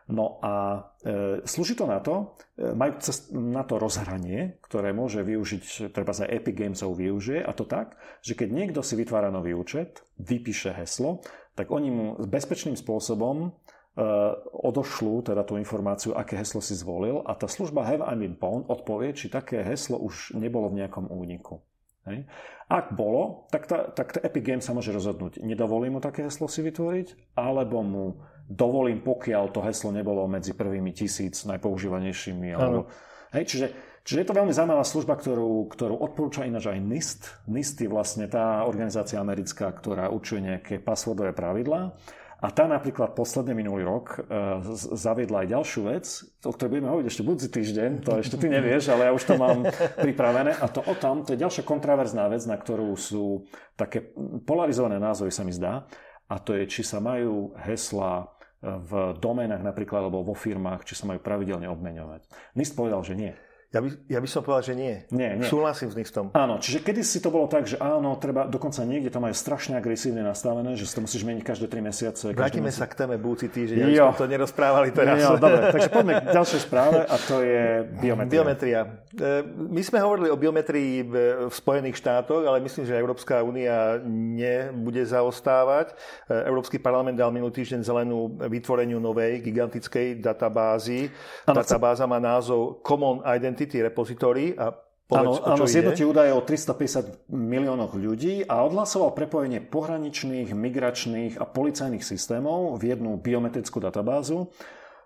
No 0.07 0.39
a 0.43 0.87
e, 1.03 1.43
slúži 1.47 1.79
to 1.79 1.87
na 1.87 2.03
to, 2.03 2.39
e, 2.59 2.75
majú 2.75 2.99
cez, 3.03 3.31
na 3.35 3.63
to 3.67 3.79
rozhranie, 3.79 4.59
ktoré 4.63 4.91
môže 4.91 5.23
využiť, 5.23 5.95
treba 5.95 6.11
sa 6.11 6.27
Epic 6.27 6.59
Gamesov 6.59 6.99
využije, 6.99 7.43
a 7.43 7.51
to 7.55 7.67
tak, 7.67 7.99
že 8.23 8.35
keď 8.35 8.49
niekto 8.51 8.81
si 8.83 8.99
vytvára 8.99 9.31
nový 9.31 9.55
účet, 9.55 10.03
vypíše 10.19 10.75
heslo, 10.75 11.23
tak 11.55 11.71
oni 11.71 11.89
mu 11.91 12.07
bezpečným 12.23 12.75
spôsobom 12.75 13.55
e, 13.93 14.05
odošľú 14.53 15.33
teda 15.33 15.43
tú 15.45 15.61
informáciu, 15.61 16.17
aké 16.17 16.41
heslo 16.41 16.65
si 16.65 16.73
zvolil 16.77 17.21
a 17.25 17.37
tá 17.37 17.47
služba 17.47 17.85
Have 17.85 18.05
I 18.05 18.15
Been 18.17 18.37
Pwned 18.37 18.69
odpovie, 18.69 19.13
či 19.13 19.33
také 19.33 19.61
heslo 19.65 20.01
už 20.01 20.37
nebolo 20.37 20.73
v 20.73 20.85
nejakom 20.85 21.09
úniku. 21.09 21.61
Hej. 22.03 22.27
Ak 22.67 22.99
bolo, 22.99 23.47
tak, 23.55 23.71
tá, 23.71 23.87
tak 23.95 24.17
tá 24.17 24.19
Epic 24.27 24.43
Games 24.43 24.65
sa 24.67 24.75
môže 24.75 24.91
rozhodnúť, 24.91 25.39
nedovolí 25.39 25.87
mu 25.87 26.03
také 26.03 26.27
heslo 26.27 26.51
si 26.51 26.59
vytvoriť, 26.65 27.37
alebo 27.39 27.79
mu 27.87 28.05
dovolím, 28.49 29.01
pokiaľ 29.07 29.55
to 29.55 29.63
heslo 29.63 29.95
nebolo 29.95 30.27
medzi 30.27 30.57
prvými 30.57 30.91
tisíc 30.91 31.47
najpoužívanejšími. 31.47 32.49
Alebo, 32.59 32.91
hej, 33.39 33.45
čiže, 33.47 33.67
čiže 34.03 34.19
je 34.19 34.27
to 34.29 34.35
veľmi 34.35 34.51
zaujímavá 34.51 34.83
služba, 34.83 35.15
ktorú, 35.15 35.71
ktorú 35.71 35.95
odporúča 36.03 36.43
ináč 36.43 36.75
aj 36.75 36.83
NIST. 36.83 37.21
NIST 37.47 37.87
je 37.87 37.89
vlastne 37.93 38.27
tá 38.27 38.67
organizácia 38.67 39.23
americká, 39.23 39.71
ktorá 39.71 40.11
určuje 40.11 40.43
nejaké 40.43 40.83
passwordové 40.83 41.31
pravidlá. 41.31 41.95
A 42.43 42.51
tá 42.51 42.67
napríklad 42.67 43.15
posledne 43.15 43.55
minulý 43.55 43.87
rok 43.87 44.19
uh, 44.19 44.59
zaviedla 44.75 45.47
aj 45.47 45.53
ďalšiu 45.55 45.81
vec, 45.87 46.07
o 46.43 46.51
ktorej 46.51 46.71
budeme 46.75 46.91
hovoriť 46.91 47.07
ešte 47.07 47.23
budúci 47.23 47.49
týždeň, 47.55 47.91
to 48.03 48.19
ešte 48.19 48.35
ty 48.35 48.51
nevieš, 48.51 48.91
ale 48.91 49.07
ja 49.07 49.13
už 49.15 49.25
to 49.31 49.35
mám 49.39 49.63
pripravené. 50.05 50.59
A 50.59 50.67
to 50.67 50.83
o 50.83 50.95
tom, 50.99 51.23
to 51.23 51.39
je 51.39 51.43
ďalšia 51.43 51.63
kontraverzná 51.63 52.27
vec, 52.27 52.43
na 52.51 52.59
ktorú 52.59 52.99
sú 52.99 53.47
také 53.79 54.11
polarizované 54.43 54.99
názory, 54.99 55.31
sa 55.31 55.47
mi 55.47 55.55
zdá. 55.55 55.87
A 56.27 56.43
to 56.43 56.59
je, 56.59 56.67
či 56.67 56.83
sa 56.83 56.99
majú 56.99 57.55
hesla 57.63 58.27
v 58.63 59.19
doménach 59.19 59.63
napríklad 59.63 60.07
alebo 60.07 60.23
vo 60.23 60.39
firmách, 60.39 60.87
či 60.87 60.95
sa 60.95 61.11
majú 61.11 61.19
pravidelne 61.19 61.67
obmeňovať. 61.67 62.31
NIST 62.55 62.75
povedal, 62.79 63.03
že 63.03 63.19
nie. 63.19 63.35
Ja 63.73 63.81
by, 63.81 63.89
ja 64.05 64.21
by 64.21 64.29
som 64.29 64.45
povedal, 64.45 64.69
že 64.69 64.75
nie. 64.77 65.01
Nie, 65.09 65.33
nie. 65.33 65.49
Súhlasím 65.49 65.89
s 65.89 65.97
Nistom. 65.97 66.29
Áno, 66.37 66.61
čiže 66.61 66.85
kedy 66.85 67.01
si 67.01 67.25
to 67.25 67.33
bolo 67.33 67.49
tak, 67.49 67.65
že 67.65 67.81
áno, 67.81 68.21
treba, 68.21 68.45
dokonca 68.45 68.85
niekde 68.85 69.09
to 69.09 69.17
majú 69.17 69.33
strašne 69.33 69.81
agresívne 69.81 70.21
nastavené, 70.21 70.77
že 70.77 70.85
si 70.85 70.93
to 70.93 71.01
musíš 71.01 71.25
meniť 71.25 71.41
každé 71.41 71.73
3 71.73 71.81
mesiace. 71.81 72.37
Vrátime 72.37 72.69
sa 72.69 72.85
k 72.85 73.01
téme 73.01 73.17
budúci 73.17 73.49
týždeň, 73.49 73.89
aby 73.89 73.97
sme 73.97 74.21
to 74.21 74.29
nerozprávali 74.29 74.93
teraz. 74.93 75.25
Jo, 75.25 75.41
dobre, 75.41 75.73
takže 75.73 75.89
poďme 75.89 76.21
k 76.21 76.37
ďalšej 76.37 76.61
správe 76.69 77.01
a 77.01 77.17
to 77.17 77.41
je 77.41 77.63
biometria. 77.97 78.33
Biometria. 78.37 78.81
E, 79.09 79.41
my 79.49 79.81
sme 79.81 79.99
hovorili 80.05 80.29
o 80.29 80.37
biometrii 80.37 80.93
v 81.09 81.15
Spojených 81.49 81.97
štátoch, 81.97 82.45
ale 82.45 82.61
myslím, 82.61 82.85
že 82.85 82.93
Európska 82.93 83.41
únia 83.41 83.97
nebude 84.05 85.01
zaostávať. 85.01 85.97
E, 86.29 86.45
Európsky 86.45 86.77
parlament 86.77 87.17
dal 87.17 87.33
minulý 87.33 87.57
týždeň 87.57 87.81
zelenú 87.81 88.37
vytvoreniu 88.37 89.01
novej 89.01 89.41
gigantickej 89.41 90.21
databázy. 90.21 91.09
Databáza 91.49 92.05
má 92.05 92.21
názov 92.21 92.85
Common 92.85 93.25
Identity 93.25 93.62
Identity 93.63 93.79
Repository 93.87 94.59
a 94.59 94.75
Áno, 95.13 95.37
áno 95.45 95.69
zjednotí 95.69 96.09
údaje 96.09 96.33
o 96.33 96.41
350 96.41 97.29
miliónoch 97.29 97.93
ľudí 97.93 98.49
a 98.49 98.65
odhlasoval 98.65 99.13
prepojenie 99.13 99.61
pohraničných, 99.61 100.57
migračných 100.57 101.37
a 101.37 101.45
policajných 101.45 102.01
systémov 102.01 102.81
v 102.81 102.97
jednu 102.97 103.21
biometrickú 103.21 103.77
databázu, 103.77 104.49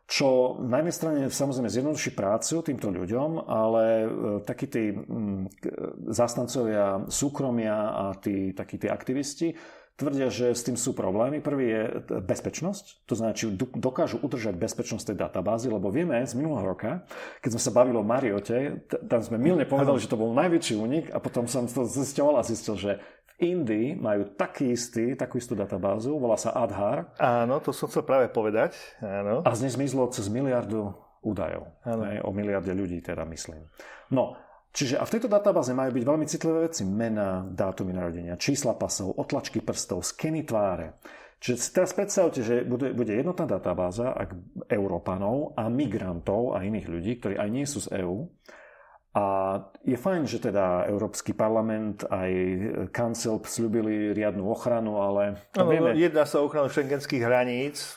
čo 0.07 0.63
na 0.63 0.79
jednej 0.79 0.95
strane 0.95 1.21
samozrejme 1.27 1.67
zjednoduší 1.67 2.15
prácu 2.15 2.63
týmto 2.63 2.95
ľuďom, 2.95 3.51
ale 3.51 3.85
e, 3.85 4.09
takí 4.47 4.71
tí 4.71 4.95
zástancovia 6.07 7.11
súkromia 7.11 7.75
a 7.75 8.05
tí, 8.15 8.55
takí 8.55 8.79
tí 8.79 8.87
aktivisti 8.87 9.51
tvrdia, 9.97 10.29
že 10.29 10.53
s 10.53 10.63
tým 10.63 10.77
sú 10.77 10.93
problémy. 10.93 11.41
Prvý 11.41 11.67
je 11.73 11.83
bezpečnosť, 12.21 13.09
to 13.09 13.17
znamená, 13.17 13.33
či 13.33 13.49
dokážu 13.57 14.21
udržať 14.21 14.55
bezpečnosť 14.55 15.13
tej 15.13 15.17
databázy, 15.17 15.73
lebo 15.73 15.89
vieme 15.89 16.21
z 16.23 16.37
minulého 16.37 16.77
roka, 16.77 17.03
keď 17.41 17.57
sme 17.57 17.63
sa 17.65 17.73
bavili 17.73 17.97
o 17.97 18.05
Mariote, 18.05 18.85
tam 19.09 19.21
sme 19.25 19.41
milne 19.41 19.65
povedali, 19.65 19.97
že 19.97 20.13
to 20.13 20.21
bol 20.21 20.37
najväčší 20.37 20.75
únik 20.77 21.05
a 21.11 21.19
potom 21.19 21.49
som 21.49 21.65
to 21.65 21.89
zisťoval 21.89 22.39
a 22.39 22.47
zistil, 22.47 22.77
že 22.77 22.93
v 23.37 23.57
Indii 23.57 23.97
majú 23.97 24.33
taký 24.37 24.73
istý, 24.73 25.17
takú 25.17 25.37
istú 25.41 25.53
databázu, 25.57 26.17
volá 26.17 26.37
sa 26.41 26.57
Adhar. 26.57 27.13
Áno, 27.21 27.61
to 27.61 27.73
som 27.73 27.89
chcel 27.89 28.05
práve 28.05 28.33
povedať. 28.33 28.77
Áno. 29.01 29.45
A 29.45 29.51
z 29.53 29.69
nej 29.69 29.73
zmizlo 29.77 30.09
cez 30.09 30.29
miliardu 30.33 30.93
údajov. 31.27 31.75
Áno. 31.83 32.07
o 32.23 32.31
miliarde 32.31 32.71
ľudí 32.71 33.03
teda 33.03 33.27
myslím. 33.27 33.67
No, 34.15 34.39
Čiže 34.77 35.01
a 35.01 35.09
v 35.09 35.13
tejto 35.17 35.33
databáze 35.33 35.73
majú 35.73 35.97
byť 35.97 36.05
veľmi 36.05 36.27
citlivé 36.29 36.69
veci. 36.69 36.85
Mena, 36.85 37.41
dátumy 37.49 37.97
narodenia, 37.97 38.37
čísla 38.37 38.77
pasov, 38.77 39.17
otlačky 39.17 39.65
prstov, 39.65 40.05
skeny 40.05 40.45
tváre. 40.45 41.01
Čiže 41.41 41.57
si 41.57 41.69
teraz 41.73 41.97
predstavte, 41.97 42.45
že 42.45 42.61
bude, 42.61 42.93
bude 42.93 43.13
jednotná 43.17 43.49
databáza 43.49 44.13
ak 44.13 44.37
Európanov 44.69 45.57
a 45.57 45.73
migrantov 45.73 46.53
a 46.53 46.65
iných 46.65 46.93
ľudí, 46.93 47.13
ktorí 47.17 47.41
aj 47.41 47.49
nie 47.49 47.65
sú 47.65 47.89
z 47.89 48.05
EÚ. 48.05 48.29
A 49.17 49.25
je 49.81 49.97
fajn, 49.97 50.29
že 50.29 50.45
teda 50.45 50.85
Európsky 50.93 51.33
parlament 51.33 52.05
aj 52.05 52.31
kancel 52.93 53.41
slúbili 53.49 54.13
riadnu 54.13 54.45
ochranu, 54.45 55.01
ale... 55.01 55.41
No, 55.57 55.73
vieme... 55.73 55.97
Jedná 55.97 56.29
sa 56.29 56.45
o 56.45 56.53
ochranu 56.53 56.69
šengenských 56.69 57.25
hraníc, 57.25 57.97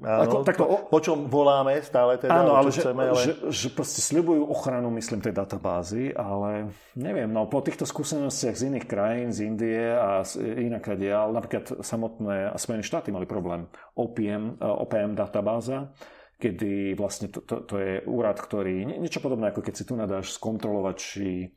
Áno, 0.00 0.22
Ako, 0.22 0.36
to, 0.46 0.64
o, 0.64 0.76
po 0.86 0.98
čom 1.02 1.26
voláme 1.26 1.82
stále 1.82 2.16
teda, 2.16 2.46
áno, 2.46 2.54
ale, 2.54 2.70
že, 2.70 2.80
chceme, 2.80 3.10
ale... 3.10 3.18
Že, 3.18 3.32
že 3.50 3.68
proste 3.74 4.00
sľubujú 4.00 4.46
ochranu, 4.46 4.88
myslím, 4.94 5.18
tej 5.18 5.34
databázy, 5.34 6.14
ale 6.14 6.70
neviem, 6.94 7.26
no 7.26 7.50
po 7.50 7.58
týchto 7.58 7.82
skúsenostiach 7.82 8.54
z 8.54 8.70
iných 8.70 8.86
krajín, 8.86 9.28
z 9.34 9.50
Indie 9.50 9.90
a 9.90 10.22
z 10.22 10.38
inak 10.62 10.94
dial, 10.94 11.34
napríklad 11.34 11.82
samotné 11.82 12.54
Spojené 12.54 12.86
štáty 12.86 13.10
mali 13.10 13.26
problém. 13.26 13.66
OPM, 13.98 14.62
OPM 14.62 15.18
databáza, 15.18 15.90
kedy 16.38 16.96
vlastne 16.96 17.28
to, 17.28 17.42
to, 17.44 17.66
to 17.66 17.74
je 17.76 17.92
úrad, 18.06 18.38
ktorý, 18.40 18.86
niečo 18.86 19.20
podobné, 19.20 19.50
ako 19.50 19.60
keď 19.60 19.74
si 19.74 19.84
tu 19.84 19.98
nadáš 19.98 20.32
skontrolovať, 20.38 20.96
či 20.96 21.50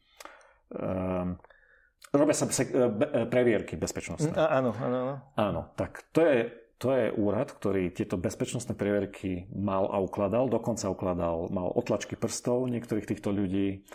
um, 0.75 1.39
robia 2.11 2.35
sa 2.35 2.45
sek- 2.51 2.75
previerky 3.31 3.79
bezpečnostné. 3.79 4.35
Áno, 4.35 4.75
áno, 4.75 4.95
áno. 4.97 5.15
Áno, 5.39 5.61
tak 5.79 6.03
to 6.11 6.21
je, 6.21 6.62
to 6.83 6.91
je 6.91 7.15
úrad, 7.15 7.47
ktorý 7.47 7.95
tieto 7.95 8.19
bezpečnostné 8.19 8.75
previerky 8.75 9.47
mal 9.55 9.87
a 9.87 10.03
ukladal, 10.03 10.51
dokonca 10.51 10.91
ukladal, 10.91 11.47
mal 11.47 11.71
otlačky 11.71 12.19
prstov 12.19 12.67
niektorých 12.67 13.07
týchto 13.07 13.31
ľudí 13.31 13.87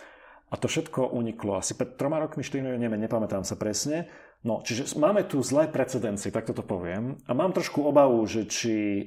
a 0.49 0.57
to 0.57 0.65
všetko 0.65 1.13
uniklo 1.13 1.61
asi 1.61 1.77
pred 1.77 1.93
troma 1.93 2.17
rokmi, 2.17 2.41
štyrmi, 2.41 2.73
neviem, 2.81 2.97
nepamätám 2.97 3.45
sa 3.45 3.53
presne. 3.53 4.09
No, 4.41 4.65
čiže 4.65 4.97
máme 4.97 5.27
tu 5.27 5.43
zlé 5.45 5.69
precedenci, 5.69 6.33
tak 6.33 6.49
toto 6.49 6.65
poviem. 6.65 7.21
A 7.29 7.37
mám 7.37 7.53
trošku 7.53 7.85
obavu, 7.85 8.23
že 8.25 8.49
či 8.49 8.73
e, 8.73 9.03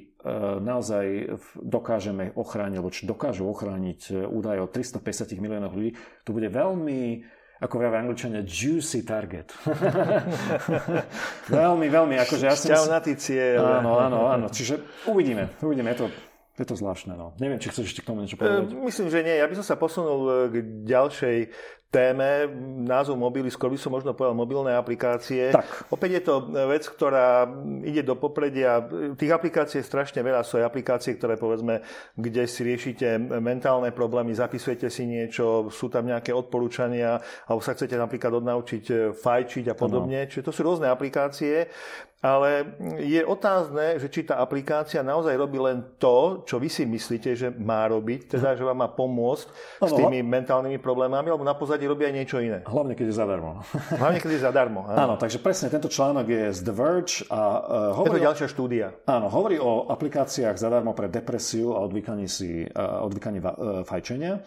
naozaj 0.61 1.35
dokážeme 1.57 2.31
ochrániť, 2.37 2.77
alebo 2.79 2.93
či 2.93 3.03
dokážu 3.03 3.49
ochrániť 3.49 3.99
e, 4.13 4.29
údaje 4.29 4.61
o 4.63 4.69
350 4.69 5.35
miliónov 5.43 5.73
ľudí. 5.75 5.97
To 6.23 6.37
bude 6.37 6.47
veľmi 6.53 7.25
ako 7.63 7.79
vravia 7.79 8.03
angličania, 8.03 8.43
juicy 8.43 9.07
target. 9.07 9.55
veľmi, 11.47 11.87
veľmi, 11.87 12.15
akože 12.19 12.43
ja 12.43 12.59
som... 12.59 12.75
Šťavnatý 12.75 13.15
cieľ. 13.15 13.79
Áno, 13.79 14.03
áno, 14.03 14.19
áno. 14.27 14.45
Čiže 14.51 15.07
uvidíme, 15.07 15.47
uvidíme. 15.63 15.95
Je 15.95 16.03
to 16.03 16.07
je 16.53 16.69
to 16.69 16.77
zvláštne, 16.77 17.17
no. 17.17 17.33
Neviem, 17.41 17.57
či 17.57 17.73
chceš 17.73 17.89
ešte 17.89 18.05
k 18.05 18.13
tomu 18.13 18.21
niečo 18.21 18.37
povedať. 18.37 18.77
E, 18.77 18.85
myslím, 18.85 19.09
že 19.09 19.25
nie. 19.25 19.41
Ja 19.41 19.49
by 19.49 19.57
som 19.57 19.65
sa 19.65 19.73
posunul 19.73 20.21
e, 20.21 20.33
k 20.53 20.55
ďalšej 20.85 21.37
téme. 21.93 22.49
Názov 22.81 23.21
mobily, 23.21 23.53
skôr 23.53 23.69
by 23.69 23.77
som 23.77 23.93
možno 23.93 24.17
povedal 24.17 24.33
mobilné 24.33 24.73
aplikácie. 24.73 25.53
Tak. 25.53 25.93
Opäť 25.93 26.09
je 26.17 26.21
to 26.25 26.33
vec, 26.65 26.81
ktorá 26.89 27.45
ide 27.85 28.01
do 28.01 28.17
popredia. 28.17 28.81
Tých 29.13 29.29
aplikácií 29.29 29.77
je 29.79 29.85
strašne 29.85 30.25
veľa. 30.25 30.41
Sú 30.41 30.57
aj 30.57 30.65
aplikácie, 30.65 31.13
ktoré 31.13 31.37
povedzme, 31.37 31.85
kde 32.17 32.49
si 32.49 32.65
riešite 32.65 33.21
mentálne 33.37 33.93
problémy, 33.93 34.33
zapisujete 34.33 34.89
si 34.89 35.05
niečo, 35.05 35.69
sú 35.69 35.93
tam 35.93 36.09
nejaké 36.09 36.33
odporúčania, 36.33 37.21
alebo 37.45 37.61
sa 37.61 37.77
chcete 37.77 37.93
napríklad 37.93 38.41
odnaučiť 38.41 39.13
fajčiť 39.13 39.69
a 39.69 39.75
podobne. 39.77 40.25
Čiže 40.25 40.49
to 40.49 40.51
sú 40.51 40.65
rôzne 40.65 40.89
aplikácie 40.89 41.69
ale 42.23 42.79
je 43.03 43.19
otázne, 43.19 43.99
že 43.99 44.07
či 44.07 44.23
tá 44.23 44.39
aplikácia 44.39 45.03
naozaj 45.03 45.35
robí 45.35 45.59
len 45.59 45.83
to, 45.99 46.47
čo 46.47 46.55
vy 46.55 46.71
si 46.71 46.87
myslíte, 46.87 47.35
že 47.35 47.51
má 47.51 47.83
robiť, 47.91 48.31
teda, 48.39 48.55
že 48.55 48.63
vám 48.63 48.79
má 48.79 48.87
pomôcť 48.87 49.45
no, 49.83 49.85
s 49.85 49.91
tými 49.91 50.23
mentálnymi 50.23 50.79
problémami, 50.79 51.27
alebo 51.27 51.43
na 51.43 51.51
pozadí 51.51 51.83
robí 51.83 52.07
aj 52.07 52.15
niečo 52.15 52.39
iné. 52.39 52.63
Hlavne, 52.63 52.95
keď 52.95 53.11
je 53.11 53.15
zadarmo. 53.19 53.59
Hlavne, 53.99 54.23
keď 54.23 54.31
je 54.39 54.41
zadarmo. 54.41 54.87
Áno, 54.87 54.97
áno 55.03 55.15
takže 55.19 55.43
presne 55.43 55.67
tento 55.67 55.91
článok 55.91 56.25
je 56.31 56.43
z 56.55 56.59
The 56.63 56.73
Verge 56.73 57.27
a 57.27 57.41
uh, 57.59 57.99
hovorí... 57.99 58.15
Je 58.15 58.23
to 58.23 58.27
ďalšia 58.31 58.47
štúdia. 58.47 58.87
Áno, 59.03 59.27
hovorí 59.27 59.59
o 59.59 59.91
aplikáciách 59.91 60.55
zadarmo 60.55 60.95
pre 60.95 61.11
depresiu 61.11 61.75
a 61.75 61.83
odvykaní, 61.83 62.31
si, 62.31 62.63
uh, 62.63 63.03
odvykaní 63.03 63.43
uh, 63.43 63.83
fajčenia. 63.83 64.39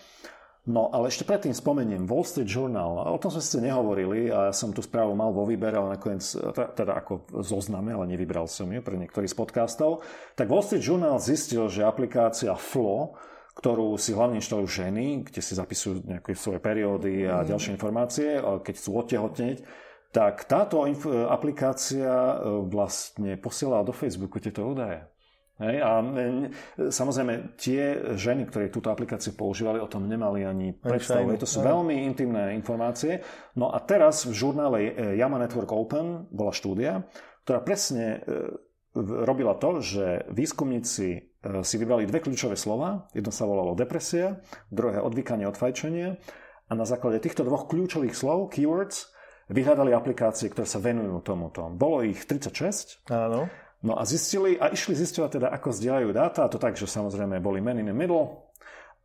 No, 0.66 0.90
ale 0.90 1.14
ešte 1.14 1.22
predtým 1.22 1.54
spomeniem 1.54 2.10
Wall 2.10 2.26
Street 2.26 2.50
Journal. 2.50 3.06
O 3.06 3.22
tom 3.22 3.30
sme 3.30 3.38
ste 3.38 3.62
nehovorili 3.62 4.34
a 4.34 4.50
ja 4.50 4.54
som 4.54 4.74
tú 4.74 4.82
správu 4.82 5.14
mal 5.14 5.30
vo 5.30 5.46
výbere, 5.46 5.78
ale 5.78 5.94
nakoniec, 5.94 6.26
teda 6.74 7.06
ako 7.06 7.30
zozname, 7.38 7.94
ale 7.94 8.10
nevybral 8.10 8.50
som 8.50 8.66
ju 8.66 8.82
pre 8.82 8.98
niektorý 8.98 9.30
z 9.30 9.38
podcastov. 9.38 10.02
Tak 10.34 10.50
Wall 10.50 10.66
Street 10.66 10.82
Journal 10.82 11.22
zistil, 11.22 11.70
že 11.70 11.86
aplikácia 11.86 12.50
Flo, 12.58 13.14
ktorú 13.62 13.94
si 13.94 14.10
hlavne 14.10 14.42
inštalujú 14.42 14.68
ženy, 14.68 15.30
kde 15.30 15.38
si 15.38 15.54
zapisujú 15.54 16.02
nejaké 16.02 16.34
svoje 16.34 16.58
periódy 16.58 17.30
a 17.30 17.40
mm. 17.40 17.46
ďalšie 17.46 17.70
informácie, 17.78 18.28
keď 18.42 18.74
chcú 18.74 18.90
odtehotneť, 19.06 19.56
tak 20.10 20.50
táto 20.50 20.82
aplikácia 21.28 22.10
e, 22.10 22.36
vlastne 22.66 23.38
posiela 23.38 23.86
do 23.86 23.94
Facebooku 23.94 24.42
tieto 24.42 24.66
údaje. 24.66 25.04
Hej, 25.56 25.76
a 25.80 26.04
e, 26.04 26.92
samozrejme, 26.92 27.56
tie 27.56 28.12
ženy, 28.12 28.44
ktoré 28.52 28.68
túto 28.68 28.92
aplikáciu 28.92 29.32
používali, 29.32 29.80
o 29.80 29.88
tom 29.88 30.04
nemali 30.04 30.44
ani 30.44 30.76
predstavu. 30.76 31.32
To 31.40 31.48
sú 31.48 31.64
veľmi 31.64 32.04
intimné 32.04 32.52
informácie. 32.52 33.24
No 33.56 33.72
a 33.72 33.80
teraz 33.80 34.28
v 34.28 34.36
žurnále 34.36 34.78
e, 34.84 34.90
Yama 35.16 35.40
Network 35.40 35.72
Open 35.72 36.28
bola 36.28 36.52
štúdia, 36.52 37.08
ktorá 37.48 37.64
presne 37.64 38.20
e, 38.20 38.52
robila 39.00 39.56
to, 39.56 39.80
že 39.80 40.28
výskumníci 40.28 41.36
si 41.62 41.76
vybrali 41.78 42.08
dve 42.08 42.20
kľúčové 42.24 42.56
slova. 42.56 43.08
Jedno 43.12 43.30
sa 43.30 43.44
volalo 43.44 43.76
depresia, 43.76 44.40
druhé 44.72 44.98
odvykanie 44.98 45.46
od 45.46 45.56
fajčenia. 45.56 46.16
A 46.66 46.72
na 46.74 46.88
základe 46.88 47.22
týchto 47.22 47.46
dvoch 47.46 47.70
kľúčových 47.70 48.16
slov, 48.16 48.50
keywords, 48.50 49.14
vyhľadali 49.46 49.94
aplikácie, 49.94 50.50
ktoré 50.50 50.66
sa 50.66 50.82
venujú 50.82 51.22
tomuto. 51.22 51.70
Bolo 51.70 52.02
ich 52.02 52.26
36. 52.26 53.06
Áno. 53.06 53.46
No 53.86 53.94
a 53.94 54.02
zistili, 54.02 54.58
a 54.58 54.74
išli 54.74 54.98
zistovať 54.98 55.38
teda, 55.38 55.48
ako 55.54 55.70
zdieľajú 55.70 56.08
dáta, 56.10 56.42
a 56.42 56.50
to 56.50 56.58
tak, 56.58 56.74
že 56.74 56.90
samozrejme 56.90 57.38
boli 57.38 57.62
men 57.62 57.78
in 57.78 57.86
the 57.86 57.94
middle, 57.94 58.50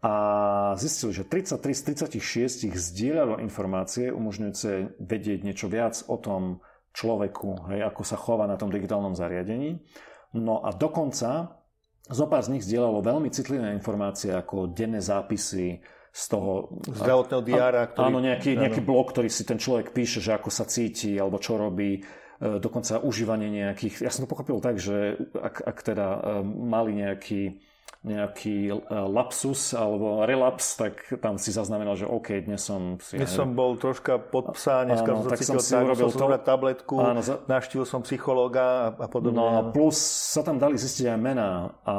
a 0.02 0.74
zistili, 0.82 1.14
že 1.14 1.24
33 1.30 1.78
z 1.78 1.82
36 2.18 2.74
zdieľalo 2.74 3.38
informácie 3.38 4.10
umožňujúce 4.10 4.98
vedieť 4.98 5.46
niečo 5.46 5.70
viac 5.70 6.02
o 6.10 6.18
tom 6.18 6.66
človeku, 6.98 7.70
hej, 7.70 7.86
ako 7.86 8.02
sa 8.02 8.18
chová 8.18 8.50
na 8.50 8.58
tom 8.58 8.74
digitálnom 8.74 9.14
zariadení. 9.14 9.86
No 10.34 10.66
a 10.66 10.74
dokonca 10.74 11.62
zo 12.10 12.26
pár 12.26 12.42
z 12.42 12.58
nich 12.58 12.66
zdieľalo 12.66 13.06
veľmi 13.06 13.30
citlivé 13.30 13.70
informácie 13.78 14.34
ako 14.34 14.74
denné 14.74 15.06
zápisy 15.06 15.86
z 16.12 16.24
toho... 16.28 16.82
Zdravotného 16.90 17.44
diára. 17.46 17.88
Ktorý... 17.94 18.10
Áno, 18.10 18.20
nejaký, 18.20 18.58
nejaký 18.58 18.82
blog, 18.82 19.14
ktorý 19.14 19.30
si 19.30 19.46
ten 19.46 19.62
človek 19.62 19.94
píše, 19.94 20.18
že 20.18 20.34
ako 20.34 20.50
sa 20.50 20.66
cíti 20.66 21.14
alebo 21.16 21.38
čo 21.38 21.62
robí 21.62 22.02
dokonca 22.42 22.98
užívanie 22.98 23.54
nejakých... 23.54 24.02
Ja 24.02 24.10
som 24.10 24.26
to 24.26 24.32
pochopil 24.34 24.58
tak, 24.58 24.82
že 24.82 25.14
ak, 25.38 25.62
ak 25.62 25.78
teda 25.86 26.08
e, 26.10 26.20
mali 26.42 26.98
nejaký 26.98 27.62
nejaký 28.02 28.74
e, 28.74 28.78
lapsus 28.90 29.78
alebo 29.78 30.26
relaps, 30.26 30.74
tak 30.74 31.22
tam 31.22 31.38
si 31.38 31.54
zaznamenal, 31.54 31.94
že 31.94 32.10
OK, 32.10 32.34
dnes 32.42 32.58
som 32.58 32.98
si... 32.98 33.14
Dnes 33.14 33.30
som 33.30 33.54
bol 33.54 33.78
troška 33.78 34.18
pod 34.18 34.58
psa, 34.58 34.90
dneska 34.90 35.06
áno, 35.06 35.30
tak 35.30 35.38
som 35.46 35.62
si 35.62 35.70
urobil 35.78 36.10
som 36.10 36.34
to... 36.34 36.42
tabletku, 36.42 36.98
áno, 36.98 37.22
za... 37.22 37.46
navštívil 37.46 37.86
som 37.86 38.02
psychológa 38.02 38.90
a, 38.90 39.06
a 39.06 39.06
podobne. 39.06 39.38
No 39.38 39.46
a 39.54 39.60
plus 39.70 40.02
sa 40.02 40.42
tam 40.42 40.58
dali 40.58 40.82
zistiť 40.82 41.14
aj 41.14 41.20
mená. 41.22 41.78
A 41.86 41.96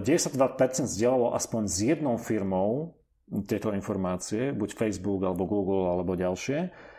92% 0.00 0.88
zdieľalo 0.88 1.36
aspoň 1.36 1.62
s 1.68 1.76
jednou 1.84 2.16
firmou 2.16 2.96
tieto 3.44 3.76
informácie, 3.76 4.56
buď 4.56 4.72
Facebook 4.72 5.20
alebo 5.20 5.44
Google 5.44 5.84
alebo 5.84 6.16
ďalšie 6.16 6.89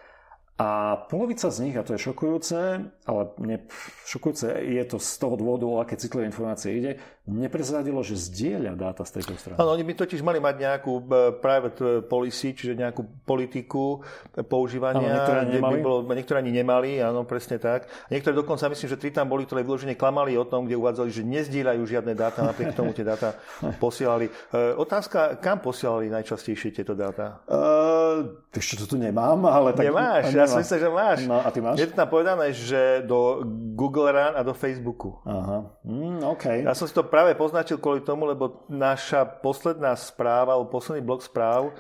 a 0.62 0.93
polovica 1.09 1.49
z 1.49 1.57
nich, 1.66 1.74
a 1.74 1.82
to 1.82 1.97
je 1.97 2.05
šokujúce, 2.05 2.86
ale 2.86 3.22
ne, 3.41 3.66
šokujúce 4.05 4.62
je 4.62 4.84
to 4.86 5.01
z 5.01 5.12
toho 5.18 5.34
dôvodu, 5.34 5.66
o 5.66 5.82
aké 5.82 5.97
citlivé 5.97 6.30
informácie 6.30 6.78
ide, 6.78 6.91
neprezradilo, 7.26 8.01
že 8.05 8.14
zdieľa 8.14 8.78
dáta 8.78 9.01
z 9.01 9.18
tejto 9.18 9.41
strany. 9.41 9.57
Áno, 9.57 9.74
oni 9.74 9.82
by 9.82 9.93
totiž 9.97 10.22
mali 10.22 10.38
mať 10.38 10.55
nejakú 10.62 10.93
e, 11.01 11.03
private 11.41 11.82
e, 11.82 11.89
policy, 12.05 12.53
čiže 12.53 12.78
nejakú 12.78 13.01
politiku 13.26 14.05
používania. 14.45 15.01
Áno, 15.01 15.14
niektoré, 15.18 15.39
nemali. 15.49 15.74
By 15.74 15.80
bolo, 15.82 15.97
niektoré 16.14 16.38
ani 16.45 16.53
nemali, 16.53 17.01
áno, 17.01 17.26
presne 17.26 17.57
tak. 17.57 17.89
A 18.05 18.09
niektoré 18.14 18.38
dokonca, 18.38 18.70
myslím, 18.70 18.89
že 18.89 19.01
tri 19.01 19.09
tam 19.09 19.34
boli, 19.34 19.49
ktoré 19.49 19.66
vyložene 19.66 19.97
klamali 19.97 20.38
o 20.38 20.45
tom, 20.45 20.70
kde 20.70 20.78
uvádzali, 20.78 21.09
že 21.09 21.26
nezdieľajú 21.26 21.82
žiadne 21.89 22.14
dáta, 22.14 22.45
napriek 22.45 22.78
tomu 22.78 22.93
tie 22.93 23.05
dáta 23.05 23.34
posielali. 23.84 24.30
E, 24.30 24.78
otázka, 24.78 25.41
kam 25.41 25.57
posielali 25.57 26.09
najčastejšie 26.09 26.70
tieto 26.74 26.93
dáta? 26.93 27.41
Uh, 27.49 28.43
ešte 28.53 28.82
to 28.82 28.86
tu 28.93 28.97
nemám, 28.99 29.39
ale 29.47 29.72
tak... 29.72 29.88
Nemáš, 29.88 30.36
ja 30.36 30.51
som 30.52 30.62
myslel, 30.62 30.80
že 30.84 30.89
máš. 30.91 31.18
No, 31.26 31.39
a 31.39 31.49
ty 31.49 31.60
máš? 31.64 31.80
Je 31.80 31.88
to 31.88 31.95
tam 31.95 32.10
povedané, 32.12 32.52
že 32.52 33.02
do 33.08 33.41
Google 33.76 34.12
Run 34.12 34.34
a 34.36 34.41
do 34.43 34.52
Facebooku. 34.52 35.18
Aha, 35.24 35.72
mm, 35.88 36.28
OK. 36.28 36.45
Ja 36.68 36.76
som 36.76 36.86
si 36.86 36.93
to 36.93 37.08
práve 37.08 37.32
poznačil 37.39 37.80
kvôli 37.80 38.04
tomu, 38.04 38.28
lebo 38.28 38.68
naša 38.68 39.24
posledná 39.24 39.95
správa, 39.95 40.60
alebo 40.60 40.70
posledný 40.70 41.02
blok 41.02 41.24
správ 41.24 41.72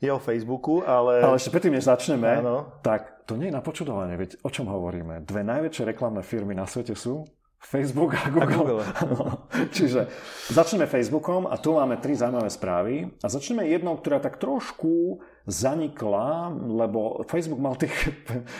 je 0.00 0.08
o 0.08 0.16
Facebooku, 0.16 0.80
ale... 0.86 1.20
Ale 1.20 1.36
ešte 1.36 1.52
predtým, 1.52 1.76
než 1.76 1.84
začneme, 1.84 2.40
Áno. 2.40 2.80
tak 2.80 3.28
to 3.28 3.36
nie 3.36 3.52
je 3.52 3.54
na 3.54 3.60
počudovanie, 3.60 4.16
veď 4.16 4.40
o 4.40 4.48
čom 4.48 4.64
hovoríme? 4.64 5.20
Dve 5.28 5.44
najväčšie 5.44 5.92
reklamné 5.92 6.24
firmy 6.24 6.56
na 6.56 6.64
svete 6.64 6.96
sú 6.96 7.28
Facebook 7.60 8.16
a 8.16 8.32
Google. 8.32 8.48
A 8.48 8.56
Google. 8.56 8.82
No. 9.10 9.48
Čiže 9.68 10.08
začneme 10.48 10.88
Facebookom 10.88 11.44
a 11.44 11.60
tu 11.60 11.76
máme 11.76 12.00
tri 12.00 12.16
zaujímavé 12.16 12.48
správy. 12.48 12.94
A 13.20 13.26
začneme 13.28 13.68
jednou, 13.68 14.00
ktorá 14.00 14.16
tak 14.16 14.40
trošku 14.40 15.20
zanikla, 15.44 16.50
lebo 16.56 17.22
Facebook 17.28 17.60
mal 17.60 17.76
tých 17.76 17.92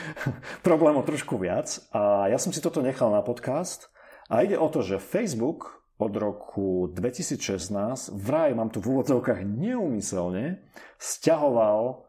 problémov 0.67 1.09
trošku 1.09 1.41
viac. 1.41 1.81
A 1.97 2.29
ja 2.29 2.37
som 2.37 2.53
si 2.53 2.61
toto 2.61 2.85
nechal 2.85 3.09
na 3.09 3.25
podcast. 3.25 3.89
A 4.29 4.45
ide 4.45 4.61
o 4.61 4.69
to, 4.69 4.85
že 4.85 5.03
Facebook 5.03 5.81
od 6.01 6.17
roku 6.17 6.89
2016 6.93 8.17
vraj, 8.17 8.57
mám 8.57 8.73
tu 8.73 8.81
v 8.81 8.97
úvodzovkách 8.97 9.45
neumyselne, 9.45 10.65
stiahoval 10.97 12.09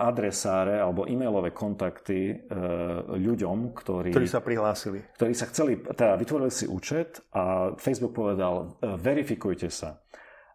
adresáre 0.00 0.80
alebo 0.80 1.04
e-mailové 1.04 1.52
kontakty 1.52 2.32
e, 2.32 2.34
ľuďom, 3.20 3.76
ktorí, 3.76 4.08
ktorí 4.08 4.28
sa 4.28 4.40
prihlásili. 4.40 5.04
Ktorí 5.20 5.32
sa 5.36 5.46
chceli, 5.52 5.84
teda 5.84 6.16
vytvorili 6.16 6.48
si 6.48 6.64
účet 6.64 7.20
a 7.36 7.76
Facebook 7.76 8.16
povedal, 8.16 8.80
e, 8.80 8.96
verifikujte 8.96 9.68
sa. 9.68 10.00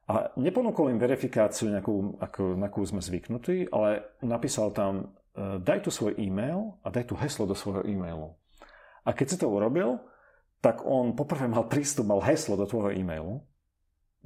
A 0.09 0.33
neponúkol 0.37 0.93
im 0.93 1.01
verifikáciu, 1.01 1.69
nejakú, 1.69 2.17
ako, 2.21 2.57
na 2.57 2.69
akú 2.69 2.85
sme 2.85 3.01
zvyknutí, 3.01 3.73
ale 3.73 4.17
napísal 4.21 4.69
tam, 4.69 5.17
daj 5.35 5.81
tu 5.81 5.89
svoj 5.89 6.15
e-mail 6.21 6.77
a 6.85 6.93
daj 6.93 7.09
tu 7.09 7.17
heslo 7.17 7.49
do 7.49 7.57
svojho 7.57 7.83
e-mailu. 7.89 8.37
A 9.01 9.17
keď 9.17 9.27
si 9.33 9.37
to 9.41 9.49
urobil, 9.49 9.97
tak 10.61 10.85
on 10.85 11.17
poprvé 11.17 11.49
mal 11.49 11.65
prístup, 11.65 12.05
mal 12.05 12.21
heslo 12.21 12.53
do 12.53 12.69
tvojho 12.69 12.93
e-mailu 12.93 13.41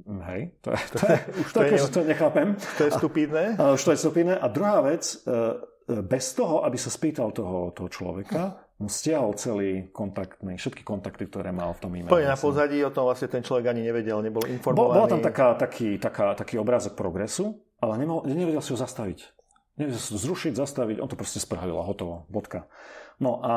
Hej, 0.06 0.56
to, 0.60 0.70
je, 0.70 0.82
to, 0.96 1.04
je, 1.06 1.18
už 1.42 1.48
to, 1.52 1.60
je, 1.62 1.70
to, 1.70 1.74
je, 1.74 1.88
to 1.90 2.00
nechápem. 2.04 2.48
To 2.78 2.82
je 2.84 2.90
stupidné. 2.90 3.44
A, 3.60 3.74
už 3.74 3.82
to 3.84 3.90
je 3.92 3.98
stupidné. 3.98 4.34
A 4.38 4.46
druhá 4.48 4.80
vec, 4.80 5.02
e, 5.04 6.02
bez 6.02 6.34
toho, 6.34 6.64
aby 6.64 6.78
sa 6.78 6.90
spýtal 6.90 7.34
toho, 7.34 7.74
toho 7.74 7.88
človeka, 7.88 8.70
mu 8.80 8.88
stiahol 8.88 9.36
celý 9.36 9.92
kontaktný, 9.92 10.56
všetky 10.56 10.80
kontakty, 10.80 11.28
ktoré 11.28 11.52
mal 11.52 11.76
v 11.76 11.80
tom 11.84 11.92
e-maile. 11.92 12.08
Poďme 12.08 12.32
na 12.32 12.40
pozadí, 12.40 12.80
o 12.80 12.88
tom 12.88 13.04
vlastne 13.04 13.28
ten 13.28 13.44
človek 13.44 13.68
ani 13.68 13.84
nevedel, 13.84 14.24
nebol 14.24 14.40
informovaný. 14.48 14.96
Bola 14.96 15.12
tam 15.12 15.20
taká, 15.20 15.52
taký, 15.52 16.00
taká, 16.00 16.32
taký 16.32 16.56
obrázok 16.56 16.96
progresu, 16.96 17.60
ale 17.76 18.00
nemohol, 18.00 18.24
nevedel 18.24 18.64
si 18.64 18.72
ho 18.72 18.80
zastaviť. 18.80 19.36
Nevedel 19.76 20.00
si 20.00 20.16
ho 20.16 20.18
zrušiť, 20.18 20.56
zastaviť, 20.56 20.96
on 20.96 21.08
to 21.12 21.20
proste 21.20 21.44
sprhavil 21.44 21.76
a 21.76 21.84
hotovo, 21.84 22.24
bodka. 22.32 22.72
No 23.20 23.44
a 23.44 23.54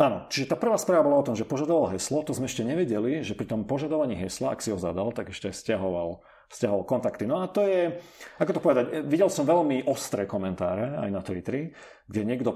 áno, 0.00 0.26
čiže 0.32 0.50
tá 0.50 0.56
prvá 0.56 0.80
správa 0.80 1.04
bola 1.04 1.20
o 1.20 1.26
tom, 1.28 1.36
že 1.36 1.44
požadoval 1.44 1.92
heslo, 1.92 2.24
to 2.24 2.32
sme 2.32 2.48
ešte 2.48 2.64
nevedeli, 2.64 3.20
že 3.20 3.36
pri 3.36 3.46
tom 3.52 3.68
požadovaní 3.68 4.16
hesla, 4.16 4.56
ak 4.56 4.64
si 4.64 4.72
ho 4.72 4.78
zadal, 4.80 5.12
tak 5.12 5.28
ešte 5.30 5.52
stiahoval 5.52 6.24
stiahol 6.50 6.82
kontakty. 6.82 7.30
No 7.30 7.40
a 7.40 7.46
to 7.46 7.62
je, 7.62 7.94
ako 8.42 8.58
to 8.58 8.60
povedať, 8.60 8.84
videl 9.06 9.30
som 9.30 9.46
veľmi 9.46 9.86
ostré 9.86 10.26
komentáre 10.26 10.98
aj 10.98 11.10
na 11.14 11.22
Twitteri, 11.22 11.70
kde 12.10 12.26
niekto 12.26 12.50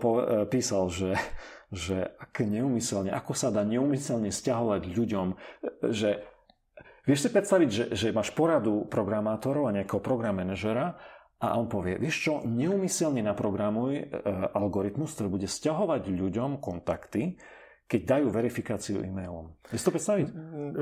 písal, 0.50 0.90
že, 0.90 1.14
že 1.70 2.02
ak 2.18 2.42
neumyselne, 2.42 3.14
ako 3.14 3.32
sa 3.38 3.54
dá 3.54 3.62
neumyselne 3.62 4.34
stiahovať 4.34 4.90
ľuďom, 4.90 5.26
že 5.94 6.26
vieš 7.06 7.20
si 7.22 7.30
predstaviť, 7.30 7.68
že, 7.70 7.84
že 7.94 8.08
máš 8.10 8.34
poradu 8.34 8.82
programátorov 8.90 9.70
a 9.70 9.74
nejakého 9.78 10.02
program 10.02 10.42
manažera 10.42 10.98
a 11.50 11.58
on 11.58 11.68
povie, 11.68 12.00
vieš 12.00 12.16
čo, 12.30 12.32
neumyselne 12.46 13.20
naprogramuj 13.20 13.92
e, 14.00 14.04
algoritmus, 14.54 15.12
ktorý 15.18 15.28
bude 15.40 15.48
stiahovať 15.50 16.08
ľuďom 16.08 16.62
kontakty, 16.62 17.36
keď 17.84 18.00
dajú 18.16 18.26
verifikáciu 18.32 19.04
e-mailom. 19.04 19.52
Vieš 19.68 19.86
to 19.86 19.90
predstaviť? 19.92 20.26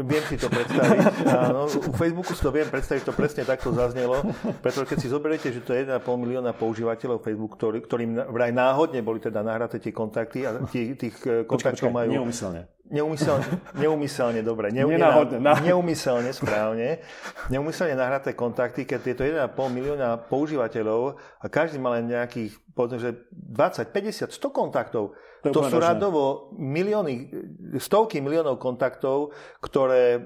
Viem 0.07 0.25
si 0.31 0.37
to 0.39 0.47
predstaviť. 0.47 1.03
Áno, 1.51 1.67
u 1.67 1.93
Facebooku 1.99 2.31
si 2.31 2.43
to 2.47 2.55
viem 2.55 2.71
predstaviť, 2.71 3.03
to 3.03 3.15
presne 3.15 3.43
takto 3.43 3.75
zaznelo, 3.75 4.23
pretože 4.63 4.87
keď 4.87 4.99
si 5.03 5.09
zoberiete, 5.11 5.51
že 5.51 5.67
to 5.67 5.75
je 5.75 5.83
1,5 5.83 5.99
milióna 5.99 6.55
používateľov 6.55 7.27
Facebook, 7.27 7.59
ktorý, 7.59 7.79
ktorým 7.83 8.23
vraj 8.31 8.55
náhodne 8.55 9.03
boli 9.03 9.19
teda 9.19 9.43
nahraté 9.43 9.83
tie 9.83 9.91
kontakty 9.91 10.47
a 10.47 10.63
tých, 10.63 10.95
tých 10.95 11.17
eh, 11.27 11.43
kontaktov 11.43 11.91
majú... 11.91 12.23
Neumyselne. 12.23 12.71
Neumyselne, 12.93 13.49
neumyselne, 13.73 14.41
dobre. 14.45 14.69
Nenáhodne. 14.69 15.41
Neumyselne, 15.65 16.29
správne. 16.37 17.01
Neumyselne 17.49 17.97
nahraté 17.97 18.37
kontakty, 18.37 18.85
keď 18.85 19.01
je 19.01 19.15
to 19.17 19.23
1,5 19.25 19.57
milióna 19.73 20.21
používateľov 20.29 21.17
a 21.41 21.45
každý 21.49 21.81
má 21.81 21.97
len 21.97 22.13
nejakých, 22.13 22.53
povedzme, 22.77 23.01
že 23.01 23.11
20, 23.33 23.89
50, 23.89 24.29
100 24.29 24.53
kontaktov, 24.53 25.17
to, 25.41 25.51
to 25.51 25.73
sú 25.73 25.81
radovo 25.81 26.55
milióny, 26.55 27.33
stovky 27.81 28.23
miliónov 28.23 28.63
kontaktov, 28.63 29.35
ktoré 29.59 30.15
e, 30.15 30.21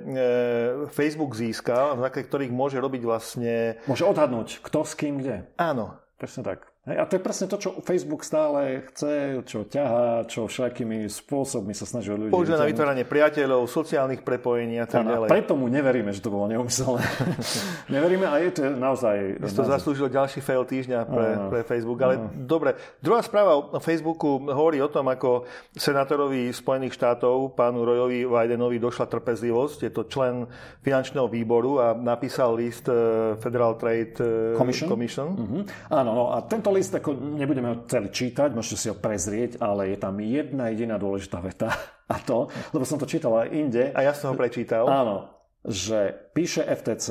Facebook 0.93 1.33
získal, 1.33 1.97
na 1.97 2.13
ktorých 2.13 2.53
môže 2.53 2.77
robiť 2.77 3.03
vlastne... 3.07 3.81
Môže 3.89 4.05
odhadnúť, 4.05 4.61
kto 4.61 4.85
s 4.85 4.93
kým 4.93 5.23
kde. 5.23 5.49
Áno. 5.57 6.03
Presne 6.17 6.49
tak. 6.49 6.76
A 6.87 7.03
to 7.03 7.19
je 7.19 7.23
presne 7.23 7.51
to, 7.51 7.59
čo 7.59 7.83
Facebook 7.83 8.23
stále 8.23 8.87
chce, 8.95 9.43
čo 9.43 9.67
ťahá, 9.67 10.23
čo 10.31 10.47
všakými 10.47 11.11
spôsobmi 11.11 11.75
sa 11.75 11.83
snaží 11.83 12.15
ľudí. 12.15 12.31
Používa 12.31 12.63
na 12.63 12.71
vytváranie 12.71 13.03
priateľov, 13.03 13.67
sociálnych 13.67 14.23
prepojení 14.23 14.79
a 14.79 14.87
tak 14.87 15.03
ďalej. 15.03 15.27
Preto 15.27 15.59
mu 15.59 15.67
neveríme, 15.67 16.15
že 16.15 16.23
to 16.23 16.31
bolo 16.31 16.47
neumyselné. 16.47 17.03
neveríme 17.95 18.31
a 18.31 18.39
je 18.39 18.51
to 18.55 18.63
naozaj... 18.79 19.43
Si 19.51 19.59
to 19.59 19.67
zaslúžil 19.67 20.07
ďalší 20.07 20.39
fail 20.39 20.63
týždňa 20.63 21.11
pre, 21.11 21.29
pre 21.51 21.61
Facebook. 21.67 21.99
Ale 22.07 22.23
ano. 22.23 22.31
dobre, 22.31 22.79
druhá 23.03 23.19
správa 23.19 23.59
o 23.59 23.83
Facebooku 23.83 24.47
hovorí 24.47 24.79
o 24.79 24.87
tom, 24.87 25.11
ako 25.11 25.43
senátorovi 25.75 26.55
Spojených 26.55 26.95
štátov, 26.95 27.59
pánu 27.59 27.83
Royovi 27.83 28.23
Bidenovi, 28.31 28.79
došla 28.79 29.11
trpezlivosť. 29.11 29.91
Je 29.91 29.91
to 29.91 30.07
člen 30.07 30.47
finančného 30.87 31.27
výboru 31.27 31.83
a 31.83 31.99
napísal 31.99 32.55
list 32.55 32.87
eh, 32.87 33.35
Federal 33.43 33.75
Trade 33.75 34.15
eh, 34.23 34.55
Commission. 34.55 34.87
Commission. 34.87 35.29
Uh-huh. 35.35 35.63
Áno, 35.91 36.15
no 36.15 36.25
a 36.31 36.47
tento 36.47 36.76
list 36.77 36.93
ako 36.93 37.17
nebudeme 37.17 37.89
celý 37.89 38.13
čítať, 38.13 38.53
môžete 38.53 38.77
si 38.77 38.87
ho 38.93 38.97
prezrieť, 38.97 39.59
ale 39.59 39.97
je 39.97 39.99
tam 39.99 40.21
jedna 40.21 40.69
jediná 40.69 41.01
dôležitá 41.01 41.41
veta 41.41 41.73
a 42.13 42.17
to, 42.21 42.53
lebo 42.77 42.85
som 42.85 43.01
to 43.01 43.09
čítal 43.09 43.33
aj 43.41 43.49
inde. 43.51 43.91
A 43.97 44.05
ja 44.05 44.13
som 44.13 44.33
ho 44.33 44.37
prečítal. 44.37 44.85
Áno, 44.87 45.33
že 45.65 46.13
píše 46.37 46.63
FTC 46.63 47.09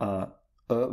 a 0.00 0.10
e, 0.24 0.26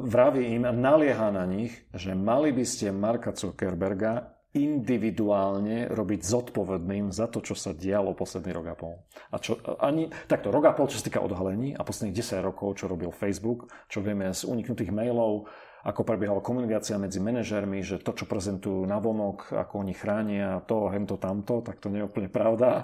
vraví 0.04 0.44
im, 0.58 0.66
nalieha 0.66 1.30
na 1.32 1.46
nich, 1.46 1.72
že 1.94 2.18
mali 2.18 2.52
by 2.52 2.66
ste 2.66 2.92
Marka 2.92 3.32
Zuckerberga 3.32 4.38
individuálne 4.58 5.86
robiť 5.94 6.22
zodpovedným 6.26 7.14
za 7.14 7.30
to, 7.30 7.46
čo 7.46 7.54
sa 7.54 7.78
dialo 7.78 8.18
posledný 8.18 8.52
rok 8.58 8.68
a 8.74 8.76
pol. 8.76 8.94
A 9.30 9.38
čo, 9.38 9.62
ani, 9.78 10.10
takto, 10.26 10.50
rok 10.50 10.66
a 10.66 10.74
pol, 10.74 10.90
čo 10.90 10.98
sa 10.98 11.06
týka 11.06 11.22
odhalení 11.22 11.78
a 11.78 11.86
posledných 11.86 12.18
10 12.18 12.42
rokov, 12.42 12.82
čo 12.82 12.90
robil 12.90 13.14
Facebook, 13.14 13.70
čo 13.86 14.02
vieme 14.02 14.34
z 14.34 14.50
uniknutých 14.50 14.90
mailov, 14.90 15.46
ako 15.88 16.04
prebiehala 16.04 16.44
komunikácia 16.44 17.00
medzi 17.00 17.24
manažermi, 17.24 17.80
že 17.80 18.04
to, 18.04 18.12
čo 18.12 18.28
prezentujú 18.28 18.84
na 18.84 19.00
vonok, 19.00 19.56
ako 19.56 19.88
oni 19.88 19.96
chránia 19.96 20.60
to, 20.68 20.92
hento, 20.92 21.16
tamto, 21.16 21.64
tak 21.64 21.80
to 21.80 21.88
nie 21.88 22.04
je 22.04 22.10
úplne 22.12 22.28
pravda. 22.28 22.84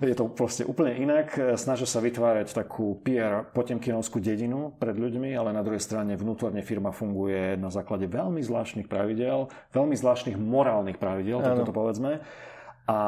Je 0.00 0.16
to 0.16 0.32
proste 0.32 0.64
úplne 0.64 0.96
inak. 0.96 1.36
Snažia 1.60 1.84
sa 1.84 2.00
vytvárať 2.00 2.56
takú 2.56 3.04
PR 3.04 3.44
potemkinovskú 3.52 4.16
dedinu 4.24 4.72
pred 4.80 4.96
ľuďmi, 4.96 5.36
ale 5.36 5.52
na 5.52 5.60
druhej 5.60 5.84
strane 5.84 6.16
vnútorne 6.16 6.64
firma 6.64 6.88
funguje 6.88 7.60
na 7.60 7.68
základe 7.68 8.08
veľmi 8.08 8.40
zvláštnych 8.40 8.88
pravidel, 8.88 9.52
veľmi 9.76 9.92
zvláštnych 9.92 10.40
morálnych 10.40 10.96
pravidel, 10.96 11.44
tak 11.44 11.68
to 11.68 11.72
povedzme. 11.76 12.24
A 12.88 12.98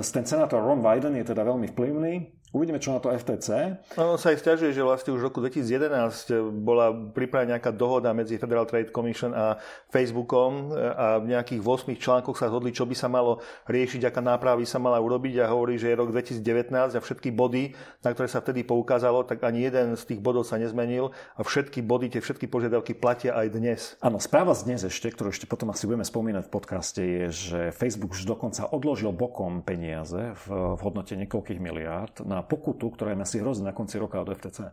ten 0.00 0.24
senátor 0.24 0.64
Ron 0.64 0.80
Wyden 0.80 1.12
je 1.20 1.28
teda 1.28 1.44
veľmi 1.44 1.68
vplyvný, 1.76 2.32
Uvidíme, 2.54 2.78
čo 2.78 2.94
na 2.94 3.02
to 3.02 3.12
FTC. 3.12 3.74
No, 4.00 4.14
on 4.14 4.18
sa 4.22 4.32
aj 4.32 4.40
stiažuje, 4.40 4.72
že 4.72 4.80
vlastne 4.80 5.12
už 5.12 5.20
v 5.20 5.26
roku 5.28 5.42
2011 5.44 6.64
bola 6.64 6.88
pripravená 6.94 7.58
nejaká 7.58 7.74
dohoda 7.74 8.14
medzi 8.16 8.38
Federal 8.40 8.64
Trade 8.64 8.94
Commission 8.94 9.34
a 9.36 9.60
Facebookom 9.92 10.72
a 10.72 11.20
v 11.20 11.36
nejakých 11.36 11.60
8 11.60 11.92
článkoch 12.00 12.38
sa 12.38 12.48
zhodli, 12.48 12.72
čo 12.72 12.88
by 12.88 12.96
sa 12.96 13.12
malo 13.12 13.44
riešiť, 13.68 14.08
aká 14.08 14.24
náprava 14.24 14.62
by 14.62 14.66
sa 14.66 14.80
mala 14.80 15.02
urobiť 15.02 15.42
a 15.42 15.52
hovorí, 15.52 15.76
že 15.76 15.92
je 15.92 16.00
rok 16.00 16.14
2019 16.14 16.96
a 16.96 17.00
všetky 17.02 17.28
body, 17.34 17.76
na 18.00 18.16
ktoré 18.16 18.30
sa 18.30 18.40
vtedy 18.40 18.64
poukázalo, 18.64 19.28
tak 19.28 19.44
ani 19.44 19.68
jeden 19.68 19.98
z 19.98 20.16
tých 20.16 20.24
bodov 20.24 20.48
sa 20.48 20.56
nezmenil 20.56 21.12
a 21.36 21.44
všetky 21.44 21.84
body, 21.84 22.14
tie 22.14 22.24
všetky 22.24 22.48
požiadavky 22.48 22.96
platia 22.96 23.36
aj 23.36 23.46
dnes. 23.52 23.80
Áno, 24.00 24.16
správa 24.16 24.56
z 24.56 24.64
dnes 24.64 24.80
ešte, 24.86 25.12
ktorú 25.12 25.28
ešte 25.28 25.44
potom 25.44 25.68
asi 25.76 25.84
budeme 25.84 26.08
spomínať 26.08 26.48
v 26.48 26.54
podcaste, 26.56 27.02
je, 27.04 27.26
že 27.28 27.60
Facebook 27.76 28.16
už 28.16 28.24
dokonca 28.24 28.64
odložil 28.72 29.12
bokom 29.12 29.60
peniaze 29.60 30.32
v, 30.32 30.44
v 30.48 30.80
hodnote 30.80 31.12
niekoľkých 31.12 31.60
miliárd 31.60 32.24
na 32.24 32.35
na 32.36 32.44
pokutu, 32.44 32.92
ktorá 32.92 33.16
je 33.16 33.24
asi 33.24 33.36
hrozí 33.40 33.64
na 33.64 33.72
konci 33.72 33.96
roka 33.96 34.20
od 34.20 34.28
FTC. 34.28 34.68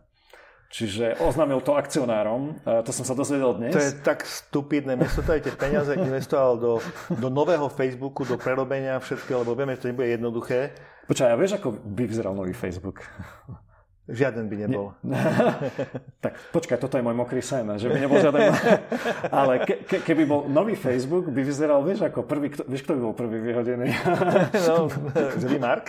Čiže 0.74 1.22
oznámil 1.22 1.62
to 1.62 1.78
akcionárom, 1.78 2.58
to 2.66 2.90
som 2.90 3.06
sa 3.06 3.14
dozvedel 3.14 3.54
dnes. 3.56 3.72
To 3.72 3.78
je 3.78 3.94
tak 4.02 4.26
stupidné, 4.26 4.98
miesto 4.98 5.22
tie 5.22 5.38
peniaze 5.54 5.94
investoval 5.94 6.58
do, 6.58 6.72
do 7.14 7.30
nového 7.30 7.70
Facebooku, 7.70 8.26
do 8.26 8.34
prerobenia 8.34 8.98
všetkého, 8.98 9.46
lebo 9.46 9.54
vieme, 9.54 9.78
že 9.78 9.86
to 9.86 9.90
nebude 9.94 10.10
jednoduché. 10.10 10.74
Počkaj, 11.06 11.30
a 11.30 11.38
vieš, 11.38 11.62
ako 11.62 11.78
by 11.78 12.02
vyzeral 12.10 12.34
nový 12.34 12.50
Facebook? 12.50 13.06
Žiaden 14.04 14.52
by 14.52 14.56
nebol. 14.68 14.92
Ne. 15.00 15.16
tak 16.24 16.36
počkaj, 16.52 16.76
toto 16.76 17.00
je 17.00 17.04
môj 17.04 17.16
mokrý 17.16 17.40
sen, 17.40 17.64
že 17.80 17.88
by 17.88 17.96
nebol 18.04 18.20
žiaden. 18.20 18.52
Ale 19.40 19.64
ke, 19.64 19.80
ke, 19.80 19.96
keby 20.04 20.28
bol 20.28 20.44
nový 20.44 20.76
Facebook, 20.76 21.32
by 21.32 21.40
vyzeral, 21.40 21.80
vieš, 21.80 22.04
ako 22.04 22.28
prvý, 22.28 22.52
kto, 22.52 22.68
vieš, 22.68 22.84
kto 22.84 23.00
by 23.00 23.00
bol 23.00 23.16
prvý 23.16 23.40
vyhodený? 23.40 23.88
no, 24.68 24.92
že 25.40 25.46
by 25.48 25.56
Mark? 25.56 25.88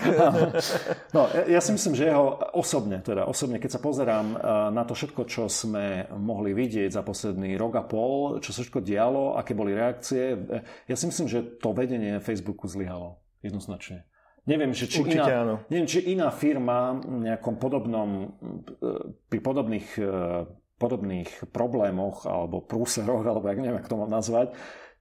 no, 1.12 1.28
ja 1.44 1.60
si 1.60 1.76
myslím, 1.76 1.92
že 1.92 2.08
jeho 2.08 2.40
osobne, 2.56 3.04
teda 3.04 3.28
osobne, 3.28 3.60
keď 3.60 3.76
sa 3.76 3.84
pozerám 3.84 4.28
eh, 4.32 4.40
na 4.72 4.88
to 4.88 4.96
všetko, 4.96 5.28
čo 5.28 5.52
sme 5.52 6.08
mohli 6.16 6.56
vidieť 6.56 6.96
za 6.96 7.04
posledný 7.04 7.60
rok 7.60 7.76
a 7.76 7.84
pol, 7.84 8.40
čo 8.40 8.56
sa 8.56 8.64
všetko 8.64 8.80
dialo, 8.80 9.36
aké 9.36 9.52
boli 9.52 9.76
reakcie, 9.76 10.40
eh, 10.40 10.64
ja 10.88 10.96
si 10.96 11.04
myslím, 11.12 11.28
že 11.28 11.44
to 11.60 11.76
vedenie 11.76 12.24
Facebooku 12.24 12.64
zlyhalo 12.72 13.20
jednoznačne. 13.44 14.08
Neviem, 14.46 14.78
že 14.78 14.86
či, 14.86 15.02
Určite 15.02 15.26
iná, 15.26 15.42
áno. 15.42 15.56
neviem, 15.74 15.90
či 15.90 16.06
iná 16.06 16.30
firma 16.30 17.02
nejakom 17.02 17.58
podobnom, 17.58 18.38
e, 18.78 18.90
pri 19.26 19.40
podobných, 19.42 19.88
e, 19.98 20.46
podobných 20.78 21.50
problémoch 21.50 22.30
alebo 22.30 22.62
prúseroch, 22.62 23.26
alebo 23.26 23.50
jak 23.50 23.58
neviem, 23.58 23.82
ako 23.82 23.90
to 23.90 24.02
mám 24.06 24.12
nazvať, 24.14 24.54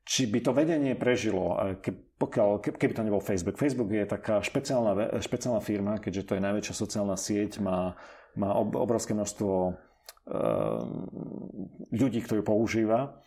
či 0.04 0.28
by 0.28 0.40
to 0.40 0.52
vedenie 0.56 0.96
prežilo, 0.96 1.56
ke, 1.80 1.92
pokiaľ, 2.16 2.60
ke, 2.60 2.72
keby 2.72 2.92
to 2.96 3.04
nebol 3.04 3.20
Facebook. 3.20 3.60
Facebook 3.60 3.92
je 3.92 4.04
taká 4.08 4.40
špeciálna, 4.40 5.20
špeciálna 5.20 5.60
firma, 5.60 6.00
keďže 6.00 6.24
to 6.24 6.32
je 6.36 6.44
najväčšia 6.44 6.74
sociálna 6.76 7.16
sieť, 7.16 7.60
má, 7.60 7.96
má 8.36 8.56
obrovské 8.56 9.12
množstvo 9.12 9.52
e, 9.52 9.72
ľudí, 11.92 12.24
ktorí 12.24 12.40
používa. 12.40 13.20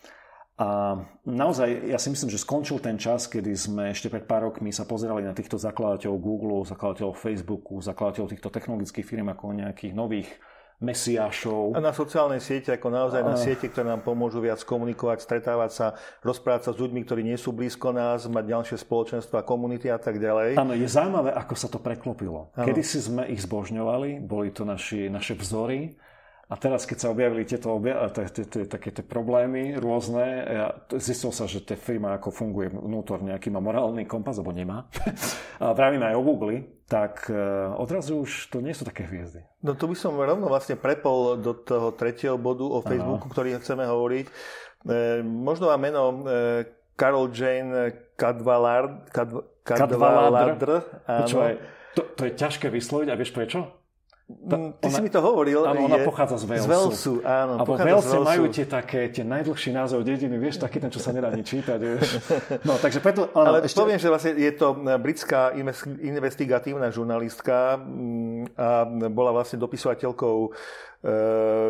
A 0.57 0.97
naozaj, 1.21 1.85
ja 1.85 2.01
si 2.01 2.09
myslím, 2.09 2.33
že 2.33 2.41
skončil 2.41 2.81
ten 2.81 2.97
čas, 2.97 3.29
kedy 3.29 3.53
sme 3.53 3.93
ešte 3.93 4.09
pred 4.09 4.25
pár 4.25 4.49
rokmi 4.49 4.73
sa 4.73 4.89
pozerali 4.89 5.21
na 5.21 5.37
týchto 5.37 5.61
zakladateľov 5.61 6.17
Google, 6.17 6.65
zakladateľov 6.65 7.13
Facebooku, 7.13 7.77
zakladateľov 7.77 8.33
týchto 8.33 8.49
technologických 8.49 9.05
firm 9.05 9.29
ako 9.29 9.53
nejakých 9.53 9.93
nových 9.93 10.29
mesiášov. 10.77 11.73
A 11.73 11.81
na 11.81 11.89
sociálnej 11.89 12.37
siete, 12.37 12.69
ako 12.69 12.93
naozaj 12.93 13.21
na 13.25 13.33
siete, 13.33 13.65
ktoré 13.65 13.97
nám 13.97 14.05
pomôžu 14.05 14.41
viac 14.45 14.61
komunikovať, 14.61 15.25
stretávať 15.25 15.71
sa, 15.73 15.87
rozprávať 16.21 16.69
sa 16.69 16.71
s 16.73 16.81
ľuďmi, 16.81 17.01
ktorí 17.01 17.21
nie 17.25 17.37
sú 17.37 17.49
blízko 17.49 17.89
nás, 17.93 18.29
mať 18.29 18.45
ďalšie 18.45 18.77
spoločenstva, 18.81 19.41
komunity 19.41 19.89
a 19.89 19.97
tak 19.97 20.21
ďalej. 20.21 20.57
Áno, 20.57 20.77
je 20.77 20.85
zaujímavé, 20.85 21.33
ako 21.33 21.53
sa 21.57 21.69
to 21.69 21.81
preklopilo. 21.81 22.53
Kedy 22.53 22.81
si 22.85 23.01
sme 23.01 23.25
ich 23.25 23.41
zbožňovali, 23.41 24.21
boli 24.21 24.53
to 24.53 24.69
naši, 24.69 25.09
naše 25.09 25.33
vzory, 25.33 25.97
A 26.47 26.55
teraz, 26.55 26.87
keď 26.87 26.97
sa 27.03 27.11
objavili 27.11 27.43
tieto 27.43 27.75
obja- 27.75 28.07
také 28.07 28.95
tie 28.95 29.03
problémy 29.03 29.75
rôzne, 29.75 30.47
zistil 30.95 31.35
sa, 31.35 31.43
že 31.43 31.59
tá 31.59 31.75
firma 31.75 32.15
ako 32.15 32.31
funguje 32.31 32.71
vnútorne, 32.71 33.35
aký 33.35 33.51
má 33.51 33.59
morálny 33.59 34.07
kompas, 34.07 34.39
alebo 34.39 34.55
nemá. 34.55 34.87
a 35.63 35.75
vravíme 35.75 36.07
aj 36.07 36.15
o 36.15 36.23
Google, 36.23 36.63
tak 36.87 37.27
e, 37.27 37.35
odrazu 37.75 38.23
už 38.23 38.47
to 38.47 38.63
nie 38.63 38.71
sú 38.71 38.87
také 38.87 39.03
hviezdy. 39.03 39.43
No 39.59 39.75
tu 39.75 39.91
by 39.91 39.95
som 39.99 40.15
rovno 40.15 40.47
vlastne 40.47 40.79
prepol 40.79 41.35
do 41.35 41.51
toho 41.51 41.91
tretieho 41.91 42.39
bodu 42.39 42.63
o 42.63 42.79
Facebooku, 42.79 43.27
Aha. 43.27 43.33
ktorý 43.35 43.49
chceme 43.59 43.83
hovoriť. 43.83 44.25
E, 44.31 44.33
možno 45.27 45.67
má 45.67 45.75
meno 45.75 46.23
e, 46.23 46.63
Carol 46.95 47.27
Jane 47.27 47.91
Cadvalard, 48.15 49.11
Cadvaladr. 49.67 50.79
To, 51.93 52.01
to 52.15 52.21
je 52.23 52.33
ťažké 52.39 52.71
vysloviť 52.71 53.07
a 53.11 53.19
vieš 53.19 53.35
prečo? 53.35 53.76
To, 54.27 54.55
mm, 54.59 54.83
Ty 54.83 54.87
ona, 54.91 54.95
si 54.99 55.01
mi 55.07 55.11
to 55.11 55.23
hovoril. 55.23 55.63
Áno, 55.63 55.87
ona 55.87 56.03
je, 56.03 56.07
pochádza 56.07 56.35
z 56.35 56.51
Walesu. 56.51 56.63
Z 56.63 56.67
Walesu, 56.67 57.13
áno. 57.23 57.53
A 57.57 57.63
vo 57.63 57.79
Walese 57.79 58.19
majú 58.19 58.51
tie 58.51 58.67
také, 58.67 59.07
tie 59.07 59.23
najdlhší 59.23 59.71
názov 59.71 60.03
dediny, 60.03 60.35
vieš, 60.35 60.59
taký 60.59 60.83
ten, 60.83 60.91
čo 60.91 60.99
sa 60.99 61.15
nedá 61.15 61.31
ani 61.31 61.47
čítať, 61.47 61.79
vieš. 61.79 62.19
No, 62.67 62.75
takže 62.75 62.99
preto, 62.99 63.31
Ale 63.31 63.63
ešte... 63.63 63.79
poviem, 63.79 63.95
že 63.95 64.11
vlastne 64.11 64.35
je 64.35 64.51
to 64.51 64.75
britská 64.99 65.55
investigatívna 66.03 66.91
žurnalistka 66.91 67.79
mm, 67.79 68.51
a 68.59 68.67
bola 69.07 69.31
vlastne 69.31 69.63
dopisovateľkou 69.63 70.51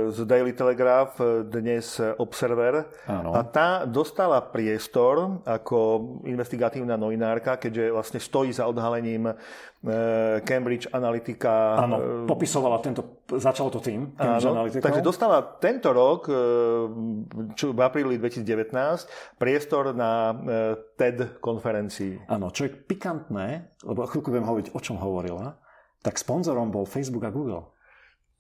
z 0.07 0.23
Daily 0.23 0.55
Telegraph, 0.55 1.19
eh, 1.19 1.43
dnes 1.43 1.99
Observer. 2.15 2.87
Áno. 3.11 3.35
A 3.35 3.43
tá 3.43 3.83
dostala 3.83 4.39
priestor 4.39 5.43
ako 5.43 5.77
investigatívna 6.23 6.95
novinárka, 6.95 7.59
keďže 7.59 7.91
vlastne 7.91 8.19
stojí 8.23 8.55
za 8.55 8.71
odhalením 8.71 9.27
eh, 9.27 9.35
Cambridge 10.47 10.87
Analytica. 10.95 11.75
Áno, 11.75 12.23
popisovala 12.23 12.79
tento, 12.79 13.27
začalo 13.27 13.67
to 13.67 13.83
tým, 13.83 14.15
Cambridge 14.15 14.47
Áno, 14.47 14.55
Analytica. 14.63 14.83
Takže 14.87 15.03
dostala 15.03 15.43
tento 15.59 15.91
rok, 15.91 16.31
čo 17.59 17.75
v 17.75 17.81
apríli 17.83 18.15
2019, 18.15 19.35
priestor 19.35 19.91
na 19.91 20.31
TED 20.95 21.43
konferencii. 21.43 22.31
Áno, 22.31 22.47
čo 22.55 22.63
je 22.63 22.71
pikantné, 22.71 23.75
lebo 23.83 24.07
chvíľku 24.07 24.31
budem 24.31 24.47
hovoriť, 24.47 24.67
o 24.71 24.79
čom 24.79 24.95
hovorila, 24.95 25.59
tak 25.99 26.15
sponzorom 26.15 26.71
bol 26.71 26.87
Facebook 26.87 27.27
a 27.27 27.31
Google 27.33 27.76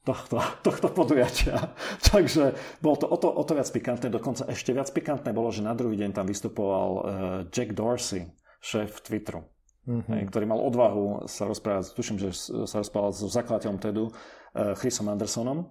tohto, 0.07 0.39
tohto 0.63 0.87
podujatia. 0.87 1.75
Takže 2.11 2.55
bol 2.79 2.95
to 2.95 3.11
o 3.11 3.17
to, 3.19 3.27
o 3.27 3.43
to 3.43 3.51
viac 3.59 3.67
pikantné, 3.67 4.07
dokonca 4.07 4.47
ešte 4.47 4.71
viac 4.71 4.87
pikantné 4.95 5.35
bolo, 5.35 5.51
že 5.51 5.59
na 5.59 5.75
druhý 5.75 5.99
deň 5.99 6.15
tam 6.15 6.23
vystupoval 6.23 6.89
uh, 6.89 7.03
Jack 7.51 7.75
Dorsey, 7.75 8.31
šéf 8.63 9.03
Twitteru, 9.03 9.43
mm-hmm. 9.83 10.31
ktorý 10.31 10.45
mal 10.47 10.63
odvahu 10.63 11.27
sa 11.27 11.43
rozprávať, 11.43 11.91
tuším, 11.91 12.17
že 12.23 12.31
sa 12.63 12.79
rozprával 12.79 13.11
so 13.11 13.27
zakladateľom 13.27 13.77
TEDu, 13.83 14.05
uh, 14.07 14.73
Chrisom 14.79 15.11
Andersonom. 15.11 15.67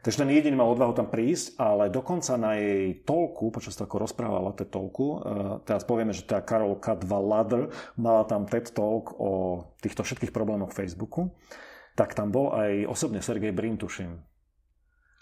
Takže 0.00 0.24
ten 0.24 0.32
jediný 0.32 0.56
mal 0.56 0.72
odvahu 0.72 0.96
tam 0.96 1.12
prísť, 1.12 1.60
ale 1.60 1.92
dokonca 1.92 2.32
na 2.40 2.56
jej 2.56 3.04
tolku, 3.04 3.52
počas 3.52 3.76
toho, 3.76 3.84
ako 3.84 4.08
rozprávala 4.08 4.56
TED 4.56 4.72
tolku, 4.72 5.20
uh, 5.20 5.20
teraz 5.64 5.84
povieme, 5.84 6.12
že 6.12 6.24
tá 6.24 6.40
Karol 6.44 6.76
Kadvaladr 6.76 7.72
mala 8.00 8.24
tam 8.28 8.44
TED 8.44 8.72
talk 8.76 9.12
o 9.16 9.64
týchto 9.80 10.04
všetkých 10.04 10.32
problémoch 10.32 10.72
Facebooku 10.72 11.32
tak 11.94 12.14
tam 12.14 12.32
bol 12.32 12.54
aj 12.54 12.86
osobne 12.88 13.20
Sergej 13.20 13.52
Brin, 13.54 13.76
tuším. 13.76 14.30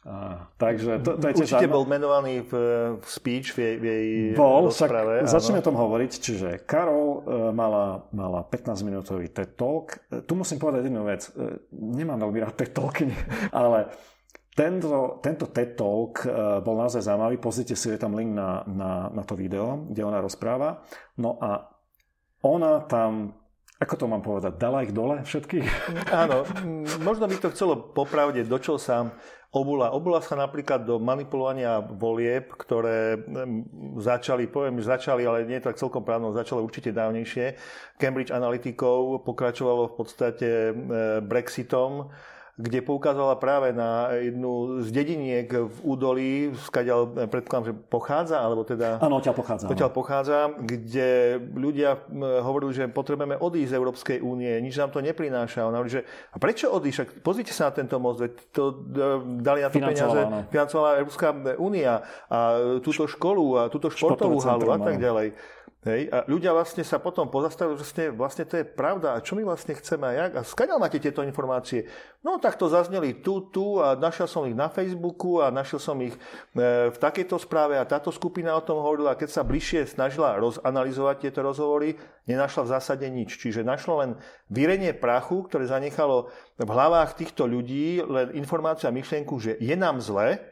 A, 0.09 0.47
takže 0.57 1.03
to, 1.03 1.19
to 1.19 1.27
je 1.29 1.35
Určite 1.43 1.69
bol 1.69 1.83
menovaný 1.83 2.47
v, 2.47 2.53
v 2.97 3.07
speech, 3.07 3.53
v 3.53 3.59
jej, 3.59 3.75
v 3.77 3.85
jej 3.85 4.07
Bol, 4.39 4.71
však 4.71 5.27
začneme 5.27 5.59
o 5.59 5.67
tom 5.67 5.77
hovoriť. 5.77 6.13
Čiže 6.23 6.49
Karol 6.65 7.05
uh, 7.05 7.13
mala, 7.51 8.07
mala 8.15 8.47
15-minútový 8.47 9.29
TED 9.35 9.59
Talk. 9.59 9.99
Uh, 10.09 10.23
tu 10.23 10.39
musím 10.39 10.63
povedať 10.63 10.87
jednu 10.87 11.03
vec. 11.03 11.29
Nemám 11.75 12.25
veľmi 12.25 12.39
rád 12.41 12.55
TED 12.57 12.73
Talky, 12.73 13.11
ale 13.61 13.91
tento, 14.55 15.19
tento 15.19 15.51
TED 15.51 15.75
Talk 15.75 16.27
bol 16.63 16.75
naozaj 16.79 17.03
zaujímavý. 17.03 17.37
Pozrite 17.43 17.75
si, 17.75 17.91
je 17.91 17.99
tam 17.99 18.15
link 18.15 18.33
na, 18.33 18.63
na, 18.71 19.11
na 19.11 19.23
to 19.27 19.35
video, 19.35 19.83
kde 19.87 20.03
ona 20.07 20.23
rozpráva. 20.23 20.83
No 21.19 21.43
a 21.43 21.75
ona 22.43 22.87
tam 22.87 23.35
ako 23.79 23.95
to 23.95 24.07
mám 24.11 24.23
povedať? 24.27 24.59
Dala 24.59 24.83
ich 24.83 24.91
dole 24.91 25.23
všetkých? 25.23 25.67
Áno, 26.27 26.43
možno 27.03 27.31
by 27.31 27.37
to 27.39 27.55
chcelo 27.55 27.79
popravde, 27.79 28.43
do 28.43 28.59
čo 28.59 28.75
sa 28.75 29.15
obula. 29.55 29.95
Obula 29.95 30.19
sa 30.21 30.37
napríklad 30.37 30.85
do 30.85 31.01
manipulovania 31.01 31.81
volieb, 31.81 32.53
ktoré 32.53 33.23
začali, 34.03 34.51
poviem, 34.51 34.83
začali, 34.83 35.25
ale 35.25 35.49
nie 35.49 35.63
je 35.63 35.67
tak 35.71 35.81
celkom 35.81 36.03
právno, 36.05 36.35
začalo 36.35 36.61
určite 36.61 36.93
dávnejšie. 36.93 37.57
Cambridge 37.97 38.35
Analyticov 38.35 39.25
pokračovalo 39.25 39.89
v 39.89 39.95
podstate 39.95 40.49
Brexitom 41.25 42.13
kde 42.59 42.83
poukazovala 42.83 43.39
práve 43.39 43.71
na 43.71 44.11
jednu 44.19 44.83
z 44.83 44.91
dediniek 44.91 45.47
v 45.47 45.79
údolí, 45.87 46.51
skáďal, 46.67 47.07
eh, 47.15 47.31
predpokladám, 47.31 47.67
že 47.71 47.75
pochádza, 47.87 48.43
alebo 48.43 48.67
teda... 48.67 48.99
Áno, 48.99 49.23
odtiaľ 49.23 49.39
pochádza. 49.39 49.71
Odtiaľ 49.71 49.91
pochádza, 49.95 50.39
kde 50.59 51.39
ľudia 51.55 51.95
eh, 51.95 52.43
hovorili, 52.43 52.75
že 52.75 52.85
potrebujeme 52.91 53.39
odísť 53.39 53.71
z 53.71 53.79
Európskej 53.79 54.19
únie, 54.19 54.51
nič 54.59 54.75
nám 54.75 54.91
to 54.91 54.99
neprináša. 54.99 55.71
On 55.71 55.75
hovorí, 55.79 56.03
že 56.03 56.03
a 56.35 56.37
prečo 56.43 56.75
odísť? 56.75 57.23
Pozrite 57.23 57.55
sa 57.55 57.71
na 57.71 57.79
tento 57.79 57.95
most, 58.03 58.27
veď 58.27 58.33
to 58.51 58.63
eh, 58.75 59.23
dali 59.39 59.63
na 59.63 59.71
to 59.71 59.79
peniaze, 59.79 60.21
financovala 60.51 60.99
Európska 60.99 61.29
únia 61.63 62.03
a 62.27 62.39
túto 62.83 63.07
školu 63.07 63.45
a 63.55 63.63
túto 63.71 63.87
športovú 63.87 64.43
halu 64.43 64.67
a 64.75 64.79
tak 64.83 64.99
ďalej. 64.99 65.58
Hej, 65.87 66.11
a 66.11 66.27
ľudia 66.27 66.51
vlastne 66.51 66.83
sa 66.83 66.99
potom 66.99 67.31
pozastavili, 67.31 67.79
že 67.79 67.87
vlastne, 67.87 68.05
vlastne 68.11 68.45
to 68.51 68.59
je 68.59 68.67
pravda. 68.67 69.15
A 69.15 69.23
čo 69.23 69.39
my 69.39 69.47
vlastne 69.47 69.79
chceme 69.79 70.11
a 70.11 70.27
jak? 70.27 70.33
A 70.35 70.43
skáďal 70.43 70.83
máte 70.83 70.99
tieto 70.99 71.23
informácie? 71.23 71.87
No 72.19 72.43
tak 72.43 72.59
to 72.59 72.67
zazneli 72.67 73.23
tu, 73.23 73.47
tu 73.55 73.79
a 73.79 73.95
našiel 73.95 74.27
som 74.27 74.43
ich 74.51 74.59
na 74.59 74.67
Facebooku 74.67 75.39
a 75.39 75.55
našiel 75.55 75.79
som 75.79 75.95
ich 76.03 76.19
e, 76.19 76.91
v 76.91 76.99
takejto 76.99 77.39
správe 77.39 77.79
a 77.79 77.87
táto 77.87 78.11
skupina 78.11 78.59
o 78.59 78.67
tom 78.67 78.83
hovorila. 78.83 79.15
Keď 79.15 79.31
sa 79.31 79.47
bližšie 79.47 79.87
snažila 79.87 80.35
rozanalizovať 80.43 81.31
tieto 81.31 81.47
rozhovory, 81.47 81.95
nenašla 82.27 82.67
v 82.67 82.73
zásade 82.75 83.07
nič. 83.07 83.39
Čiže 83.39 83.63
našlo 83.63 84.03
len 84.03 84.19
vyrenie 84.51 84.91
prachu, 84.99 85.47
ktoré 85.47 85.71
zanechalo 85.71 86.27
v 86.59 86.67
hlavách 86.75 87.23
týchto 87.23 87.47
ľudí 87.47 88.03
len 88.03 88.35
informáciu 88.35 88.91
a 88.91 88.97
myšlienku, 88.99 89.39
že 89.39 89.55
je 89.63 89.79
nám 89.79 90.03
zle, 90.03 90.43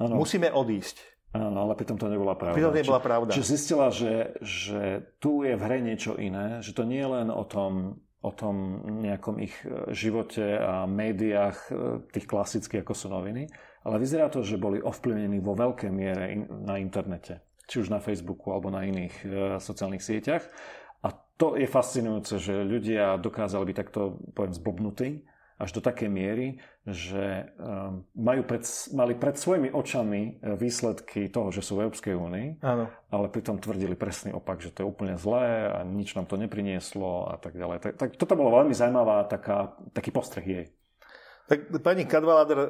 ano. 0.00 0.16
musíme 0.16 0.48
odísť. 0.48 1.09
Áno, 1.30 1.62
ale 1.62 1.78
pritom 1.78 1.94
to 1.94 2.10
nebola 2.10 2.34
pravda. 2.34 2.58
Pritom 2.58 2.74
nebola 2.74 2.98
pravda. 2.98 3.30
Čiže 3.30 3.50
zistila, 3.54 3.94
že, 3.94 4.34
že 4.42 5.06
tu 5.22 5.46
je 5.46 5.54
v 5.54 5.62
hre 5.62 5.78
niečo 5.78 6.18
iné, 6.18 6.58
že 6.58 6.74
to 6.74 6.82
nie 6.82 6.98
je 6.98 7.06
len 7.06 7.28
o 7.30 7.46
tom, 7.46 8.02
o 8.18 8.32
tom 8.34 8.82
nejakom 8.98 9.38
ich 9.38 9.54
e, 9.62 9.94
živote 9.94 10.58
a 10.58 10.90
médiách, 10.90 11.58
e, 11.70 11.72
tých 12.10 12.26
klasických, 12.26 12.82
ako 12.82 12.94
sú 12.98 13.06
noviny, 13.14 13.46
ale 13.86 13.96
vyzerá 14.02 14.26
to, 14.26 14.42
že 14.42 14.58
boli 14.58 14.82
ovplyvnení 14.82 15.38
vo 15.38 15.54
veľkej 15.54 15.90
miere 15.94 16.34
na 16.50 16.82
internete, 16.82 17.46
či 17.70 17.78
už 17.78 17.94
na 17.94 18.02
Facebooku 18.02 18.50
alebo 18.50 18.74
na 18.74 18.82
iných 18.82 19.14
e, 19.22 19.26
sociálnych 19.62 20.02
sieťach. 20.02 20.42
A 21.06 21.14
to 21.14 21.54
je 21.54 21.70
fascinujúce, 21.70 22.42
že 22.42 22.66
ľudia 22.66 23.22
dokázali 23.22 23.70
byť 23.70 23.76
takto, 23.78 24.18
poviem, 24.34 24.52
zbobnutí 24.52 25.10
až 25.60 25.76
do 25.76 25.80
takej 25.84 26.08
miery, 26.08 26.56
že 26.88 27.52
um, 27.60 28.08
majú 28.16 28.48
pred, 28.48 28.64
mali 28.96 29.12
pred 29.12 29.36
svojimi 29.36 29.68
očami 29.68 30.40
e, 30.40 30.56
výsledky 30.56 31.28
toho, 31.28 31.52
že 31.52 31.60
sú 31.60 31.76
v 31.76 31.84
Európskej 31.84 32.16
únii, 32.16 32.64
ale 33.12 33.26
pritom 33.28 33.60
tvrdili 33.60 33.92
presný 33.92 34.32
opak, 34.32 34.64
že 34.64 34.72
to 34.72 34.80
je 34.82 34.88
úplne 34.88 35.20
zlé 35.20 35.68
a 35.68 35.84
nič 35.84 36.16
nám 36.16 36.24
to 36.24 36.40
neprinieslo 36.40 37.28
a 37.28 37.36
tak 37.36 37.60
ďalej. 37.60 37.84
Tak, 37.84 37.92
tak 38.00 38.10
toto 38.16 38.40
bolo 38.40 38.56
veľmi 38.56 38.72
zaujímavá 38.72 39.28
taká, 39.28 39.76
taký 39.92 40.08
postreh 40.08 40.46
jej. 40.48 40.66
Tak 41.50 41.82
pani 41.82 42.06
Kadvaladr 42.06 42.58
e, 42.62 42.68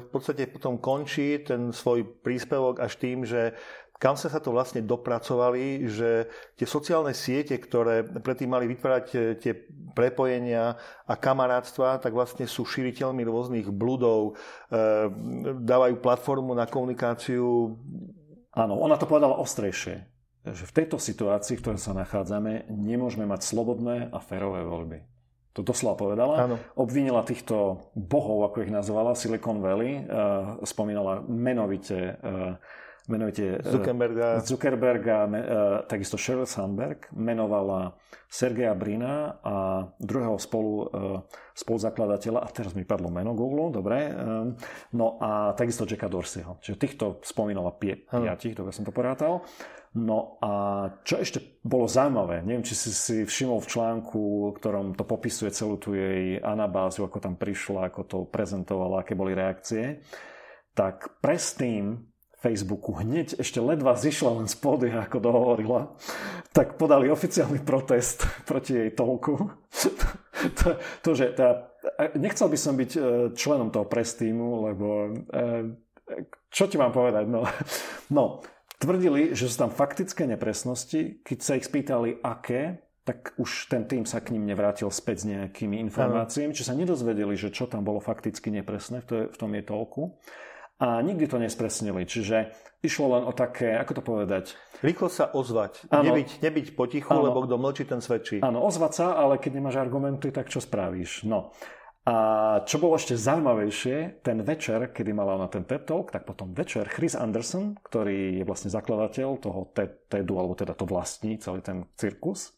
v 0.00 0.08
podstate 0.08 0.46
potom 0.46 0.78
končí 0.78 1.42
ten 1.42 1.74
svoj 1.74 2.06
príspevok 2.22 2.78
až 2.78 2.94
tým, 2.96 3.26
že 3.26 3.58
kam 4.00 4.16
sa 4.16 4.32
to 4.32 4.48
vlastne 4.48 4.80
dopracovali, 4.80 5.84
že 5.84 6.24
tie 6.56 6.64
sociálne 6.64 7.12
siete, 7.12 7.60
ktoré 7.60 8.00
predtým 8.00 8.48
mali 8.48 8.64
vytvárať 8.72 9.06
e, 9.12 9.16
tie 9.36 9.52
prepojenia 9.92 10.80
a 11.04 11.14
kamarátstva, 11.20 12.00
tak 12.00 12.16
vlastne 12.16 12.48
sú 12.48 12.64
šíriteľmi 12.64 13.20
rôznych 13.28 13.68
bludov, 13.68 14.40
e, 14.72 14.82
dávajú 15.52 16.00
platformu 16.00 16.56
na 16.56 16.64
komunikáciu. 16.64 17.76
Áno, 18.56 18.80
ona 18.80 18.96
to 18.96 19.04
povedala 19.04 19.36
ostrejšie, 19.36 20.00
že 20.48 20.64
v 20.64 20.74
tejto 20.80 20.96
situácii, 20.96 21.60
v 21.60 21.62
ktorej 21.68 21.84
sa 21.84 21.92
nachádzame, 21.92 22.72
nemôžeme 22.72 23.28
mať 23.28 23.44
slobodné 23.44 24.08
a 24.08 24.18
férové 24.24 24.64
voľby. 24.64 25.04
To 25.58 25.60
doslova 25.60 26.00
povedala. 26.00 26.48
Áno. 26.48 26.56
Obvinila 26.72 27.20
týchto 27.20 27.84
bohov, 27.92 28.48
ako 28.48 28.64
ich 28.64 28.72
nazvala, 28.72 29.12
Silicon 29.12 29.60
Valley, 29.60 30.00
e, 30.00 30.02
spomínala 30.64 31.20
menovite 31.28 32.16
menujete 33.08 33.60
eh, 33.60 33.70
Zuckerberga, 33.70 34.26
Zuckerberga 34.44 35.16
uh, 35.24 35.34
takisto 35.86 36.18
Sheryl 36.20 36.44
Sandberg, 36.44 37.08
menovala 37.14 37.96
Sergeja 38.28 38.74
Brina 38.76 39.40
a 39.40 39.86
druhého 39.96 40.36
spolu, 40.36 40.72
uh, 40.76 40.88
spoluzakladateľa, 41.56 42.44
a 42.44 42.48
teraz 42.52 42.76
mi 42.76 42.84
padlo 42.84 43.08
meno 43.08 43.32
Google, 43.36 43.72
dobre, 43.72 44.12
no 44.96 45.20
a 45.20 45.52
takisto 45.52 45.84
Jacka 45.84 46.08
Dorseyho. 46.08 46.56
Čiže 46.62 46.76
týchto 46.80 47.04
spomínala 47.20 47.74
pie, 47.76 48.06
piatich, 48.08 48.56
dobre 48.56 48.72
som 48.72 48.86
to 48.86 48.94
porátal. 48.94 49.44
No 49.90 50.38
a 50.38 50.86
čo 51.02 51.18
ešte 51.18 51.60
bolo 51.66 51.90
zaujímavé, 51.90 52.46
neviem, 52.46 52.62
či 52.62 52.78
si 52.78 52.94
si 52.94 53.16
všimol 53.26 53.58
v 53.58 53.70
článku, 53.74 54.22
ktorom 54.56 54.94
to 54.94 55.02
popisuje 55.02 55.50
celú 55.50 55.82
tú 55.82 55.98
jej 55.98 56.38
anabázu, 56.38 57.02
ako 57.02 57.18
tam 57.18 57.34
prišla, 57.34 57.90
ako 57.90 58.00
to 58.06 58.18
prezentovala, 58.30 59.02
aké 59.02 59.18
boli 59.18 59.34
reakcie 59.34 60.00
tak 60.74 61.20
press 61.20 61.54
team 61.58 62.09
Facebooku 62.40 62.96
hneď 62.96 63.36
ešte 63.36 63.60
ledva 63.60 63.92
zišla 63.92 64.40
len 64.40 64.48
z 64.48 64.56
pódia, 64.56 65.04
ako 65.04 65.18
dohovorila, 65.20 65.92
tak 66.56 66.80
podali 66.80 67.12
oficiálny 67.12 67.60
protest 67.60 68.24
proti 68.48 68.80
jej 68.80 68.90
toľku. 68.96 69.32
to, 70.58 70.66
to, 71.04 71.10
že 71.12 71.36
tá, 71.36 71.68
nechcel 72.16 72.48
by 72.48 72.58
som 72.58 72.74
byť 72.80 72.90
e, 72.96 73.00
členom 73.36 73.68
toho 73.68 73.84
press 73.84 74.16
týmu, 74.16 74.72
lebo 74.72 74.86
e, 75.12 76.16
čo 76.48 76.64
ti 76.64 76.80
mám 76.80 76.96
povedať? 76.96 77.28
No, 77.28 77.44
no 78.16 78.40
tvrdili, 78.80 79.36
že 79.36 79.52
sú 79.52 79.68
tam 79.68 79.70
faktické 79.70 80.24
nepresnosti. 80.24 81.20
Keď 81.20 81.38
sa 81.44 81.60
ich 81.60 81.68
spýtali, 81.68 82.24
aké, 82.24 82.80
tak 83.04 83.36
už 83.36 83.68
ten 83.68 83.84
tým 83.84 84.08
sa 84.08 84.24
k 84.24 84.32
ním 84.32 84.48
nevrátil 84.48 84.88
späť 84.88 85.24
s 85.24 85.28
nejakými 85.28 85.76
informáciami, 85.92 86.56
či 86.56 86.64
sa 86.64 86.72
nedozvedeli, 86.72 87.36
že 87.36 87.52
čo 87.52 87.68
tam 87.68 87.84
bolo 87.84 88.00
fakticky 88.00 88.48
nepresné 88.48 89.04
v, 89.04 89.28
v 89.28 89.36
tom 89.36 89.52
je 89.52 89.60
toľku 89.60 90.02
a 90.80 91.04
nikdy 91.04 91.28
to 91.28 91.36
nespresnili. 91.36 92.08
Čiže 92.08 92.56
išlo 92.80 93.20
len 93.20 93.22
o 93.28 93.32
také, 93.36 93.76
ako 93.76 94.00
to 94.00 94.02
povedať? 94.02 94.44
Rýchlo 94.80 95.12
sa 95.12 95.28
ozvať. 95.28 95.84
Ano. 95.92 96.08
Nebyť, 96.08 96.40
nebyť 96.40 96.66
potichu, 96.72 97.12
ano. 97.12 97.28
lebo 97.28 97.44
kto 97.44 97.60
mlčí, 97.60 97.84
ten 97.84 98.00
svedčí. 98.00 98.40
Áno, 98.40 98.64
ozvať 98.64 98.92
sa, 98.96 99.06
ale 99.20 99.36
keď 99.36 99.60
nemáš 99.60 99.76
argumenty, 99.76 100.32
tak 100.32 100.48
čo 100.48 100.64
spravíš? 100.64 101.28
No. 101.28 101.52
A 102.08 102.16
čo 102.64 102.80
bolo 102.80 102.96
ešte 102.96 103.12
zaujímavejšie, 103.12 104.24
ten 104.24 104.40
večer, 104.40 104.88
kedy 104.88 105.12
mala 105.12 105.36
na 105.36 105.52
ten 105.52 105.68
TED 105.68 105.84
Talk, 105.84 106.08
tak 106.08 106.24
potom 106.24 106.56
večer 106.56 106.88
Chris 106.88 107.12
Anderson, 107.12 107.76
ktorý 107.76 108.40
je 108.40 108.44
vlastne 108.48 108.72
zakladateľ 108.72 109.28
toho 109.36 109.68
TEDu, 110.08 110.40
alebo 110.40 110.56
teda 110.56 110.72
to 110.72 110.88
vlastní, 110.88 111.36
celý 111.36 111.60
ten 111.60 111.84
cirkus, 112.00 112.56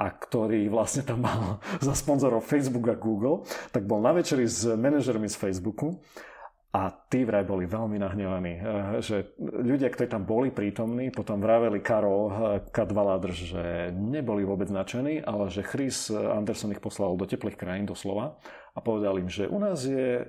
a 0.00 0.08
ktorý 0.08 0.72
vlastne 0.72 1.04
tam 1.04 1.28
mal 1.28 1.60
za 1.84 1.92
sponzorov 1.92 2.40
Facebook 2.40 2.88
a 2.88 2.96
Google, 2.96 3.44
tak 3.68 3.84
bol 3.84 4.00
na 4.00 4.16
večeri 4.16 4.48
s 4.48 4.64
manažermi 4.64 5.28
z 5.28 5.36
Facebooku 5.36 6.00
a 6.70 6.86
tí 7.10 7.26
vraj 7.26 7.42
boli 7.42 7.66
veľmi 7.66 7.98
nahnevaní, 7.98 8.54
eh, 8.54 8.62
že 9.02 9.34
ľudia, 9.42 9.90
ktorí 9.90 10.06
tam 10.06 10.22
boli 10.22 10.54
prítomní, 10.54 11.10
potom 11.10 11.42
vraveli 11.42 11.82
Karol 11.82 12.22
eh, 12.30 12.34
Kadvaladr, 12.70 13.30
že 13.34 13.64
neboli 13.90 14.46
vôbec 14.46 14.70
nadšení, 14.70 15.26
ale 15.26 15.50
že 15.50 15.66
Chris 15.66 16.14
Anderson 16.14 16.70
ich 16.70 16.82
poslal 16.82 17.18
do 17.18 17.26
teplých 17.26 17.58
krajín 17.58 17.90
doslova 17.90 18.38
a 18.74 18.78
povedal 18.78 19.18
im, 19.18 19.26
že 19.26 19.50
u 19.50 19.58
nás 19.58 19.82
je 19.82 20.22
e, 20.22 20.24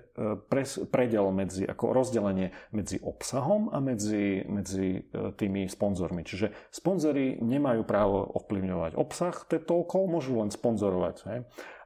pres, 0.50 0.82
predel 0.89 1.30
medzi, 1.30 1.64
ako 1.66 1.94
rozdelenie 1.94 2.54
medzi 2.74 2.98
obsahom 3.02 3.70
a 3.70 3.78
medzi, 3.78 4.42
medzi 4.50 5.02
e, 5.02 5.34
tými 5.38 5.70
sponzormi. 5.70 6.26
Čiže 6.26 6.72
sponzory 6.74 7.38
nemajú 7.39 7.86
právo 7.86 8.26
ovplyvňovať 8.42 8.98
obsah 8.98 9.36
toľko, 9.46 10.10
môžu 10.10 10.42
len 10.42 10.50
sponzorovať. 10.50 11.16
Hej? 11.30 11.39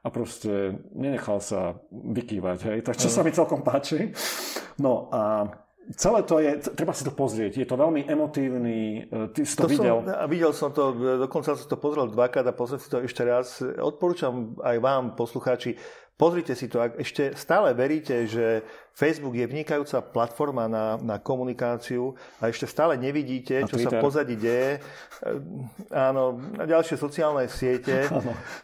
A 0.05 0.07
proste 0.13 0.79
nenechal 0.93 1.41
sa 1.41 1.75
vykývať. 1.91 2.57
Hej? 2.71 2.77
Tak 2.85 2.95
čo 3.01 3.09
sa 3.11 3.25
mi 3.25 3.35
celkom 3.35 3.65
páči. 3.65 4.13
No 4.79 5.11
a 5.11 5.49
Celé 5.93 6.25
to 6.25 6.41
je, 6.41 6.57
treba 6.73 6.97
si 6.97 7.05
to 7.05 7.13
pozrieť, 7.13 7.61
je 7.61 7.67
to 7.69 7.77
veľmi 7.77 8.09
emotívny, 8.09 9.05
e, 9.05 9.29
ty 9.37 9.45
si 9.45 9.53
to, 9.53 9.69
to 9.69 9.77
videl. 9.77 10.01
Som, 10.01 10.25
videl 10.33 10.51
som 10.57 10.69
to, 10.73 10.83
dokonca 11.21 11.53
som 11.53 11.69
to 11.69 11.77
pozrel 11.77 12.09
dvakrát 12.09 12.41
a 12.49 12.57
pozrieť 12.57 12.81
si 12.81 12.89
to 12.89 12.97
ešte 13.05 13.21
raz. 13.21 13.61
Odporúčam 13.61 14.57
aj 14.65 14.81
vám, 14.81 15.03
poslucháči, 15.13 15.77
Pozrite 16.15 16.55
si 16.55 16.71
to, 16.71 16.79
ak 16.79 16.95
ešte 16.95 17.35
stále 17.35 17.75
veríte, 17.75 18.23
že 18.23 18.63
Facebook 18.95 19.35
je 19.35 19.43
vynikajúca 19.43 19.99
platforma 19.99 20.63
na, 20.71 20.95
na 20.95 21.19
komunikáciu 21.19 22.15
a 22.39 22.47
ešte 22.47 22.71
stále 22.71 22.95
nevidíte, 22.95 23.67
čo 23.67 23.75
Twitter. 23.75 23.99
sa 23.99 24.03
pozadí 24.03 24.39
deje, 24.39 24.79
eh, 24.79 25.91
áno, 25.91 26.39
na 26.55 26.63
ďalšie 26.63 26.95
sociálne 26.95 27.51
siete 27.51 28.07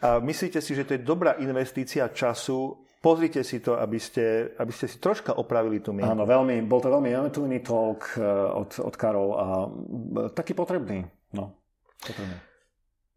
a 0.00 0.16
myslíte 0.16 0.64
si, 0.64 0.72
že 0.72 0.88
to 0.88 0.96
je 0.96 1.04
dobrá 1.04 1.36
investícia 1.44 2.08
času, 2.08 2.88
pozrite 3.04 3.44
si 3.44 3.60
to, 3.60 3.76
aby 3.76 4.00
ste, 4.00 4.56
aby 4.56 4.72
ste 4.72 4.88
si 4.88 4.96
troška 4.96 5.36
opravili 5.36 5.84
tú 5.84 5.92
mienku. 5.92 6.08
Áno, 6.08 6.24
veľmi, 6.24 6.64
bol 6.64 6.80
to 6.80 6.88
veľmi 6.88 7.12
emitujný 7.12 7.60
talk 7.60 8.16
eh, 8.16 8.24
od, 8.48 8.80
od 8.80 8.94
Karol 8.96 9.30
a 9.36 9.46
eh, 9.68 10.32
taký 10.32 10.56
potrebný. 10.56 11.04
No, 11.36 11.52
potrebný. 12.00 12.51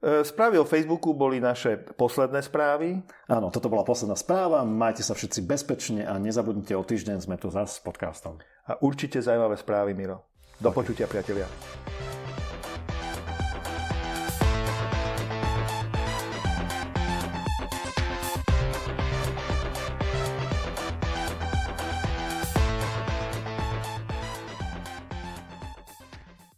E, 0.06 0.22
správy 0.22 0.62
o 0.62 0.70
Facebooku 0.70 1.18
boli 1.18 1.42
naše 1.42 1.82
posledné 1.98 2.46
správy. 2.46 3.02
Áno, 3.26 3.50
toto 3.50 3.74
bola 3.74 3.82
posledná 3.82 4.14
správa. 4.14 4.62
Majte 4.62 5.02
sa 5.02 5.18
všetci 5.18 5.42
bezpečne 5.42 6.06
a 6.06 6.22
nezabudnite 6.22 6.78
o 6.78 6.86
týždeň 6.86 7.26
sme 7.26 7.42
tu 7.42 7.50
zase 7.50 7.82
s 7.82 7.82
podcastom. 7.82 8.38
A 8.70 8.78
určite 8.86 9.18
zaujímavé 9.18 9.58
správy, 9.58 9.98
Miro. 9.98 10.30
Do 10.62 10.70
okay. 10.70 10.78
počutia, 10.78 11.10
priatelia. 11.10 11.50